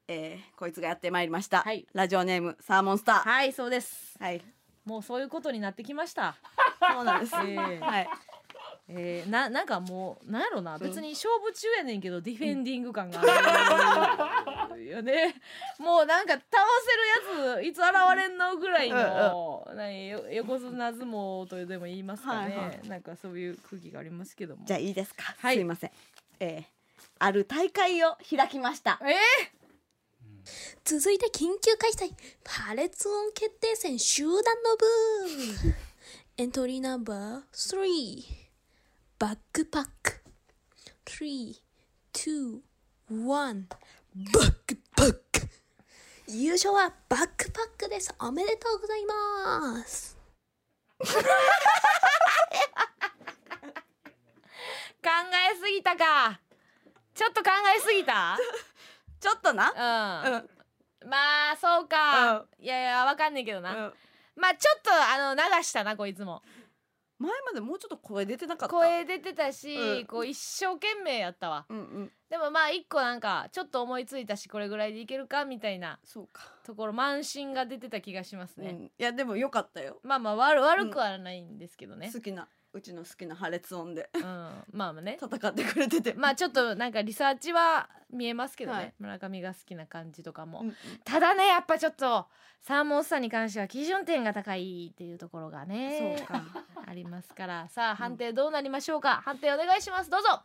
[0.08, 1.86] えー、こいつがやってまいりました、はい。
[1.92, 3.16] ラジオネームサーモンスター。
[3.24, 4.16] はいそうです。
[4.18, 4.42] はい。
[4.86, 6.38] もうそういうことになってきました。
[6.94, 8.10] そうなんです、ええはい
[8.88, 13.20] えー、ななんかもうなんやろな別に勝負中やねんけどディフェンディング感が。
[13.20, 15.34] あ るよね。
[15.80, 16.44] もうなんか倒
[17.26, 24.66] せるやついつ現れんのぐらいの何よ横綱相撲とでも言いますかね、はいはなんかそういう空気がありますけども。
[24.66, 25.56] じゃあいいですか、はい。
[25.56, 25.92] すいません。
[26.40, 26.64] えー、
[27.18, 29.00] ある大会を開きました。
[29.04, 29.16] え
[30.84, 32.14] 続いて緊急開催。
[32.46, 34.32] 破裂音決定戦集団
[34.64, 34.86] の部
[36.38, 38.45] エントリーナンバー3
[39.18, 40.22] バックパック。
[41.06, 42.62] 321
[43.10, 45.20] バックパック。
[46.28, 48.14] 優勝はバックパックです。
[48.20, 50.18] おめでとうございます。
[51.00, 51.12] 考
[55.54, 56.40] えすぎたか。
[57.14, 58.38] ちょっと考えすぎた？
[59.22, 59.72] ちょっとな。
[60.26, 60.50] うん、うん。
[61.10, 63.94] まあそうか、いやいやわかんねえけどな、うん。
[64.36, 66.42] まあちょっとあの流したなこいつも
[67.18, 68.76] 前までもうちょっと声出てなかった？
[68.76, 70.06] 声出てたし、うん。
[70.06, 71.66] こう一生懸命やったわ。
[71.70, 72.12] うんうん。
[72.30, 82.12] でもまあ一個なんかちょっと思いついたしこれぐらいでいけるかみたいなそうか、ところ慢心が出てた気がしますね、うん、いやでもよかったよ、まあまあ悪悪くはないんですけどね。
[82.14, 84.10] 好きなうちの好きな破裂音で。
[84.14, 85.18] うん、まあまあね。
[85.22, 86.14] 戦ってくれてて。
[86.14, 88.94] まあちょっとなんかリサーチは見えますけどね、はい。
[89.00, 90.76] 村上が好きな感じとかも、うんうん。
[91.06, 92.26] ただねやっぱちょっと
[92.60, 96.44] サーモンスターに関しては基準点が高いっていうところがねそうか。
[96.86, 97.70] ありますから。
[97.70, 100.10] さあ判定どうなりましょうか、判定お願いします。
[100.10, 100.42] どうぞ。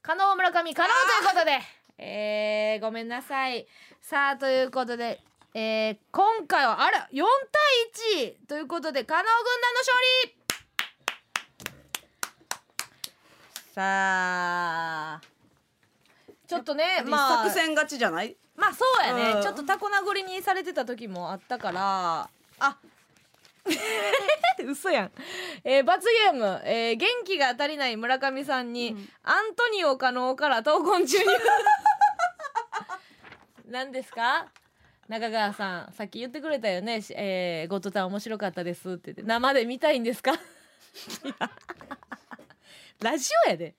[0.00, 0.88] 加納村上加納
[1.22, 1.58] ということで。
[2.00, 3.66] えー、ごめんなさい。
[4.00, 5.20] さあということで
[5.54, 7.22] えー、今回はあら4
[8.12, 9.96] 対1ということで加納軍団の勝
[10.26, 10.47] 利
[13.78, 15.20] さあ。
[16.48, 17.44] ちょっとねまあ。
[17.44, 18.36] 作戦勝ちじゃない？
[18.56, 19.42] まあそうやね、うん。
[19.42, 22.28] ちょっとタコ殴りにされてた時もあったから。
[22.58, 22.76] あ。
[24.66, 25.12] 嘘やん、
[25.62, 29.08] えー罰ゲーム、えー元気が足りない村上さんに、うん。
[29.22, 31.24] アントニオ加納から闘魂中に
[33.70, 34.46] 何ですか？
[35.06, 40.32] 中川さんさっき言ってくれたよね、しえーゴッドタン面白かったですって言って生で見たいんですか？
[43.00, 43.74] ラジオやで。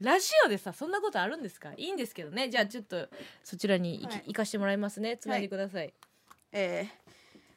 [0.00, 1.72] ラジオでさそんなことあるんですか？
[1.76, 2.48] いいんですけどね。
[2.48, 3.08] じゃあちょっと
[3.42, 4.22] そちらに行き、はい。
[4.28, 5.16] 行かしてもらいますね。
[5.16, 5.92] つないでください、
[6.52, 7.08] えー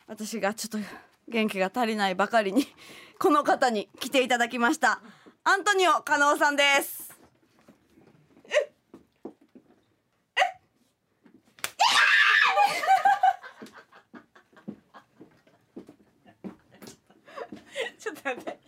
[0.07, 0.89] 私がちょっと
[1.29, 2.65] 元気が足りないばかりに
[3.17, 5.01] この方に来ていただきました。
[5.45, 7.11] アントニオ加納さんです。
[17.99, 18.60] ちょっと待って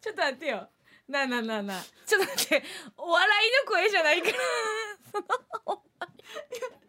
[0.00, 0.68] ちょっと待ってよ。
[1.08, 1.82] なあなあなあなあ。
[2.06, 2.64] ちょっと待って。
[2.96, 4.34] お笑いの声じゃないから。
[5.12, 5.26] その
[5.64, 6.20] ほんまに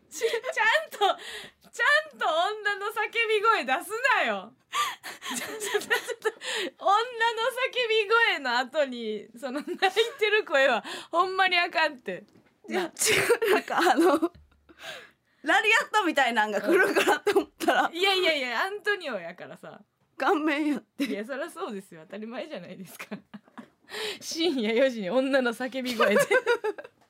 [0.09, 0.97] ちゃんと
[1.71, 1.85] ちゃ
[2.15, 4.53] んと女の叫び声出すなよ。
[5.35, 6.33] ちょちょちょちょっ
[6.77, 9.77] と女の叫び声の後にその泣い
[10.19, 12.25] てる声はほんまにあかんって。
[12.69, 13.53] いや違う。
[13.53, 14.31] なんかあの
[15.43, 17.89] ラリアットみたいなんが来るかなって思ったら。
[17.91, 19.81] いやいやいやアントニオやからさ
[20.17, 21.05] 顔面やって。
[21.05, 22.01] いやそりゃそうですよ。
[22.05, 23.05] 当たり前じゃないですか。
[24.19, 26.21] 深夜4時に女の叫び声で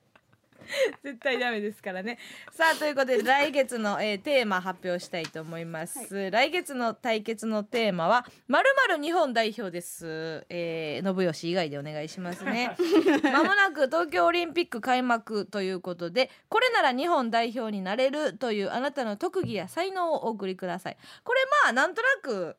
[1.03, 2.17] 絶対ダメですからね。
[2.51, 12.75] さあということで 来月の、えーテーマ発表したいと思います、来月の対決のテーマはまるまる日本代表です、えー、信義以外でお願いしますね。
[13.23, 20.97] まもなく東京オリンピック開幕ということでこれなら日本代表になれるというあなたの特技や才能をお送りください。
[21.23, 22.55] これまあなんとなく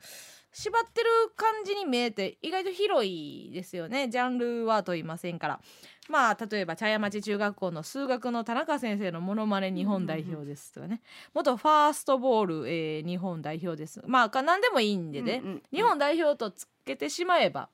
[0.52, 4.08] 縛ってる感じに見えて意外と広いですよね。
[4.08, 5.60] ジャンルはと言いませんから。
[6.08, 11.00] まあ例えば茶屋町中学校の数学の田中先生のモノマネ日本代表ですとかね。
[11.32, 14.02] 元ファーストボール、えー日本代表です。
[14.06, 17.68] まあか何でもいいんでね、うんうん日本代表とつけてしまえば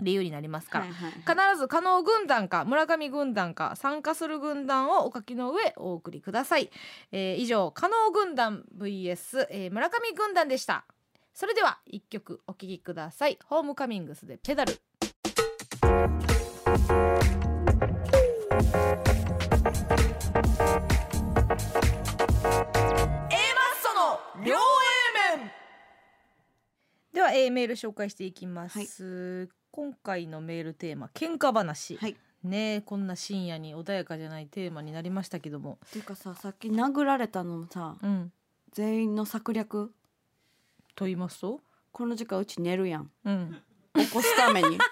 [0.00, 1.12] 理由になりますから、はいはい。
[1.12, 6.70] 必ず加納軍団か村上軍団か参加する軍団をお書きの上お送りください、
[7.12, 10.84] えー以上加納軍団 vs、えー村上軍団でした
[11.34, 13.38] それでは一曲お聴きください。
[13.46, 14.74] ホームカミングスでペダル。
[14.74, 16.18] A マッ
[23.80, 25.50] ソの両 A 面。
[27.14, 32.16] では、えーメール紹介していきます、今回のメールテーマ喧嘩話、はい。
[32.44, 35.78] ねえこんな深夜に穏やかじゃないテーマになりましたけども。
[35.86, 38.32] っていうかささっき殴られたのもさうん。
[38.72, 39.94] 全員の策略
[40.94, 41.60] と言いますと？
[41.92, 43.10] この時間うち寝るやん。
[43.24, 43.62] うん。
[43.94, 44.78] 起こすために。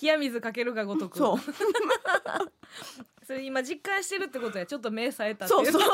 [0.00, 1.18] 冷や水かけるがごとく。
[1.18, 1.38] そう。
[3.26, 4.66] それ今実感してるってことや。
[4.66, 5.82] ちょっと目冴えたっていそうそう。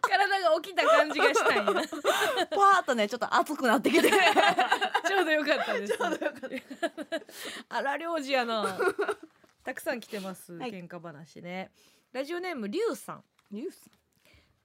[0.00, 1.64] 体が起きた感じがしたんや。
[1.64, 1.82] パー
[2.82, 4.08] ッとねちょっと熱くなってきて。
[4.08, 5.96] ちょうどよかったです。
[5.96, 6.50] ちょうどよかっ
[7.68, 8.78] たあら領事やな。
[9.64, 10.70] たくさん来てます、はい。
[10.70, 11.72] 喧嘩話ね。
[12.12, 13.24] ラジオネームりゅうさん。
[13.50, 13.90] ニュース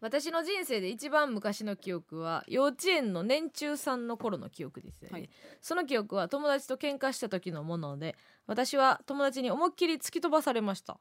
[0.06, 5.30] 私の人生で一番昔の記憶は幼稚園の年中3の頃の記憶ですよね、はい。
[5.64, 8.16] その記憶は友達と喧嘩した時のもので
[8.46, 11.00] 私は友達に思いっきり突き飛ばされました。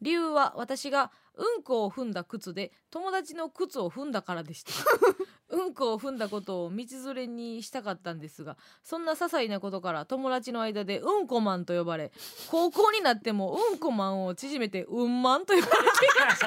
[0.00, 4.72] 理由は私がうんこを踏んだ靴で友達の靴を踏んだからでした。
[5.54, 12.12] うんこを踏んだことを道連れにしたかったんですがそんな些細なことから友達の間でうんこマンと呼ばれ
[12.50, 15.80] 高校になってもうんこマンを縮めてうんマンと呼ばれてい
[16.26, 16.40] まし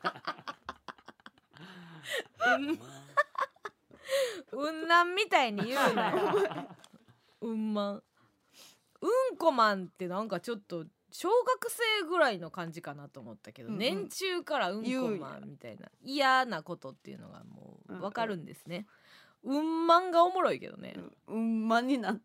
[0.00, 0.52] た
[4.52, 4.88] うん。
[4.88, 5.14] なん。
[5.14, 6.16] みたいに言うなよ
[7.40, 7.74] うん。
[7.74, 7.94] まん。
[7.94, 8.00] う
[9.34, 9.36] ん。
[9.36, 10.28] こマンってなん。
[10.28, 13.74] かちょっと小学生ぐらいの感じかなと思ったけど、うん。
[13.74, 13.78] うん。
[13.80, 14.84] 年中からうん。
[14.84, 18.44] こマンみたいな嫌なことっていうのがもうわかるん。
[18.44, 18.86] ですね、
[19.44, 19.86] うん。
[19.86, 20.10] まん。
[20.10, 20.94] がおもろいけどね、
[21.26, 21.68] うん。
[21.68, 22.22] まになって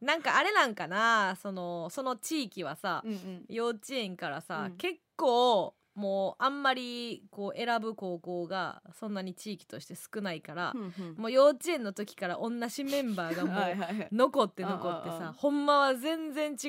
[0.00, 0.22] なん。
[0.22, 0.74] かあれなん。
[0.74, 3.12] かなそのその地域はさ、うん。
[3.12, 3.44] うん。
[3.48, 4.76] 幼稚園からさ、うん。
[4.76, 11.14] 結構もうあんまりこう選ぶ高校がそんなに地域として少ないから、うんうん。
[11.16, 14.08] もう幼稚園の時から同じメンバーがも はいうはいはい。
[14.10, 16.68] 残って残ってああああさほんまは全然違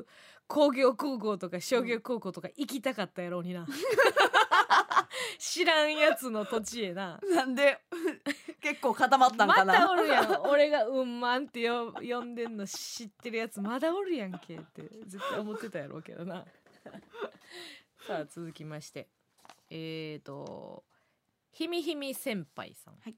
[0.00, 0.06] う
[0.46, 3.66] 工業高校とか商業高校とか行きたかったやろうにな。
[5.38, 7.20] 知らんやつの土地へな。
[7.34, 7.78] なんで
[8.60, 9.74] 結構固まったんまかな。
[9.74, 10.42] たおるやん。
[10.42, 16.44] 俺が「うんまん」ってよ呼んでんの知ってるやつまだおるやんけって絶対思ってたやろうけどな
[18.06, 19.08] さあ続きまして。
[19.70, 20.84] えーと
[21.52, 23.14] ひみひみ先輩さん、はい。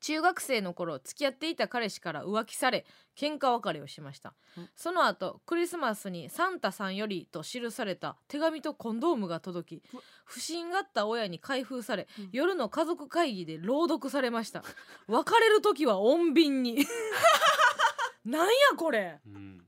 [0.00, 2.84] 中学生の頃付き合っていた彼氏から浮気され
[3.16, 4.68] 喧嘩別れをしました、うん。
[4.76, 9.82] その後クリスマスに「サンタさんより」と記された手紙とコンドームが届き
[10.26, 12.28] 不審があった親に開封され、うん。
[12.32, 14.62] 夜の家族会議で朗読されました。
[15.06, 16.84] 別れる時は穏便に。
[18.26, 19.20] なんやこれ。
[19.26, 19.66] うん。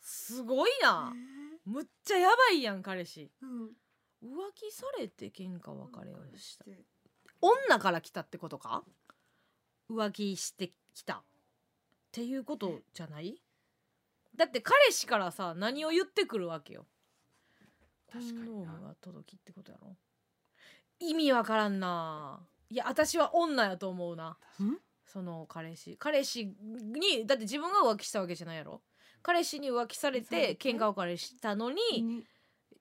[0.00, 1.12] すごいな
[1.70, 3.30] むっちゃやばいやん彼氏。
[3.42, 3.70] うん。
[4.22, 6.64] 浮気されて喧嘩別れをした。
[7.40, 8.82] 女から来たってことか？
[9.88, 11.14] 浮気してきた。
[11.14, 11.22] っ
[12.12, 13.40] ていうことじゃない？
[14.36, 16.86] だって彼氏からさ何を言ってくるわけよ。
[18.12, 19.96] コ確かにが届きってことやろ？
[20.98, 22.40] 意味わからんな。
[22.68, 24.36] いや私は女やと思うな。
[25.06, 25.96] その彼氏。
[25.98, 28.82] 彼氏にだって自分が浮気したわけじゃないやろ？
[29.22, 32.24] 彼氏に浮気されてて喧嘩別れしたのに、に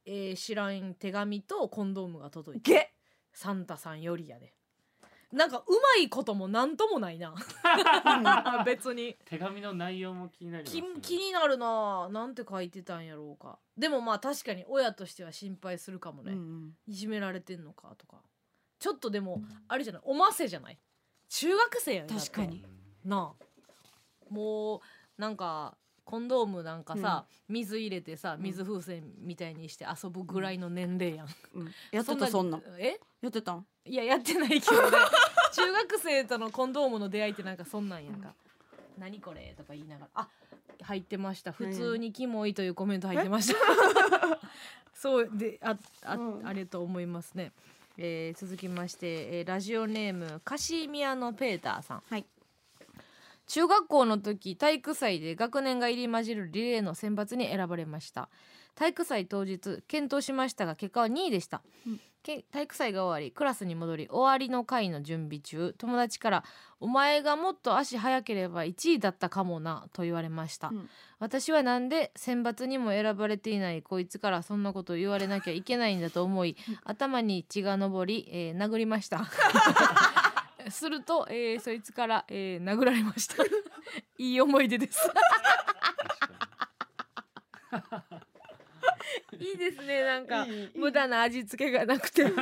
[0.05, 2.91] えー知らん手紙とコンドームが届いてゲ
[3.33, 4.53] サンタさんよりやで。
[5.31, 5.61] なんかう
[5.97, 7.35] まいこともなんともないな。
[8.65, 9.15] 別に。
[9.25, 12.09] 手紙の内容も気になります気ね気になるな。
[12.09, 13.59] なんて書いてたんやろうか。
[13.77, 18.23] でもまあ確かに親としては心配するかもね、うんいじめられてんのかとか。
[18.79, 20.01] ちょっとでもあれじゃない。
[20.05, 20.79] おませじゃない。
[21.27, 22.65] 中学生やね確かに。
[23.05, 23.45] なあ。
[24.29, 24.81] もう
[25.21, 25.77] なんか
[26.09, 31.71] コンドームなんかさ、水入れてさ水風船みたいにして遊ぶぐらいの年齢やん、うん。
[31.91, 32.99] やってたそんなんえ？
[33.21, 33.65] やってたん？
[33.85, 34.97] いややってないけどね。
[35.53, 38.33] 中学生とのコンドームの出会いってなんかそんなんやんか
[38.97, 40.21] 「何これ?」とか言いながら。
[40.21, 40.29] あ
[40.81, 41.51] 入ってました。
[41.51, 43.59] 普通にキモいというコメント入ってました。
[44.95, 46.47] そうでああ,、うん。
[46.47, 47.51] あれと思いますね、
[47.97, 52.03] えー続きまして、えーラジオネームカシミヤのペーターさん。
[52.09, 52.25] はい
[53.49, 58.29] 中学校の時体育祭で学年が入り混じるリレーの選抜に選ばれました。
[58.75, 61.99] 体育祭当日検討しましたが結果は2位でした、うん。
[62.21, 66.43] け体育祭が終わりクラスに戻り終わりの会の準備中友達から
[66.79, 70.89] 「お前がもっと足速ければ1位だったかもな」と言われました、うん。
[71.17, 76.55] 私はなんで選抜にも選ばれていないこいつからそんなことを言われなきゃいけないんだと思い
[76.85, 79.25] 頭に血が上り、えー殴りました
[80.69, 83.43] すると、えーそいつから、えー殴られました。
[84.17, 84.99] いい思い出です。
[89.39, 90.45] いいですねなんか
[90.75, 92.25] 無駄な味付けがなくて。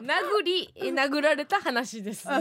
[0.00, 2.34] 殴りえ殴られた話ですね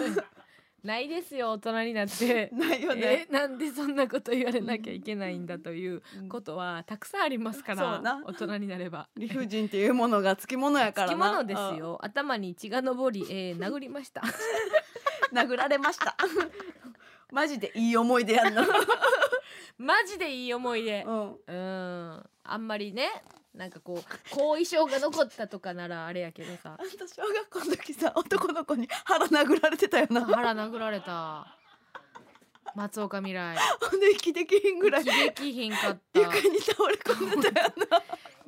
[0.83, 2.49] ないですよ大人になって。
[2.53, 3.27] ないよね。
[3.29, 9.07] えなんでそんなこと言われなきゃいけないんだということはたくさんありますから大人になれば。
[9.15, 11.13] 理不尽っていうものがつきものやからな。
[11.13, 11.99] つきものですよ。
[12.01, 14.21] 頭に血が上り、えー 殴りました。
[14.21, 14.31] うん
[15.31, 16.15] 殴られました。
[17.31, 18.67] マジでいい思い出やんな
[19.81, 21.03] マジでいい思い出。
[21.03, 21.35] うん。
[21.47, 22.23] うん。
[22.43, 23.09] あんまりね
[23.55, 26.77] なんかこう後遺症が残ったとかならあれやけどさ。
[26.79, 30.23] あんた小学校の時さ男の子に腹殴られてたよな。
[30.25, 31.57] 腹殴られた。
[32.75, 33.57] 松岡未来。
[33.81, 35.03] ほんで息できひんぐらい。
[35.03, 36.19] 気できひんかった。
[36.19, 38.01] 床に倒れ込んでたよな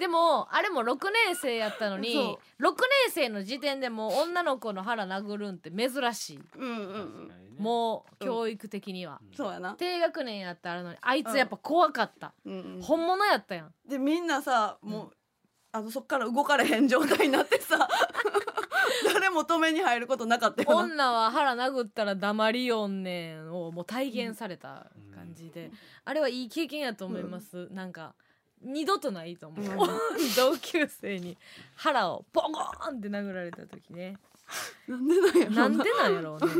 [0.04, 0.98] でもあれも6
[1.28, 2.20] 年生やったのにそ
[2.60, 2.72] 6
[3.08, 6.40] 年生の時点でもう女の子の腹殴るんって珍しい。
[6.58, 7.64] うんうんう確ん。
[7.64, 13.74] もう教育的には、そうやな、低学年やったらのにあいつやっぱ怖かった、うんうん、本物やったやん。
[13.88, 15.12] でみんなさもう、
[15.72, 17.88] あのそっから動かれへん状態になってさ
[19.14, 20.76] 誰も止めに入ることなかったよな。
[20.84, 25.72] 女は腹殴ったら黙りよんねんをもう体現された感じで、
[26.04, 28.16] あれはいい経験やと思います、なんか
[28.64, 29.78] 二度とないと思う、うん。
[30.36, 31.38] 同級生に。
[31.76, 34.18] 腹をボコーンって殴られた時ね。
[34.88, 35.70] なんでなんやろな。
[35.70, 36.54] んでなんやろうね、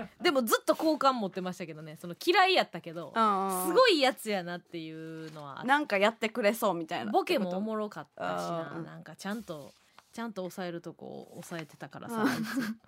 [0.00, 0.10] うん。
[0.22, 1.96] でもずっと好感持ってましたけどね。
[2.00, 5.62] その嫌いやったけどうんすごいやつやなっていうのは。
[5.64, 8.82] なんかやってくれそうみたいなボケもおもろかったしな。
[8.84, 9.72] なんかちゃんと
[10.12, 12.26] ちゃんと抑えるとこを抑えてたからさ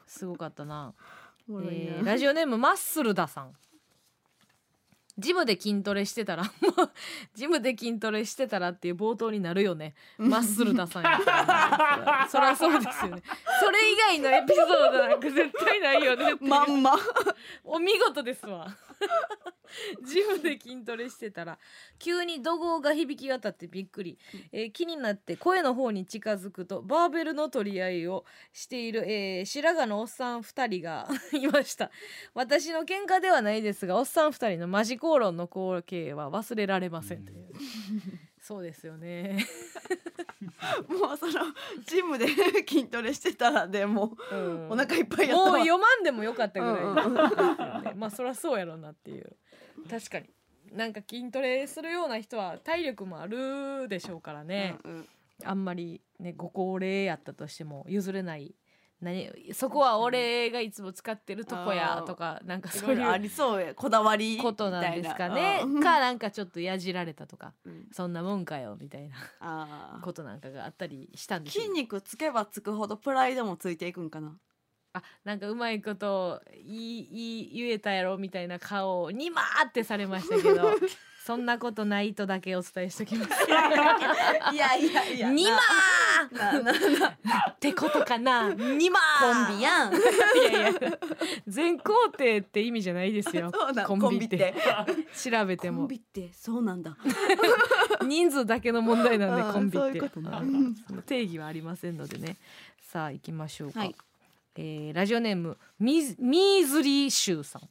[0.06, 0.94] すごかったな。
[1.48, 3.54] えーラジオネームマッスルダさん
[5.16, 6.90] ジムで筋トレしてたら もう
[7.34, 9.94] ジムで筋トレしてたらっていう冒頭になるよね。
[10.18, 11.18] マッスルダさんや
[12.28, 13.22] そりゃそうですよね。
[13.60, 16.96] それ以外のエピソードなんか絶対ないよねまんま。
[17.64, 18.66] お見事ですわ
[20.06, 21.58] ジムで筋トレしてたら
[21.98, 24.18] 急に怒号が響き渡ってびっくり、
[24.52, 31.90] えー気になって声の方に近づくとバーベルの取り合いをしている、えー白髪のおっさん2人が いました。
[32.34, 37.48] 私の喧嘩ではないですがおっさん2人のマジ口論の光景は忘れられませんという。
[38.40, 39.38] そうですよね、
[40.88, 41.32] もうその
[41.86, 42.26] ジムで
[42.66, 44.70] 筋トレしてたらでもううん。
[44.70, 45.50] お腹いっぱいやったわ。
[45.50, 47.14] もう読まんでもよかったぐらい、うんうん
[47.84, 49.36] ねまあそりゃそうやろうなっていう。
[49.88, 50.30] 確かに。
[50.72, 55.08] なんか筋トレするような人は体力もあるでしょうからね、うんうん。
[55.44, 58.54] あんまりねご高齢やったとしても譲れない
[59.04, 63.74] 何そこは俺がいつも使ってるとこやとかなんかいそういうありそうや。
[63.74, 64.38] こだわり。
[64.38, 65.60] ことなんですかね。
[65.82, 67.86] かなんかちょっとやじられたとかうん。
[67.92, 69.08] そんなもんかよみたい
[69.40, 74.36] な ことなんかがあったりしたんでしょう筋肉つけばつくほどプライドもついていくんかな。
[74.94, 80.70] あなんかうまいこと言い言い言えたやろみたいな顔をにまーってされましたけど
[81.24, 83.30] そんなことないとだけお伝えしときます。
[84.52, 85.30] いやいやいや。
[85.30, 85.58] にま
[86.30, 88.52] なななーってことかな？
[88.52, 89.94] にまーコンビやん。
[89.94, 89.98] い
[90.52, 90.98] やいや。
[91.46, 93.50] 全工程って意味じゃないですよ。
[93.86, 94.54] コンビって。
[95.16, 96.94] 調べてコンもビってそうなんだ。
[98.02, 100.10] 人数だけの問題なんでコンビって。
[101.06, 102.36] 定義はありませんのでね。
[102.82, 103.96] さあ行きましょうか、はい。
[104.56, 107.62] えーラジオネームミーミーズリーシューさん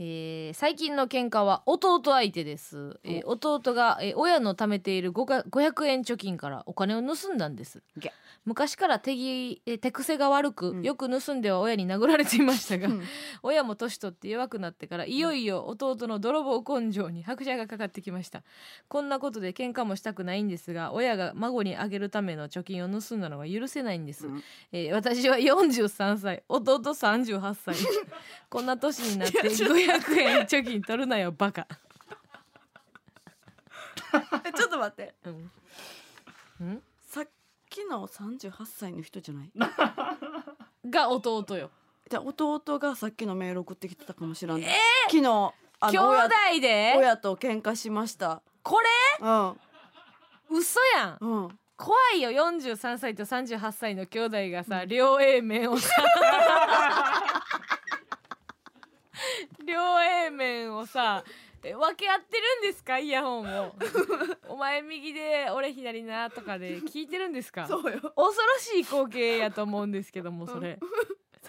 [0.00, 7.82] えー最近の喧嘩は弟相手です、えー弟が、えー親の貯めている5か500円貯金からお金を盗んだんです。
[7.96, 8.12] げ
[8.44, 10.82] 昔から手ぎえー手癖が悪く、うん。
[10.82, 13.02] よく盗んでは親に殴られていましたが、うん。
[13.42, 18.42] 親も年取って弱くなってからいよいよ弟の泥棒根性に拍車がかかってきました。
[18.88, 24.42] こんなことで喧嘩もしたくないんですが親が孫にあげるための貯金を盗んだのは許せないんです、うん。
[24.72, 27.76] えー私は43歳弟38歳。
[28.48, 31.66] こんな年になって500円貯金取るなよバカ、
[34.44, 35.14] え ちょっと待って。
[35.24, 35.50] うん。
[36.60, 36.82] うん、
[37.86, 39.50] きの38歳の人じゃない？
[40.90, 41.70] が弟よ。
[42.10, 44.62] じゃあ弟がさっきのメール送ってきてたかもしれない、
[45.10, 46.28] 昨日あ兄弟
[46.60, 46.94] で？
[46.96, 48.42] 親と喧嘩しました。
[48.62, 48.86] これ？
[49.20, 49.60] うん。
[50.50, 51.18] 嘘やん。
[51.20, 51.58] うん。
[51.76, 52.30] 怖いよ。
[52.30, 55.90] 43歳と38歳の兄弟がさ両 A 面をさ。
[59.64, 61.22] 両 A 面をさ
[61.64, 62.98] え分け合ってるんですか？
[62.98, 63.74] イヤホンを。
[64.48, 67.66] お前右で俺左なとかで聞いてるんですか？
[67.66, 68.00] そうよ。
[68.00, 70.78] 恐ろしい光景やと思うんですけどもそれ。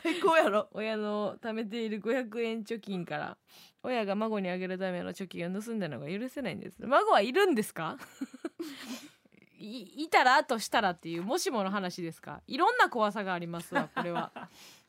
[0.02, 0.69] 最高やろ。
[0.73, 3.38] 親の貯めている500円貯金から
[3.84, 6.77] 親が孫にあげるための貯金を盗んだのが許せないんです。
[6.86, 7.98] 孫はいるんですか？
[9.61, 12.41] いいたらとしたらっていうもしもの話ですか？
[12.48, 14.31] いろんな怖さがありますわこれは。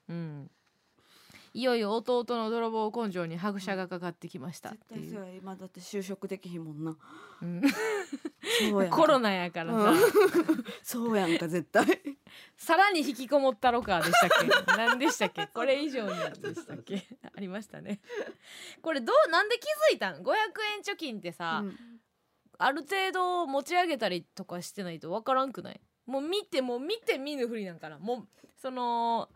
[0.08, 0.50] うん
[1.52, 6.96] いよいよ弟の泥棒根性に拍車がかかってきましたっ絶ていう、今だって就職できひんもんな。
[7.42, 7.62] うん。
[8.70, 9.98] そうや コロナやからさ、うん。
[10.82, 11.86] そうやんか絶対。
[12.56, 14.30] さらに引きこもったろかでしたっ
[14.66, 14.72] け？
[14.76, 15.48] 何でしたっけ？
[15.48, 16.10] これ以上に
[16.40, 17.08] でしたっけ？
[17.34, 18.00] ありましたね。
[18.80, 20.32] これどうなんで気づいたん？500
[20.76, 21.76] 円貯金ってさ、うん。
[22.58, 25.80] ある程度持ち上げたりとかしてないとわからんくない？
[26.06, 27.98] もう見てもう見て見ぬふりなんかな。
[27.98, 29.28] もうその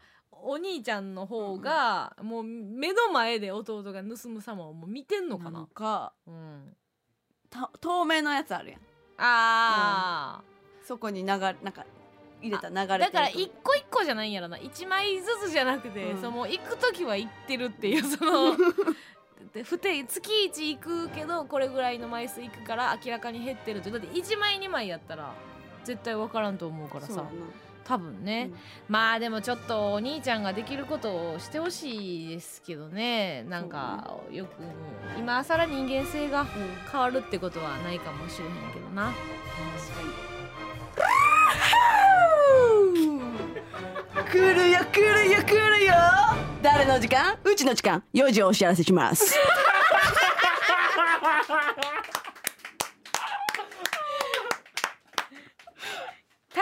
[0.42, 5.50] お兄ちゃんの方が、もう目の前で弟が盗む様をもう見てんのかな。
[5.50, 6.76] なんかうん。
[7.50, 8.80] た透明のやつあるやん。
[9.18, 10.42] あ
[10.82, 11.86] そこに流れなんか
[12.42, 14.58] 入れた流れだから一個一個じゃないんやろな。
[14.58, 16.20] 一枚ずつじゃなくて、うん。
[16.20, 18.56] その行く時は行ってるっていうその
[19.52, 23.90] で不定月1行くけどこれぐらいの枚数行くから明らかに減ってるって。
[23.90, 25.32] だって1枚2枚やったら
[25.84, 27.24] 絶対分からんと思うからさ
[27.84, 28.50] 多分ね、
[28.88, 33.42] まあでもちょっとお兄ちゃんができることをしてほしいですけどね。
[33.44, 34.50] なんかよく
[35.18, 36.48] 今更人間性がうん。
[36.90, 39.12] 変わるってことはないかもしれへんけどな。
[44.30, 45.94] 来るよ来るよ来るよ。
[46.62, 47.36] 誰の時間？
[47.44, 48.02] うちの時間。
[48.14, 49.36] 4時をお知らせします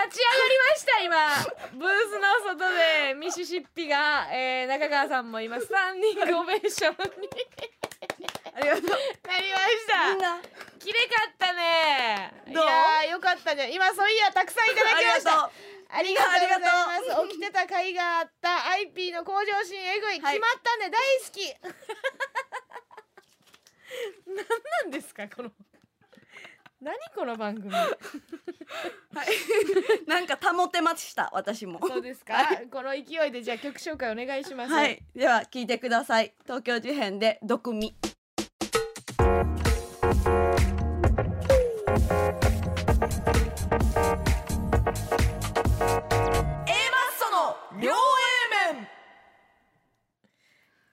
[0.05, 1.15] 立ち上がりました今。
[1.79, 7.29] ブースの外でミシシッピが、えー中川さんも今スタンディングオベーションに。
[8.55, 8.85] ありがとう。
[8.85, 8.91] な
[9.39, 10.09] りました。
[10.11, 10.41] みんな
[10.79, 12.33] きれかったね。
[12.53, 12.65] どう？
[12.65, 13.71] いやーよかったね。
[13.73, 15.51] 今そういやたくさんいただきました。
[15.95, 16.33] ありがとう。
[16.33, 16.61] ござい
[17.21, 17.29] ます。
[17.29, 20.35] 起きてた甲斐があった IP の向上心えぐい、はい。
[20.35, 20.91] 決まったね。
[20.91, 21.55] 大好き。
[24.27, 24.43] 何な
[24.89, 25.51] んですかこの
[26.83, 27.71] 何この番組？
[30.09, 31.79] なんか保てました私も。
[31.87, 32.35] そうですか、
[32.73, 34.73] この勢いでじゃあ曲紹介お願いします。
[34.73, 35.01] はい。
[35.15, 36.35] では聞いてください。
[36.43, 37.95] 東京事変で毒味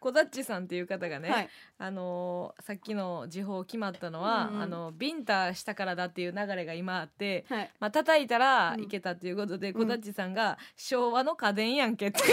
[0.10, 1.49] コダッチさんっていう方がね、はい。
[1.77, 7.69] あのーさっきの時報決まったのは、うんうんあのビンタしたからだっていう流れが今あって、はい。
[7.80, 8.84] まあ叩いたらうん。
[8.84, 12.23] いけたっていうことで、コダッチさんが昭和の家電やんけって。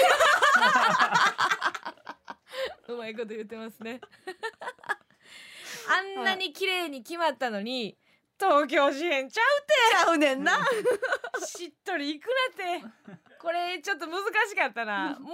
[2.88, 4.00] うまいこと言ってますね。
[6.16, 7.98] あんなに綺麗に決まったのに
[8.40, 9.42] 東京事変ちゃ
[10.04, 10.56] ちゃうねんな。
[10.56, 10.60] う
[11.44, 15.16] しっとりいくなってこれちょっと難しかったな。
[15.20, 15.32] もう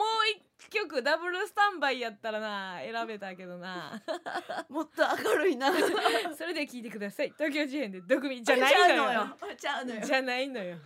[0.61, 4.03] 一曲ダブルスタンバイやったらな選べたけどな。
[4.69, 5.73] もっと明るいな。
[6.37, 7.33] それで聞いてください。
[7.39, 8.43] 東京事変で毒味。
[8.43, 9.37] じゃないのよ。
[9.57, 10.01] ちゃうのよ。
[10.03, 10.77] じゃないのよ。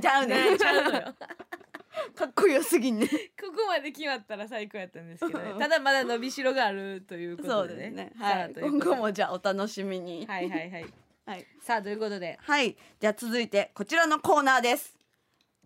[0.00, 1.14] ちゃうねんちゃうのよ。
[2.16, 3.06] かっこよすぎんね。
[3.38, 5.50] ここまで決まったら最高やったんですけどね。
[5.50, 5.58] うん。
[5.58, 7.90] ただまだ伸びしろがあるということでね。
[7.90, 8.12] ね。
[8.18, 10.24] さはい今後もじゃあお楽しみに。
[10.26, 10.86] はいはいはい。
[11.26, 11.46] はい。
[11.60, 12.38] さあということで？
[12.40, 12.74] はい。
[12.98, 14.95] じゃあ続いてこちらのコーナーです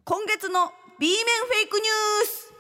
[0.05, 2.55] 今月の B 面フェイクニュース。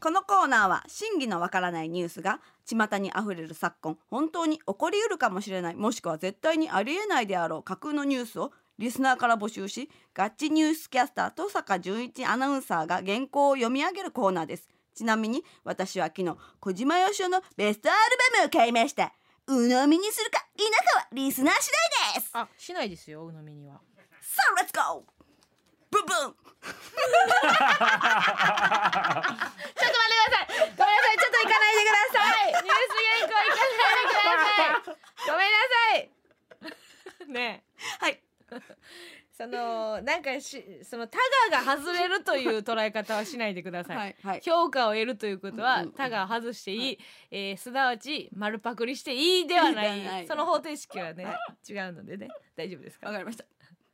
[0.00, 14.68] このコーナーは真偽のわからないニュースが巷にあふれる昨今本当に起こりうるかもしれないもしくは絶対にありえないであろう架空のニュースをリスナーから募集しガチニュースキャスター登坂淳一アナウンサーが原稿を読み上げるコーナーです。
[14.94, 17.98] ちなみに私は昨日小島よしおのベストアル
[18.36, 19.12] バムを買いました
[19.46, 21.70] 鵜呑みにするか否かはリスナー次
[22.12, 22.30] 第です。
[22.34, 23.80] あしないですよ鵜呑みには。
[24.20, 25.02] さあレッツゴー
[25.90, 26.06] ブン。
[26.06, 26.68] ブ ンちょっと待って
[29.82, 30.46] ください。
[30.76, 32.46] ごめんなさいちょっと行かないでください。
[32.46, 34.96] ニュース原稿行かないでください。
[35.26, 36.10] ごめんなさい。
[37.28, 37.64] ね
[38.00, 38.12] はい。
[38.52, 41.18] えそのなんかしそのタ
[41.50, 44.40] ガが外れるという捉え方はしないでください、はいはい。
[44.44, 46.98] 評価を得るということは、タガを外していい、
[47.30, 50.00] えーすなわち丸パクリしていいではない。
[50.00, 51.26] で はないその方程式はね、
[51.68, 52.28] 違うのでね。
[52.56, 53.06] 大丈夫ですか？
[53.08, 53.44] わかりました。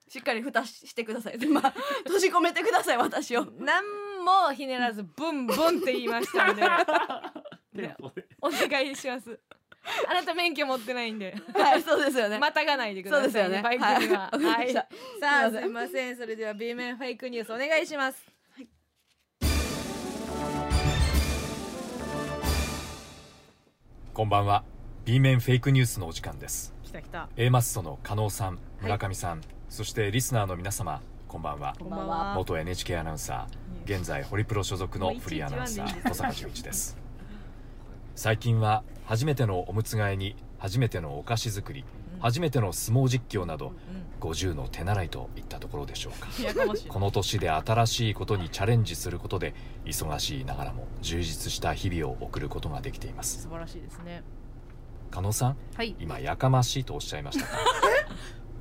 [0.09, 1.39] しっかり蓋ししてください。
[1.49, 1.71] まあ
[2.05, 3.45] 閉じ込めてください私を。
[3.59, 3.85] 何
[4.25, 6.63] もひねらずブンブンって言いましたので。
[7.83, 7.97] ね
[8.41, 9.39] お願いします
[10.09, 11.35] あなた免許持ってないんで。
[11.55, 12.39] はいそうですよね。
[12.39, 13.63] またがないでくださいそうですよね。
[13.63, 14.31] バイクにははい。
[14.31, 14.81] わかりました。
[15.21, 16.17] さあすすいません。
[16.17, 18.39] それでは B 面フェイクニュースお願いします。
[24.15, 24.65] こんばんは。
[25.05, 26.75] B 面フェイクニュースのお時間です。
[26.85, 27.29] 来た来た。
[27.37, 31.77] A マッソの加納さん村上さん、そしてリスナーの皆様こんばんは。
[31.79, 32.35] こんばんは。
[32.35, 36.97] 元 NHK アナウンサー現在ホリプロ所属のフリーアナウンサー小坂淳一です。
[38.17, 41.85] 最近は初めてのおむつ替えに初めてのお菓子作り、
[42.21, 43.73] 初めての相撲実況など、
[44.21, 46.29] 50の手習いといったところでしょうか。
[46.89, 49.55] この年で新しいことにチャレンジすることで
[49.87, 53.43] 忙しいながらも充実した日々を送ることができています。
[53.43, 54.23] 素晴らしいですね。
[55.11, 55.97] 加納さんはい。
[55.99, 57.57] 今やかましいとおっしゃいましたか？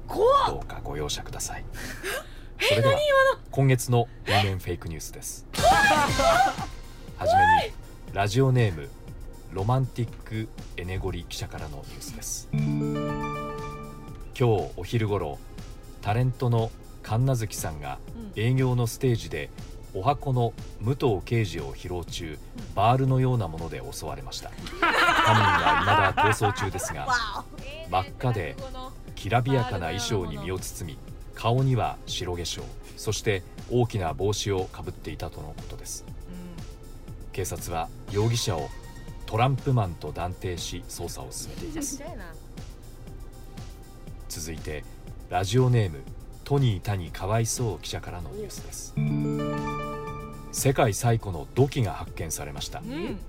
[0.48, 1.66] どうかご容赦ください。
[2.62, 2.98] それでは
[3.52, 5.46] 今月の B 面フェイクニュースです。
[7.18, 7.74] はじめに
[8.14, 8.88] ラジオネーム
[9.52, 12.50] ロマンティックエネゴリ記者からのニュースです。
[12.52, 12.60] 今
[14.36, 14.44] 日
[14.76, 15.40] お昼頃
[16.02, 16.70] タレントの
[17.02, 17.98] 神奈月さんが
[18.36, 19.50] 営業のステージで
[19.94, 22.38] お箱の武藤刑事を披露中
[22.76, 24.52] バールのようなもので襲われました。
[24.82, 27.08] 犯人は未だ逃走中ですが
[27.90, 28.56] 真っ赤で
[29.16, 31.00] きらびやかな衣装に身を包み
[31.34, 32.64] 顔には白化粧
[32.98, 36.06] そして大きな帽子をかぶっていたとのことです。
[37.32, 38.70] 警察は容疑者を
[39.28, 42.02] トランプマンと断定し捜査を進めています。
[44.30, 44.84] 続いて
[45.30, 46.00] ラジオネーム
[46.44, 48.94] トニー谷かわいそう記者からのニュースです。
[50.52, 52.80] 世界最古の土器が発見されました。
[52.80, 53.20] うん。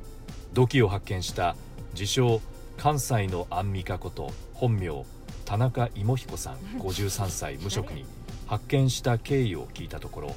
[0.55, 1.57] 土器を発見した
[1.93, 2.41] 自称
[2.77, 5.05] 関西のアンミカこと本名
[5.45, 8.05] 田中芋彦さん 53歳無職に
[8.47, 10.35] 発見した経緯を聞いたところ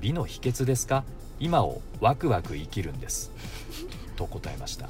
[0.00, 1.04] 美の秘訣ですか？
[1.40, 3.32] 今をワクワク生きるんです
[4.16, 4.88] と答えました。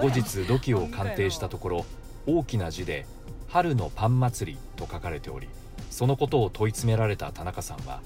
[0.00, 1.86] 後日土器を鑑定したところ
[2.26, 3.06] 大きな字で
[3.48, 5.48] 「春のパン祭り」と書かれており
[5.90, 8.00] そのことを問い詰められた田中さんは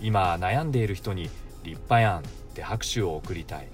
[0.00, 1.30] 今悩んでいる人に
[1.64, 2.22] 「立派やん」っ
[2.54, 3.68] て拍手を送りたい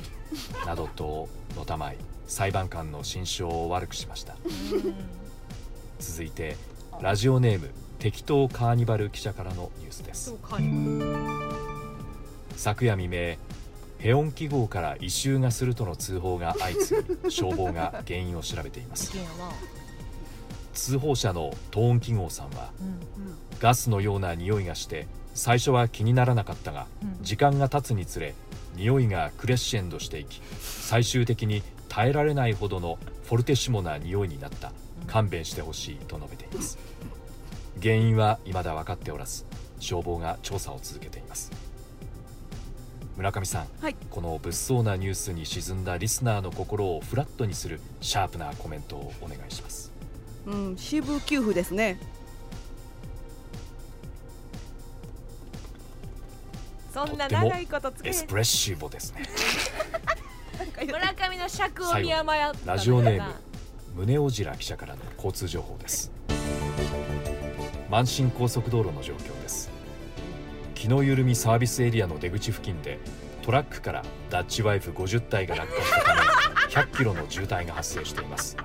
[0.67, 1.97] などとのたまい
[2.27, 4.37] 裁判官の心象を悪くしました。
[5.99, 6.57] 続いて
[7.01, 10.35] ラジオネーム適当カーニバル記者からのニュースです。
[12.57, 13.37] 昨夜未明
[13.99, 19.13] ヘオン記号から異臭がするとの通報が相次ぎ消防が原因を調べています。
[20.73, 22.71] 通報者のトーン記号さんは、
[23.59, 26.87] ガスのような匂いがして最初は気にならなかったが、
[27.23, 28.35] 時間が経つにつれ
[28.77, 34.73] 匂いがクレッシェンドしていき最終的に耐えられないほどのフォルテッシモな匂いになった。
[35.07, 36.77] 勘弁してほしいと述べています。
[37.83, 39.45] 原因は未だ分かっておらず
[39.79, 41.53] 消防が調査を続けています
[43.19, 43.97] 村上さん、はい。
[44.11, 49.91] この物騒なニュースに沈んだリスナーの心をフラットにするシャープなコメントをお願いします。
[50.47, 51.99] うん渋給付ですね。
[56.95, 59.25] そんな長いことつけエスプレッシブですね。
[60.87, 63.27] 村上の尺を見誤ったのかなラジオネー
[63.97, 66.13] ム宗尾白記者からの交通情報です。
[67.91, 69.58] 満身高速道路の状況です
[70.79, 73.01] 気の緩みサービスエリアの出口付近で
[73.43, 76.21] トラックからダッチワイフ50体が落下したため
[76.69, 78.57] 100キロの渋滞が発生しています。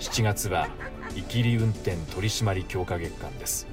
[0.00, 0.68] 7月は
[1.16, 3.66] イキリ運転取締強化月間です。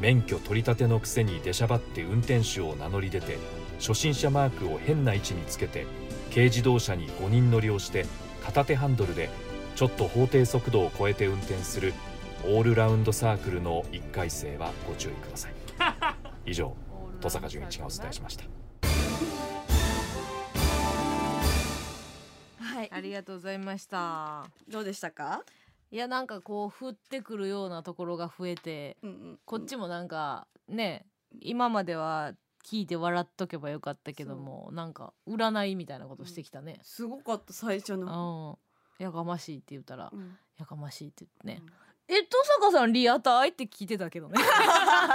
[0.00, 3.36] 免許取り立てのくせに出しゃばって運転手を名乗り出て
[3.78, 5.86] 初心者マークを変な位置につけて
[6.30, 8.06] 軽自動車に5人乗りをして
[8.42, 9.28] 片手ハンドルで
[9.76, 11.92] ちょっと法定速度を超えて運転する
[12.44, 16.19] オールラウンドサークルの1回生はご注意ください。
[16.46, 16.76] 以上
[17.14, 18.44] 登坂淳一がお伝えしました。
[22.58, 22.90] はい。
[22.92, 24.46] ありがとうございました。
[24.68, 25.42] どうでしたか？
[25.90, 29.38] いやなんかこう降ってくるようなところが増えてうんうん。
[29.44, 31.04] こっちもなんかね
[31.40, 32.32] 今までは
[32.64, 36.78] 聞いて笑っとけばよかったけどもなんか占いみたいなことしてきたね。
[36.82, 38.58] すごかった最初うの、
[38.98, 39.02] ん。
[39.02, 40.38] やかましいって言ったらうん。
[40.58, 41.66] やかましいって言ってね
[42.12, 42.28] え登
[42.60, 43.50] 坂さんリアタイ？
[43.50, 44.36] って聞いてたけどね。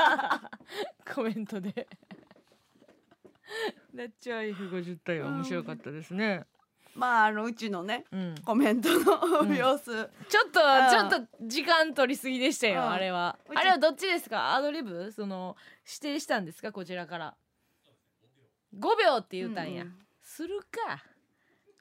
[1.13, 1.87] コメントで。
[3.93, 6.45] レッチャー F50 体は面白かったですね。
[6.95, 8.35] まああのうちのねうん。
[8.45, 9.55] コメントの、うん。
[9.55, 12.89] 様子ちょっとうんちょっと時間取りすぎでしたよ、うん。
[12.91, 13.37] あれは。
[13.49, 13.57] うち。
[13.57, 14.55] あれはどっちですか？
[14.55, 15.11] アドリブ？
[15.11, 16.71] その指定したんですか？
[16.71, 17.35] こちらから。
[18.73, 19.99] 5秒って言うたんや、うんうん。
[20.21, 21.03] するか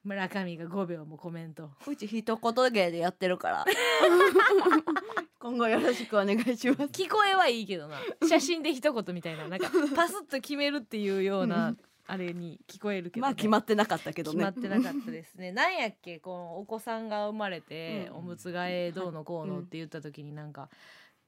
[0.05, 1.71] 村上が5秒もコメント。
[1.87, 3.65] うち一言芸でやってるから。
[5.41, 6.83] 今後よろしくお願いします。
[6.85, 7.99] 聞こえはいいけどな。
[8.29, 9.49] 写真で一言みたいな。
[9.49, 11.79] なんかパスッと決めるっていうよううなん。
[12.07, 14.45] あれに聞こえるけど、ね、まあ決まってなかったけどね。
[14.45, 15.53] 決まってなかったですね。
[15.53, 18.17] なんやっけこのお子さんが生まれて、うん。
[18.17, 20.69] おむつ替えどうのこうのって言った時になんか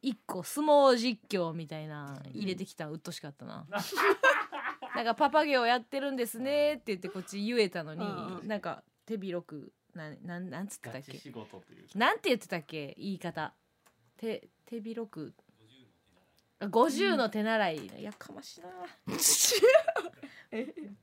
[0.02, 3.66] 一個相撲実況みたいな入れてきたのうっとしかったな。
[4.96, 8.48] なんかパパ業やってるんですねって言ってこっち言えたのに、うんうん。
[8.48, 11.12] なんか手広くなんなんなんつってたっけ？
[11.12, 12.94] ガチ仕事というなんて言ってたっけ？
[12.98, 13.52] 言い方。
[14.16, 15.34] 手手広く。
[16.58, 18.68] あ50の手習い、やかましいな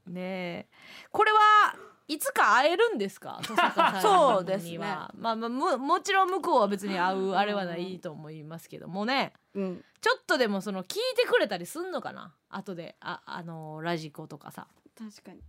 [0.08, 0.68] ねえ。
[1.12, 1.76] これは
[2.14, 3.40] いつか会えるんですか？
[3.48, 4.78] 登坂さんそうですね。
[4.78, 9.34] まあまあももちろん向こうは別に会うあれはないと思いますけどもね。
[9.54, 9.86] うん。
[10.02, 12.34] ちょっとでもその聞いてくれたりすんのかな？
[12.50, 14.68] 後でああのラジコとかさ。
[14.98, 15.42] 確かに。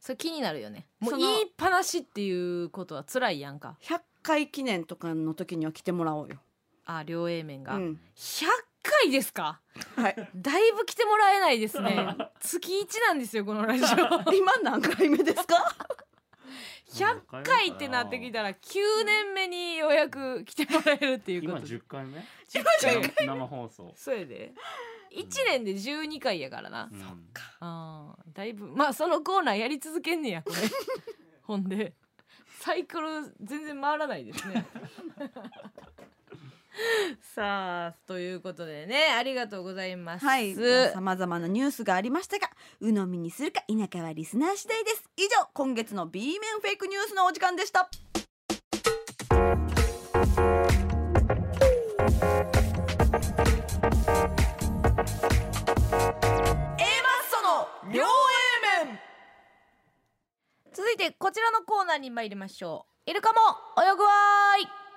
[0.00, 0.86] それ気になるよね。
[1.00, 3.76] もそうの言いっぱなしっていうことは辛いやんか。
[3.82, 6.36] 100回記念とかの時には来てもらおうよ。
[6.86, 8.00] あ両 A 面が、うん。
[8.16, 8.46] 100
[9.02, 9.60] 回ですか？
[9.96, 10.28] はい。
[10.34, 12.16] だいぶ来てもらえないですね。
[12.40, 13.86] 月1なんですよこのラジオ。
[14.34, 15.76] 今何回目ですか
[16.92, 23.92] ？100回ってなってきたら9年目にようやく来てもらえるっていうこ今と10回目？10回生放送。
[23.96, 24.52] そうやで。
[25.10, 27.02] 1年で12回やからな、うん。
[27.60, 30.56] あーだいぶまあそのコーナーやり続けんねやこれ。
[31.42, 31.94] ほんで
[32.60, 34.66] サイクル全然回らないですね
[37.34, 40.54] さあということでねありがとうございます、はい。
[40.54, 42.50] さまざまなニュースがありましたが
[42.80, 45.04] 鵜呑みにするか否かはリスナー次第です。
[45.16, 47.88] 以上今月の B 面フェイクニュースのお時間でした。
[60.74, 63.10] 続いてこちらのコーナーに参りましょう。
[63.10, 63.38] イルカも
[63.82, 64.87] 泳ぐわーい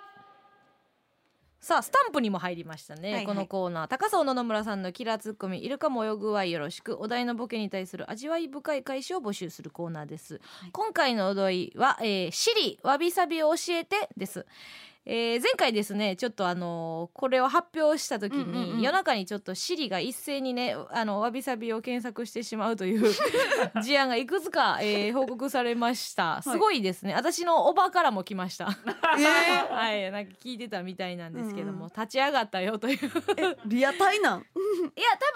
[1.72, 3.26] さあスタンプにも入りましたね、はいはい。
[3.26, 3.88] このコーナー。
[3.88, 6.98] 高荘野々村さんのキラーツッコミイルカも泳ぐわいよろしく。
[7.00, 10.42] お題のボケに対する味わい深い返しを募集するコーナーです、
[10.74, 14.46] 今回のお題は、えー、シリわびさびを教えてです
[15.06, 18.82] えー前回ですねちょっとあのーこれを発表した時に、うんうんうん。
[18.82, 23.12] 夜中にちょっとシリが一斉にねあのわびさびを検索してしまうという
[23.84, 26.42] 事案がいくつか、えー報告されました。
[26.42, 28.66] すごいですね、私のおばからも来ました。
[28.72, 32.98] はいなんか聞いてたみたいなんですけども、うん立ち上がったよという。
[32.98, 34.46] いやリアタイなん？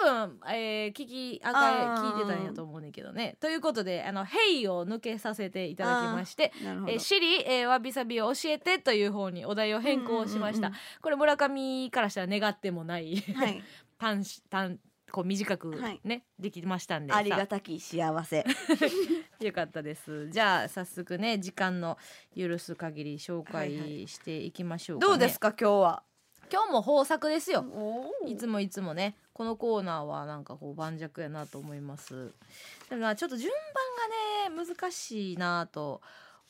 [0.02, 3.36] 多分、えー聞きあ聞いてたんやと思うねんけどね。
[3.40, 13.64] ということであの「ヘイ」を抜けさせていただきましてえー、シリ、えー、わびさびを教えてという方にお題を変更しました、うんうんうんこれ村上からしたら願ってもないはい。
[13.98, 14.78] 短し短
[15.12, 16.02] こう短くはい。
[16.04, 17.14] ね、できましたんで。
[17.14, 18.42] ありがさたき幸せ。
[18.42, 18.46] あ
[19.44, 20.30] よかったです。
[20.30, 21.98] じゃあ早速ね時間の
[22.36, 25.10] 許す限り紹はいは介していきましょうか、ね。
[25.12, 26.04] どうですか今日は？
[26.52, 27.62] 今日も豊作ですよ。
[27.62, 32.34] おいつもいつもねこのコーナーはなんかこう盤石やなと思います。
[32.90, 33.52] でもなちょっと順
[34.50, 36.02] 番がね難しいなと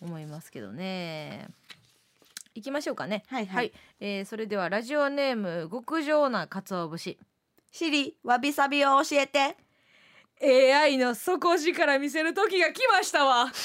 [0.01, 1.47] 思いますけどね
[2.55, 3.23] 行きましょうかね。
[3.27, 3.73] はいはい。
[3.99, 7.19] えーそれではラジオネーム極上な鰹節。
[7.71, 9.57] シリわびさびを教えて。
[10.41, 13.47] AI の底力見せる時が来ましたわ。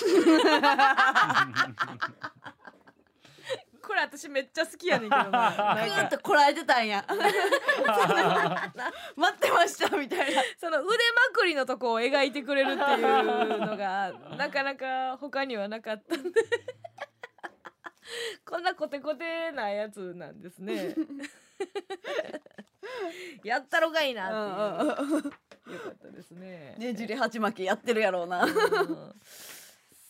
[3.82, 5.50] これ私めっちゃ好きやねんけどな。
[5.84, 7.04] ぐーっかとこらえてたんや。
[9.16, 10.42] 待ってましたみたいな。
[10.58, 10.96] その腕ま
[11.32, 16.40] くりのとこを描いてくれるっていうのがなかなか他にはなかったんで
[18.44, 20.94] こんなコテコテなやつなんですね。
[23.44, 25.14] やったろかいなうんっていう。
[25.16, 25.32] うん
[25.70, 26.74] よかったですね。
[26.78, 28.44] ねじり鉢巻きやってるやろうな。
[28.44, 28.52] うん。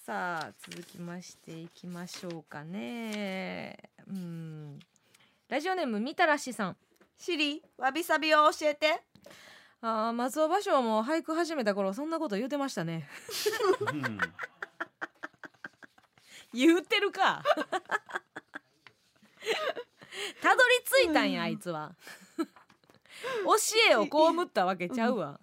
[0.07, 3.77] さあ続きましていきましょうかね。
[4.09, 4.79] うん。
[5.49, 6.77] ラジオネームみたらしさん。
[7.19, 9.03] シリわびさびを教えて。
[9.83, 13.09] あー松尾芭蕉も俳句始めた頃そんなこと言うてましたね。
[13.81, 14.19] う ん
[16.53, 17.43] 言うてるか。
[20.43, 21.95] たどり着いたんやあいつは。
[23.45, 23.55] 教
[23.91, 24.11] えを被
[24.43, 25.41] ったわけちゃうわ。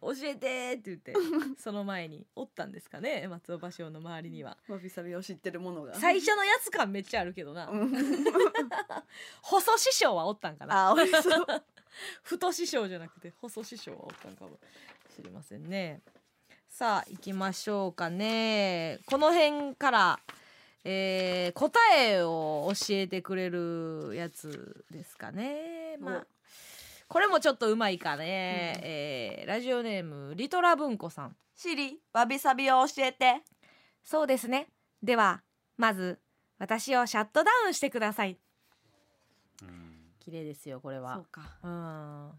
[0.00, 1.14] 教えてって言って
[1.58, 4.56] その前におったんですかね松尾芭蕉の周りには。
[4.68, 5.94] わびさびを知ってるものが。
[5.94, 7.68] 最初のやつ感めっちゃあるけどな。
[7.68, 7.92] うん。
[9.42, 10.90] 細師匠はおったんかな。
[10.90, 11.46] あ、美味しそう。
[12.22, 14.58] 太師匠じゃなくて細師匠はおったんかも
[15.14, 16.00] しれませんね
[16.72, 18.98] さあ行きましょうかね。
[19.04, 20.20] この辺から、
[20.84, 25.98] えー答えを教えてくれるやつですかね。
[26.00, 26.26] まあ
[27.08, 31.36] これもちょっとうまいかね、えーラジオネームリトラ文庫さん。
[31.54, 33.42] シリわびさびを教えて。
[34.02, 34.68] そうですね。
[35.02, 35.42] では
[35.76, 36.20] まず
[36.58, 38.38] 私をシャットダウンしてください。
[39.60, 40.14] うん。
[40.20, 41.16] 綺麗ですよこれは。
[41.16, 41.42] そうか。
[41.62, 42.30] うん。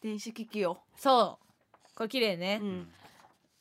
[0.00, 0.78] 電子機器を。
[0.96, 1.96] そう。
[1.96, 2.60] これ綺麗ね。
[2.62, 2.88] う、ん。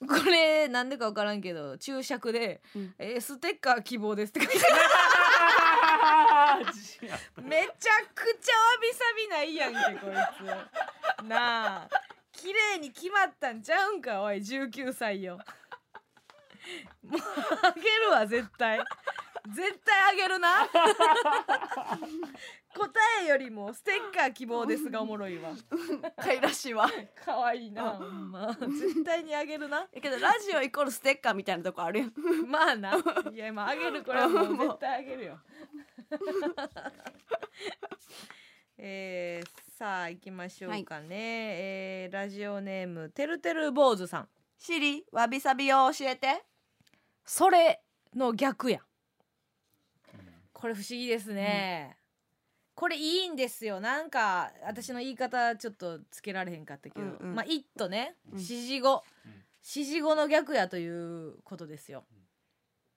[0.08, 2.94] これなんでかわからんけど注釈で、うん。
[2.98, 4.60] えーステッカー希望ですって書いて
[6.02, 6.66] ある。
[7.44, 10.14] めちゃくちゃわびさびないやんけこい
[11.22, 11.26] つ。
[11.28, 11.90] なあ
[12.32, 15.38] 綺麗に決まったんちゃうんかおい19歳よ。
[17.04, 17.22] もう
[17.64, 18.80] あげるわ絶対。
[19.54, 20.70] 絶対あげるな
[22.74, 22.90] 答
[23.24, 25.52] えよりもステッカー希望ですがおもろいわ。
[26.16, 26.90] かいらしいわ。
[27.26, 28.54] 可愛いなほんま。
[28.54, 29.88] 絶対にあげるな。
[29.94, 32.14] だけどラジオイコールステッカーみたいなとこあるやん。
[32.48, 32.96] まあな。
[33.34, 35.40] いやまああげるこれはもう絶対あげるよ。
[38.78, 44.30] えー、さあ行きましょうかね、えーラジオネームてるてる坊主さん。
[44.58, 46.46] シリわびさびを教えて。
[47.26, 47.82] それ
[48.16, 48.82] の逆や。
[50.52, 51.96] これ不思議ですね、
[52.80, 53.82] これいいんですよ。
[53.82, 57.36] なんか私の言い方ちょっとつけられへんかったけど、うんうん。
[57.36, 58.40] まあ「一とねうん。
[58.40, 59.04] 指示語。
[59.26, 59.32] うん。
[59.62, 62.06] 指示語の逆やということですよ。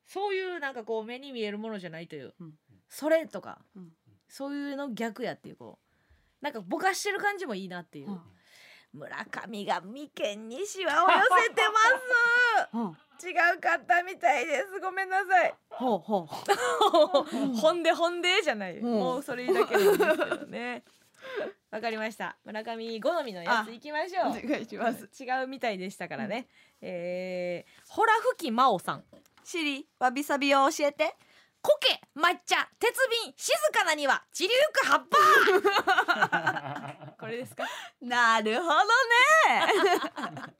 [0.07, 2.55] そういうなんかこう目に見えるものじゃないという、うん。
[2.89, 3.93] それとか、うん。
[4.29, 6.45] そういうの逆やっていうこう。
[6.45, 8.21] なんかぼかしてる感じもいいなっていう、うん
[8.93, 11.15] 村上が眉間にシワを寄
[11.49, 11.79] せてま
[12.69, 12.69] す。
[12.77, 12.97] うん。
[13.23, 14.81] 違うかったみたいです。
[14.81, 15.55] ごめんなさい。
[15.71, 18.91] ほうほ ほんでほんでじゃない、うん。
[18.99, 20.83] もうそれだけなんですけどね。
[21.71, 22.37] わかりました。
[22.45, 24.27] 村上好みのやついきましょう。
[24.29, 25.09] おう願いします。
[25.23, 26.49] 違うみたいでしたからね、
[26.81, 29.05] えー、ホラ吹き真央さん。
[29.45, 31.17] シリわびさびを教えて。
[31.63, 32.93] 苔抹茶鉄
[33.25, 35.17] 瓶静かなには散りゆく葉っぱ
[37.19, 37.65] これですか？
[38.01, 38.81] なるほどね。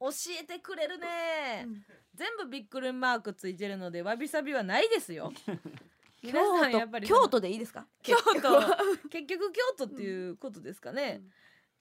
[0.00, 0.08] 教
[0.40, 1.84] えてくれるね、うん。
[2.14, 5.30] 全部びっくりマークついてるのでわびさびはないですよ。
[6.22, 7.86] 皆京さんやっぱり都京都でいいですか？
[8.02, 8.32] 京都。
[9.10, 11.20] 結局京都っていうことですかね、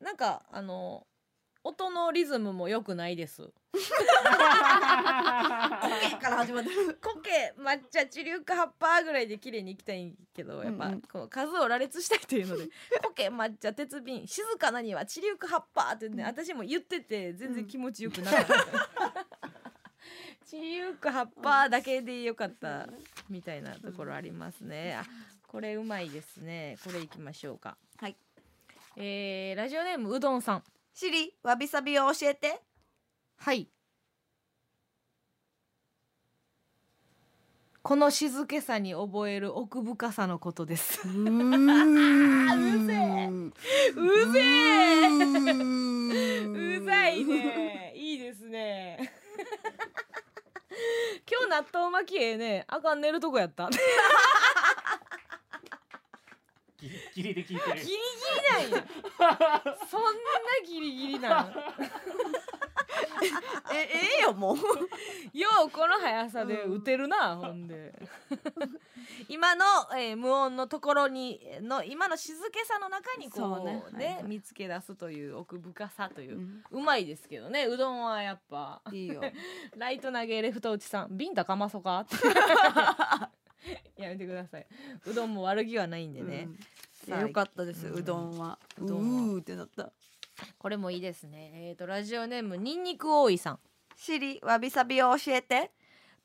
[0.02, 1.08] なんかあの
[1.64, 3.50] 音のリズムも良くないです。
[6.22, 6.98] から始まってる。
[7.02, 10.94] 苔抹茶地流か葉っぱぐらいで綺麗にいきたいけどやっぱ、うん。
[10.94, 12.70] うんこの数を羅列したいというので
[13.04, 18.56] 苔抹茶鉄瓶静かなには地流か葉っぱってね、私も言ってて全然気持ちよくなかった、
[20.46, 22.88] 地流か葉っぱだけでよかった
[23.30, 24.96] みたいなところありますね。
[24.96, 25.04] あ
[25.48, 26.78] これうまいですね。
[26.84, 27.76] これいきましょうか。
[27.98, 28.16] はい。
[28.96, 30.64] えー、ラジオネームうどんさん
[30.94, 32.62] シリわびさびを教えて。
[33.38, 33.70] はい
[37.82, 41.00] この静けさに覚える奥深さのことです。
[41.08, 41.16] うう
[42.86, 43.28] ぜえ
[43.96, 45.08] うぜえ
[46.78, 47.94] うざいね。
[47.96, 49.14] いいですね。
[51.30, 52.66] 今日納豆巻きええね。
[52.68, 53.70] あかん寝るとこやった
[56.82, 57.76] ギギリギリで聞いてる。
[57.76, 58.88] リギリなんや。
[59.90, 60.10] そんな
[60.66, 61.54] ギリギリなん？
[63.72, 63.90] ええ
[64.20, 64.58] えよもう。
[64.58, 64.64] よ
[65.68, 67.94] うこの速さで打てるな、ほんで。
[69.28, 69.66] 今の、
[69.96, 73.84] えー無音のところにの今の静けさの中にこうそうね。
[73.94, 74.24] ねはいはい。
[74.24, 78.82] 見つけ出すという奥深さという、うまいですけどねうどんはやっぱ。
[78.92, 79.22] いいよ。
[79.76, 81.18] ライト投げレフト打ちさん。
[81.18, 82.00] ビンタかまそか？
[82.00, 82.16] って
[84.00, 84.68] やめてください。
[85.06, 86.48] うどんも悪気はないんでね、
[87.08, 87.88] いやよかったです。
[87.88, 88.58] うどんは。
[88.82, 89.34] うどんは。
[89.34, 89.92] うーってなった。
[90.58, 91.52] これもいいですね。
[91.70, 93.60] えっ、とラジオネームにんにく多いさん。
[93.98, 95.72] シリわびさびを教えて。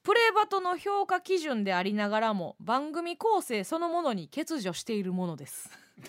[0.05, 5.71] プレバトの評価基準でありながらも番組構成そのものに欠如しているものです。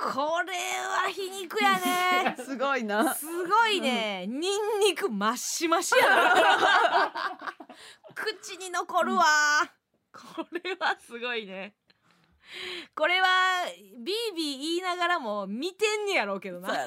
[0.00, 2.36] これは皮肉やね。
[2.36, 3.14] すごいな。
[3.14, 4.40] すごいね、ニン
[4.80, 7.12] ニクマッシマシやな。
[8.14, 9.24] 口に残るわ、
[10.18, 11.74] これはすごいね。
[12.94, 13.64] これは
[13.98, 16.68] ビービー言いながらも見てんねやろうけどな。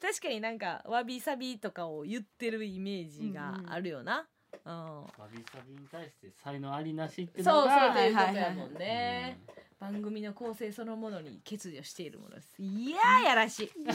[0.00, 4.26] 確かになんかわびさびとかを言ってるイメージがあるよな、
[4.64, 5.02] うん。
[5.02, 9.40] わびさびに対して才能ありなしっていうそうそうのがということはいはいはいやもんね、
[9.80, 12.54] 番組の構成そのものに欠如しているものです。
[12.58, 13.66] いやーやらしい。
[13.82, 13.94] いや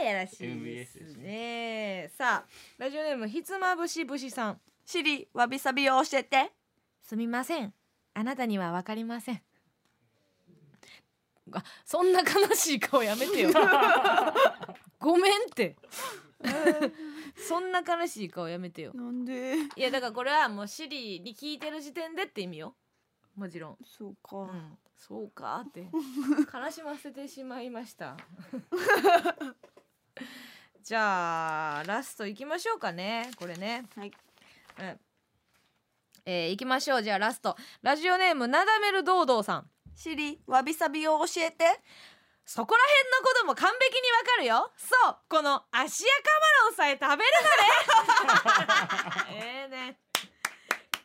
[0.00, 2.10] ーやらしいですですね。
[2.16, 2.48] さあ
[2.78, 6.52] ラジオネームひつまぶしぶしさんシリわびさびを教えて。
[7.00, 7.74] すみません。
[8.14, 9.42] あなたにはわかりません。
[11.52, 13.50] あそんな悲しい顔やめてよ。
[14.98, 15.76] ごめんって。
[17.36, 18.92] そんな悲しい顔やめてよ。
[18.94, 19.56] なんで？
[19.76, 22.74] いやだからこれはもうシリに聞いてる時点でって意味よ。
[23.34, 23.78] もちろん。
[23.84, 25.88] そうか、うん、そうかって。
[26.52, 28.16] 悲しませてしまいました。
[30.82, 33.30] じゃあラストいきましょうかね。
[33.36, 33.86] これね。
[33.96, 34.12] はい
[34.78, 35.00] うん。
[36.24, 37.02] えー、いきましょう。
[37.02, 37.56] じゃあラスト。
[37.82, 39.70] ラジオネームなだめる堂々さん。
[39.94, 41.64] シリわびさびを教えて。
[42.44, 44.72] そこら辺のことも完璧にわかるよ。
[44.76, 45.16] そう。
[45.28, 47.30] この足やカマロンさえ食べる
[49.20, 49.98] なね ええね。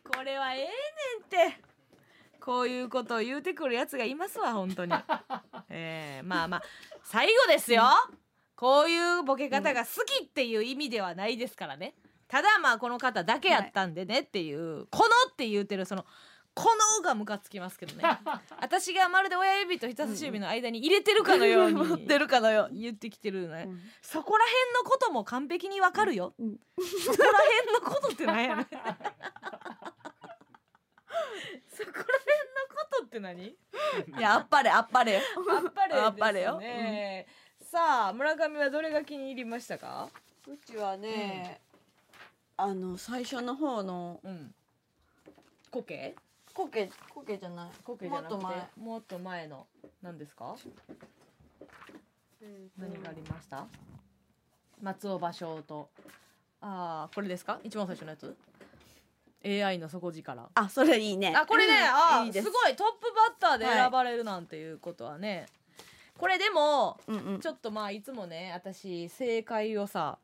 [0.04, 1.62] これはええねんって。
[2.40, 4.94] こういうことを言うてくるやつがいますわ本当に。
[5.70, 6.64] えー、まあまあ。
[7.04, 7.84] 最後ですよ。
[8.58, 11.94] こういうボケ方が好きっていう意味ではないですからね
[12.28, 16.06] ただまあこの方だけやったんでねっていう、このって言うてるその
[16.54, 16.66] こ
[16.98, 18.04] のがムカつきますけどね。
[18.60, 23.80] 私がまるで親指と人差し指の間に入れてるかのよう持っにてるかのよ言ってきてるね、うん。
[24.02, 26.60] そこら辺のことも完璧にわかるよ、うん
[27.06, 28.66] そこら辺のことって何やねん。
[28.68, 28.84] そこら
[31.92, 32.04] 辺の
[32.70, 33.46] ことって何？
[33.46, 33.56] い
[34.20, 35.14] やあっぱれあっぱれ。
[35.14, 36.06] よあっぱれですね。
[36.06, 36.60] あっぱれよ。
[37.62, 40.10] さあ村上はどれが気に入りましたか？
[40.48, 41.60] うちはね、
[42.60, 44.54] あの最初の方のうん。
[45.70, 46.16] コケ？
[46.54, 47.70] コケコケじゃない。
[47.84, 48.34] コケじゃなくて？
[48.36, 48.68] もっと前。
[48.78, 49.68] もっと前の
[50.02, 50.56] 何ですか？
[52.78, 53.66] 何がありました？
[54.82, 55.90] 松尾芭蕉と。
[56.62, 57.60] ああこれですか？
[57.64, 58.36] 一番最初のやつ
[59.46, 60.50] ？AI の底力。
[60.56, 61.36] あそれいいね。
[61.36, 62.46] あこれね、あいいです。
[62.46, 62.76] すごい。
[62.76, 65.46] トップバッターで選ばれるなんていうことはね、
[66.18, 67.40] これでもうんうん。
[67.40, 70.18] ちょっとまあいつもね私正解をさ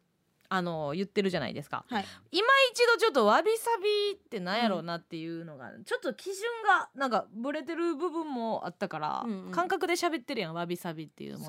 [0.56, 1.84] あの言ってるじゃないですか。
[1.90, 2.06] はい。
[2.32, 6.36] 今一度ちょっとわびさびってなんやろうなっていうのが、ちょっと基準
[6.68, 9.52] がなんかブレてる部分もあったから、うんうん。
[9.52, 11.46] 感覚で喋ってるやんわびさびっていうのも。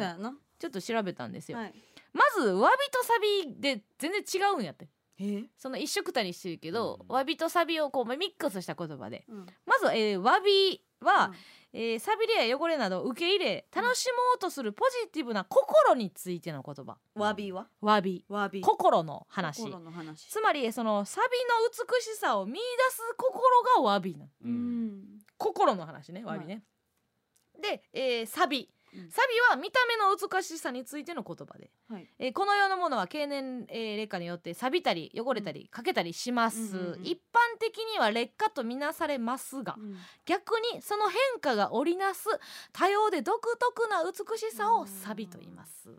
[0.59, 1.75] ちょっと調べたんですよ、はい。
[2.15, 4.89] まずわびとサビで全然違うんやって。
[5.19, 5.45] え？
[5.59, 7.15] その一緒くたにしてるけど、うん。
[7.15, 9.27] わびとサビをこうミックスした言葉で。
[9.29, 9.47] うん。
[9.67, 11.35] まず、えー、わびは、うん
[11.77, 16.99] えー、サビれや汚れなどを受け入れ楽しもうとするポジティブな心についての言葉。
[17.17, 17.67] わびは？
[17.81, 18.25] わび。
[18.29, 18.61] わび。
[18.61, 19.63] 心の話。
[19.65, 20.29] 心の話。
[20.29, 22.59] つまりそのサビの美しさを見出
[22.91, 24.31] す心がわびなの。
[24.45, 24.87] ううん。
[24.87, 25.05] ん
[25.37, 26.63] 心の話ねわびね、
[27.61, 29.11] で、えーサビうん。
[29.11, 32.09] サビは見た目の美しさについての言葉で、はい。
[32.19, 39.97] えーこの世のものは経年、えー劣化によって錆びたり汚れたり欠けたりします、うんうんうん一般的には劣化とみなされますが、うん。
[40.25, 42.29] 逆にその変化が織りなす
[42.73, 45.91] 多様で独特な美しさをサビと言います。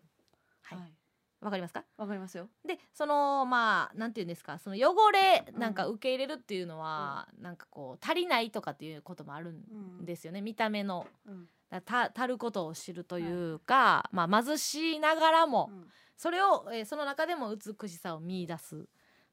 [0.62, 0.80] はい。
[0.80, 0.94] はい。
[1.42, 1.84] わかりますか？
[1.98, 2.48] わかりますよ。
[2.66, 4.58] でそのまあなんて言うんですか？
[4.58, 10.06] その汚れなんか受け入れるっていうのは、なんかこう足りないとかっていうこともあるん。
[10.06, 11.06] ですよね、見た目の。
[11.28, 15.88] うんだた足ることを知るというか、まあ貧しいながらも、うん。
[16.18, 18.88] それを、えーその中でも美しさを見出す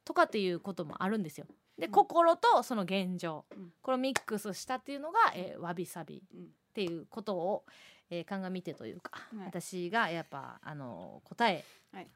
[0.05, 1.47] とかっていうこともあるんですよ。
[1.79, 1.93] で、うん。
[1.93, 3.73] 心とその現状、うん。
[3.83, 6.43] これをミックスしたっていうのが、えーわびさびうん。
[6.45, 7.65] っていうことを、
[8.11, 9.47] えー鑑みてというか、はい。
[9.47, 12.09] 私がやっぱあの答え、はい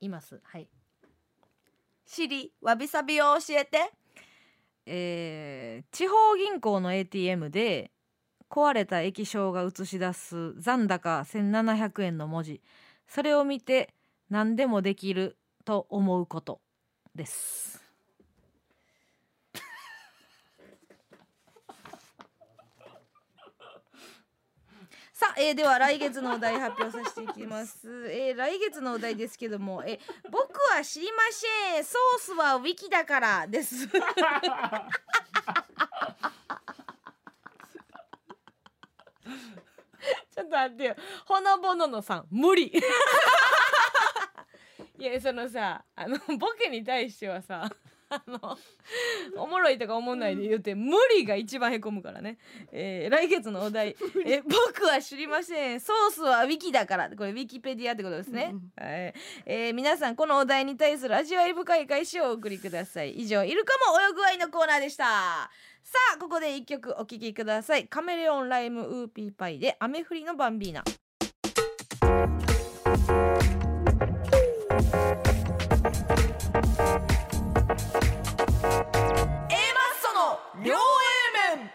[0.00, 0.40] います。
[0.42, 0.68] はい。
[2.04, 3.90] シリわびさびを教えて。
[4.84, 7.92] えー地方銀行の ATM で
[8.52, 12.60] 壊れた液晶が映し出す残高1700円の文字。
[13.08, 13.94] それを見て
[14.28, 16.60] 何でもできると思うこと
[17.14, 17.82] です。
[25.14, 29.98] さあ、えーでは来月のお題発表させていきます、えー来月のお題ですけども、えー
[30.30, 31.84] 僕は知りません。
[31.84, 33.88] ソースはウィキだからです
[40.34, 40.96] ちょっと待ってよ。
[41.26, 42.72] ほのぼののさん無理。
[44.98, 47.68] いやでそのさあのボケに対してはさ
[48.08, 48.58] あの
[49.36, 52.38] おもろいとか思んないで言うて無理が一番へこむからね、
[52.70, 53.96] えー来月のお題
[54.26, 55.80] 「え僕は知りません。
[55.80, 58.72] ソースはウィキだから」これウィキペディアってことですね、うん。
[58.76, 59.14] はい。
[59.46, 63.12] えー皆さんこのお題に対する味わい深い返しをお送りください。
[63.12, 65.50] 以上イルカも泳ぐ愛のコーナーでした
[65.84, 67.86] さあここで一曲お聴きください。
[67.88, 70.84] カメレオンライムウーピーパイで雨降りのバンビーナ。
[80.62, 81.70] 両 A 面。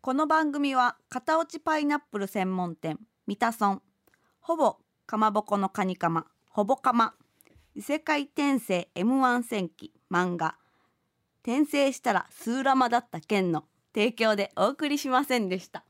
[0.00, 3.82] この番組は片落ちパイナップル専門店ミタソン。
[4.38, 6.26] ほぼかまぼこのカニカマ。
[6.48, 7.14] ほぼかま。
[7.74, 10.56] 異世界転生 M1 戦記漫画
[11.46, 13.62] 転生したらスーラマだった件の
[13.94, 15.84] 提供でお送りしませんでした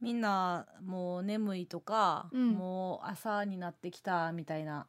[0.00, 4.88] みんなもう眠いとか、うんもう朝になってきたみたいな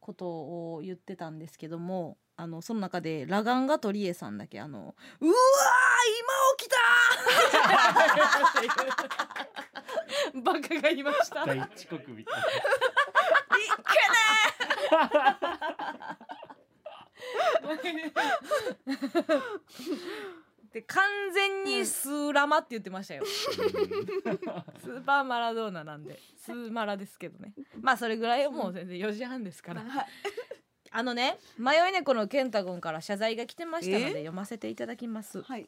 [0.00, 5.34] ことを言ってたんですけどもあのその中でラガンガ鳥江さんだけあの「うわー
[6.18, 6.26] 今
[6.58, 6.68] 起き
[10.34, 11.46] た!」バカがいました。
[11.46, 12.42] 大遅刻みたい
[20.72, 23.24] で完全にスーラマって言ってましたよ。
[23.24, 26.18] スーパーマラドーナなんで。
[26.36, 27.54] スーマラですけどね。
[27.80, 29.84] まあそれぐらいもう全然4時半ですから。
[30.90, 35.42] あのね迷い猫のケンタゴンから謝罪が来てましたのでえ読ませていただきます。
[35.42, 35.66] はい。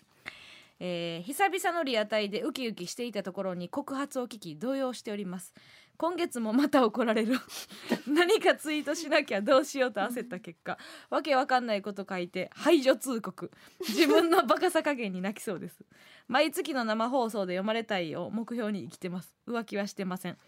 [0.81, 5.53] えー久々のリアタイでウキウキしていたところに告発を聞き動揺しております
[5.99, 7.35] 今月もまた怒られる。
[8.07, 10.79] 何かツイートしなきゃどうしようと焦った結果。
[11.11, 13.51] わけわかんないこと書いて排除通告。
[13.81, 15.85] 自分のバカさ加減に泣きそうです。
[16.29, 19.35] 毎月の生放送で読まれたいを目標に生きてます。
[19.49, 20.39] 浮気はしてません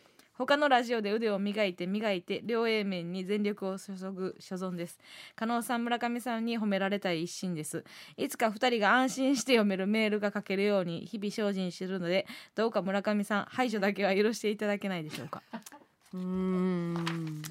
[0.47, 4.99] 他のラジオで腕を磨いて磨いて両 A 面に全力を注ぐ所存です。
[5.37, 7.85] 加納さん村上さんに褒められたい一心です。
[8.17, 15.43] いつか二人が安心して読めるメールが書けるように日々精進してるのでどうか村上さん排除だけは許していただけないでしょうか。
[16.15, 17.43] うーん。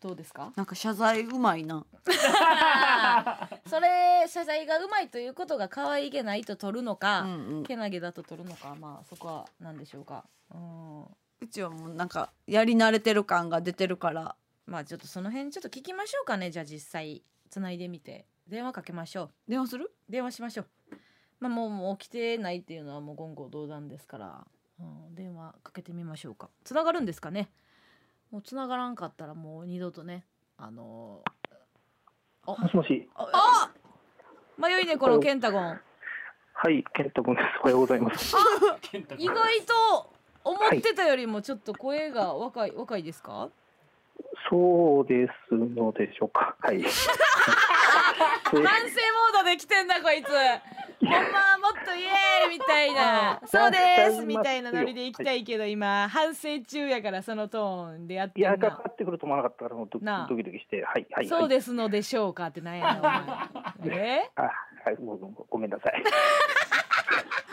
[0.00, 0.52] どうですか？
[0.54, 1.84] なんか謝罪うまいな。
[3.66, 7.64] それ謝罪がうまいということが可愛げないと取るのか、うんうん。
[7.64, 10.24] けなげだと取るのかまあそこは何でしょうか。
[10.54, 11.04] うん
[11.40, 14.36] うちはもうなんかやり慣れてる感が出てるから。
[14.66, 16.50] まあちょっとその辺ちょっと聞きましょうかね。
[16.50, 18.26] じゃあ実際つないでみて。
[18.46, 19.30] 電話かけましょう。
[19.48, 19.90] 電話する？
[20.08, 20.66] 電話しましょう。
[21.40, 24.46] まあもうもう起きてないっていうのはもう言語道断ですから、
[24.78, 26.50] うん、電話かけてみましょうか。
[26.62, 27.50] つながるんですかね？
[28.30, 30.26] もうつながらんかったらもう二度とね。
[30.58, 31.30] あのー
[32.46, 33.08] もしもし。
[33.14, 33.70] あ
[34.58, 35.80] 迷い猫のケンタゴン。
[36.52, 37.46] はい、ケンタ君です。
[37.62, 38.34] おはようございます。
[39.18, 40.13] 意外と
[40.44, 43.48] 思ってたよりもちょっと声が若い若いですか？
[44.50, 46.54] そうですのでしょうか。
[46.60, 46.84] はい。
[48.44, 53.78] 反省モードで来てんだこいつほんまはもっとイエーイみたいなそうで
[54.12, 60.04] すみたいなノリで行きたいけど今反省中やからそのトーンでやっていや、かかってくると思わなかったから、もうドキ
[60.44, 61.26] ドキして、はい、はい。
[61.26, 63.12] そうはい、ですのでしょうかってなんやねんお前
[63.98, 64.30] え？
[64.36, 64.96] あ、はい、
[65.50, 66.04] ごめんなさい。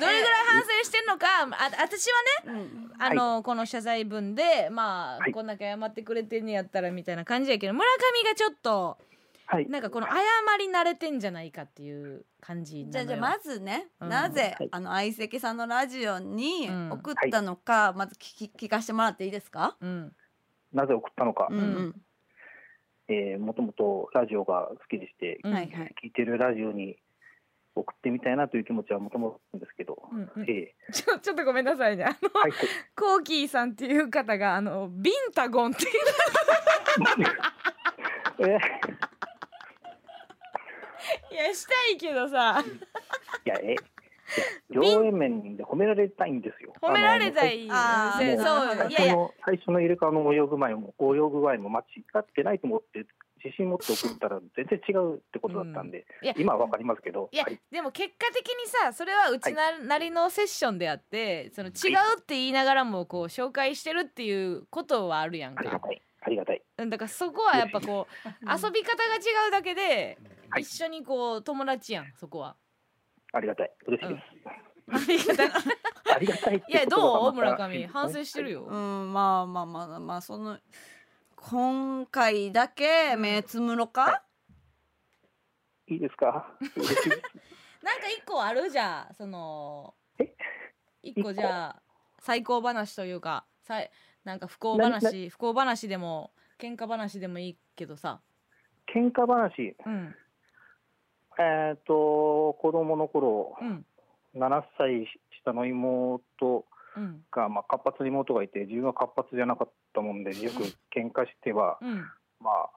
[0.00, 2.08] どれぐらい反省してんのかあ私
[2.46, 2.92] はねうん。
[2.98, 5.32] あの、この謝罪文でまあ、はい。
[5.32, 7.86] こんだけ謝ってくれてんねやったらみたいな感じやけど村
[8.24, 8.98] 上がちょっと
[9.46, 9.68] はい。
[9.68, 10.14] なんかこの謝
[10.58, 14.08] り慣れてんじゃないかっていう感じじゃあじゃあまずね、うん。
[14.08, 14.68] なぜ、はい。
[14.70, 20.12] あの相席さんのラジオにうん送ったのか、まず聞き聞かせてもらっていいですか、うん。
[20.72, 21.48] なぜ送ったのか。
[21.50, 22.02] うんうん。
[23.08, 25.52] えーもともとラジオが好きでして、うん。
[25.52, 25.94] はいはい。
[26.00, 26.96] 聞いてるラジオに
[27.74, 30.50] 送ってみたいなという気持ちはもともとですけど、うんうん。
[30.50, 32.04] えちょちょっとごめんなさいね。
[32.04, 32.52] あのーはい、
[32.96, 35.90] コーキーさんっていう方があのビンタゴンっていう。
[38.40, 38.60] えー
[41.32, 42.62] いやしたいけどさ。
[43.44, 43.74] いや、え、
[44.68, 46.72] 両面面で褒められたいんですよ。
[46.80, 49.14] 褒められたいあのせもう最そういや
[49.44, 51.84] 最初のイルカの泳ぐ前も泳ぐ具合も間違
[52.18, 53.06] ってないと思って
[53.42, 65.60] 自信持って送ったら全然違うってことだったんで、いや今はわかりますけど、いやはい、でも結果的にさそれはうちな,、なりのセッションであってその違うって言いながらもこう紹介してるっていうことはあるやんか。
[65.60, 66.02] ありがたい。
[66.22, 66.62] ありがたい。
[66.78, 70.18] うんだからそこはやっぱこう遊び方が違うだけで
[70.50, 70.62] はい。
[70.62, 72.56] 一緒にこう友達やんそこは。
[73.32, 73.70] ありがたい。
[73.86, 74.24] 嬉しいです。
[74.92, 75.50] ありがたい。
[76.16, 77.32] ありがたい いやどう？
[77.32, 77.86] 村上。
[77.86, 78.64] 反省してるよ。
[78.64, 80.58] うんまあまあまあまあその
[81.48, 84.22] 今回だけ目つむろか、
[85.86, 86.54] いいですか？
[87.82, 90.34] なんか一個あるじゃんそのえ？
[91.02, 91.82] 一個じゃあ
[92.18, 93.90] 最高話というかさい
[94.22, 98.20] なんか不幸話不幸話でも喧嘩話でもいいけどさ。
[98.94, 100.14] 喧嘩話、うん。
[101.38, 103.86] えっ、と、子供の頃、うん。
[104.34, 105.06] 7歳
[105.42, 106.64] 下の妹うん
[107.30, 110.62] が、まあ、活発な妹がいて、自分は活発じゃなかったもんで、よく
[110.94, 112.04] 喧嘩しては、うん。
[112.40, 112.70] まあ、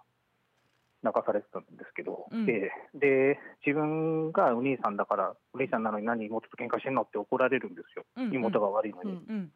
[1.04, 2.46] 泣かされてたんですけど、うん。
[2.46, 8.34] でで、自分がお兄さんだから、お兄さんなのに何妹と喧嘩してんのって怒られるんですよ、うんうん。
[8.34, 9.12] 妹が悪いのに。
[9.12, 9.52] うん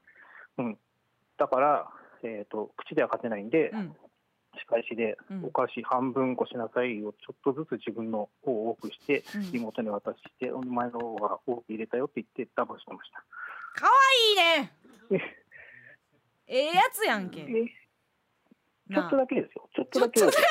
[0.58, 0.78] うん。
[1.38, 1.90] だから、
[2.24, 3.96] えーと、口では勝てないんで、うん。
[4.60, 5.46] 仕返しでうん。
[5.46, 9.56] お菓子半分こしなさいをちょっとずつ自分の方を多くして、うん。
[9.56, 13.24] 妹に渡して、お前の方が多く入れたよって言ってダブしてました。
[13.78, 13.92] かわ
[14.30, 14.74] いいね。
[16.48, 17.42] ええやつやんけ。
[17.42, 17.46] え
[18.90, 19.70] ちょっとだけですよ。
[19.76, 20.42] ちょっとだけです。
[20.42, 20.46] よ。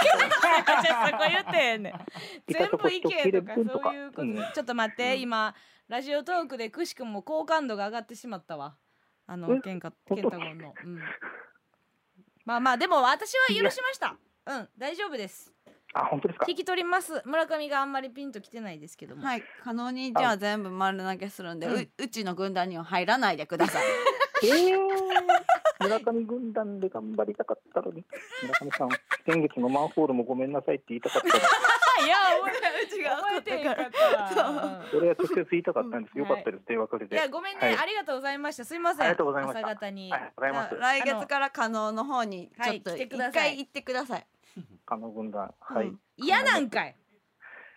[0.82, 2.06] じゃあそこ言ってへんねん。
[2.46, 4.36] 全部いけとかそういうこと、うん。
[4.36, 5.54] ちょっと待って、今
[5.88, 8.76] ラジオトークでくしくも好感度が上がってしまったわ。
[9.26, 9.60] あのえ？
[9.60, 11.00] ケンカケンタゴンの、うん、
[12.44, 14.16] まあまあでも私は許しました。
[14.46, 14.68] うん。
[14.76, 15.55] 大丈夫です
[15.98, 16.46] あ、本当ですか？
[16.46, 17.22] 聞き取ります。
[17.24, 19.42] 村上があんまりピンときてないですけども、はい。
[19.64, 21.90] 可能にじゃあ全部丸投げするんで、ううん。
[21.98, 23.84] うちの軍団には入らないでください。
[24.44, 24.78] えー、
[25.80, 28.04] 村上軍団で頑張りたかったのに、
[28.42, 28.88] 村上さん、
[29.24, 31.40] 先月のマンホールもごめんなさいって言いたかったのに、
[32.06, 34.42] いや覚えうちが覚えてへんかった。
[34.44, 36.12] わそれは直接言いたかったんです。
[36.14, 37.14] うんよかったです、電話くれて。
[37.14, 37.18] い。
[37.18, 37.78] やごめんね、はい。
[37.78, 38.66] ありがとうございました。
[38.66, 39.00] すいません。
[39.00, 39.66] ありがとうございました。
[39.66, 40.68] 朝方に、ありがとうございます。
[40.68, 43.48] じゃあ来月から可能の方にちょっと一ください。
[43.48, 44.26] 回行ってください、
[44.86, 45.86] あの軍団、はい。
[45.86, 46.96] うん嫌なんかい。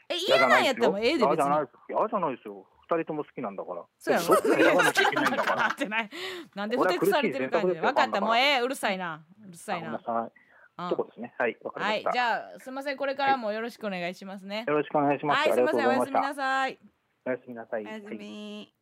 [0.10, 1.28] え嫌なんやったらええで別に。
[1.28, 2.00] 嫌じゃないですよ。
[2.00, 2.68] 嫌じゃないですよ。
[2.90, 3.84] 二人とも好きなんだから。
[4.00, 4.28] そうやろ。
[4.28, 5.68] どっちか選ばなきないんだから。
[5.74, 6.10] ってない。
[6.56, 7.82] なんでふてくされてる感じで。
[7.82, 8.22] 分かった。
[8.22, 8.62] もうええ。
[8.62, 9.24] うるさいな。
[9.48, 10.00] うるさいな。
[10.00, 11.34] こですね。
[11.38, 12.00] はい、わかりまはい。
[12.00, 12.12] した。
[12.12, 12.98] じゃあすみません。
[12.98, 14.64] これからもよろしくお願いしますね。
[14.68, 15.40] よろしくお願いします。
[15.40, 15.88] はいすみません。
[15.88, 16.80] おやすみなさい。
[17.26, 17.86] おやすみなさい。
[17.86, 18.74] おやすはいみ、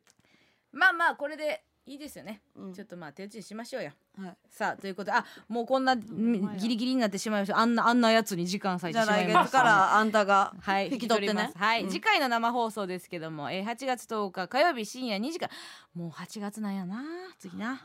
[0.72, 2.42] まあまあこれでいいですよね。
[2.54, 2.74] うん。
[2.74, 3.92] ちょっとまあ手打ちにしましょうよ。
[4.20, 4.36] はい。
[4.50, 7.58] さあということであもうこんなみギリギリになってしまいました。
[7.58, 9.44] あんなあんなやつに時間割いてしまいました。
[9.44, 11.56] 月からあんたがはい、引き取ってねます。
[11.56, 15.52] はい、うん次回の生放送ですけども、えー、8月10日火曜日深夜2時から。
[15.94, 17.02] もう8月なんやな。
[17.38, 17.80] 次な、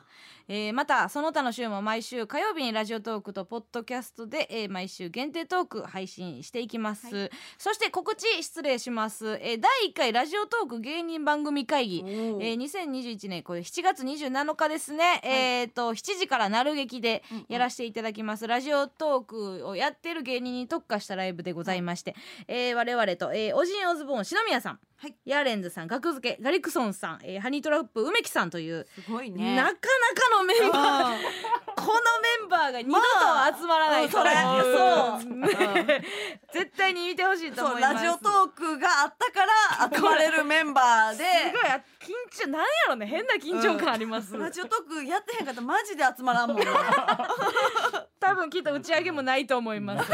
[0.47, 22.15] えーまたその他の週も毎週火曜日にラジオトークとポッドキャストで、えー毎週限定トーク配信していきます、そして告知失礼します、えー第1回ラジオトーク芸人番組会議、えー、2021年これ7月27日ですね、えっ、と7時からなる劇でやらせていただきます、ラジオトークをやってる芸人に特化したライブでございまして、
[22.47, 25.15] えー我々と、えー、オジンオズボーン篠宮さん、はい。
[25.25, 29.55] ヤーレンズさん学付けガリクソンさん、えーハニートラップ梅木さんという、すごいね。
[29.55, 29.83] なかなか
[30.37, 31.21] のメンバーうん。
[31.75, 35.77] このメンバーが二度と集まらないと思う、うんそれう。
[35.79, 36.03] ん。
[36.53, 37.93] 絶対に見てほしいと思います。
[37.95, 41.23] ラジオトークがあったから集まれるメンバーで。
[41.23, 43.05] すごいあ緊張なんやろね。
[43.05, 46.65] 変な緊張感あります、ラジオトークやってへんかったらマジで集まらんもんね
[48.19, 50.11] 多分きっと打ち上げもないと思います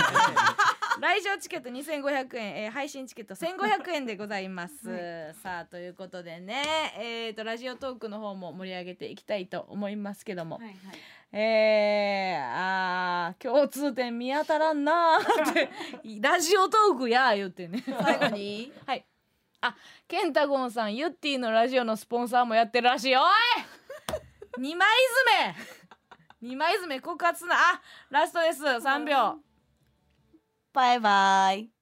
[0.99, 6.63] 来場チケット2500円、えー配信チケット1500円でございます、 さあということでね
[6.97, 10.59] えー、とラジオトークの方も盛り上げていきたいと思いますけども、
[11.31, 15.69] えー、あー共通点見当たらんなーって
[16.21, 17.83] ラジオトークや言ってね。
[17.85, 18.71] 最後に？
[18.85, 19.05] はい。
[19.61, 19.75] あ
[20.07, 23.15] ケンタゴンさんユッティのラジオのスポンサーもやってるらしい。
[23.15, 23.23] おい！
[24.57, 24.87] 二枚
[25.47, 25.55] 爪
[26.41, 27.55] 二枚爪告発な。
[27.55, 28.63] あラストです。
[28.63, 29.48] 3秒
[30.79, 31.78] バイバイ。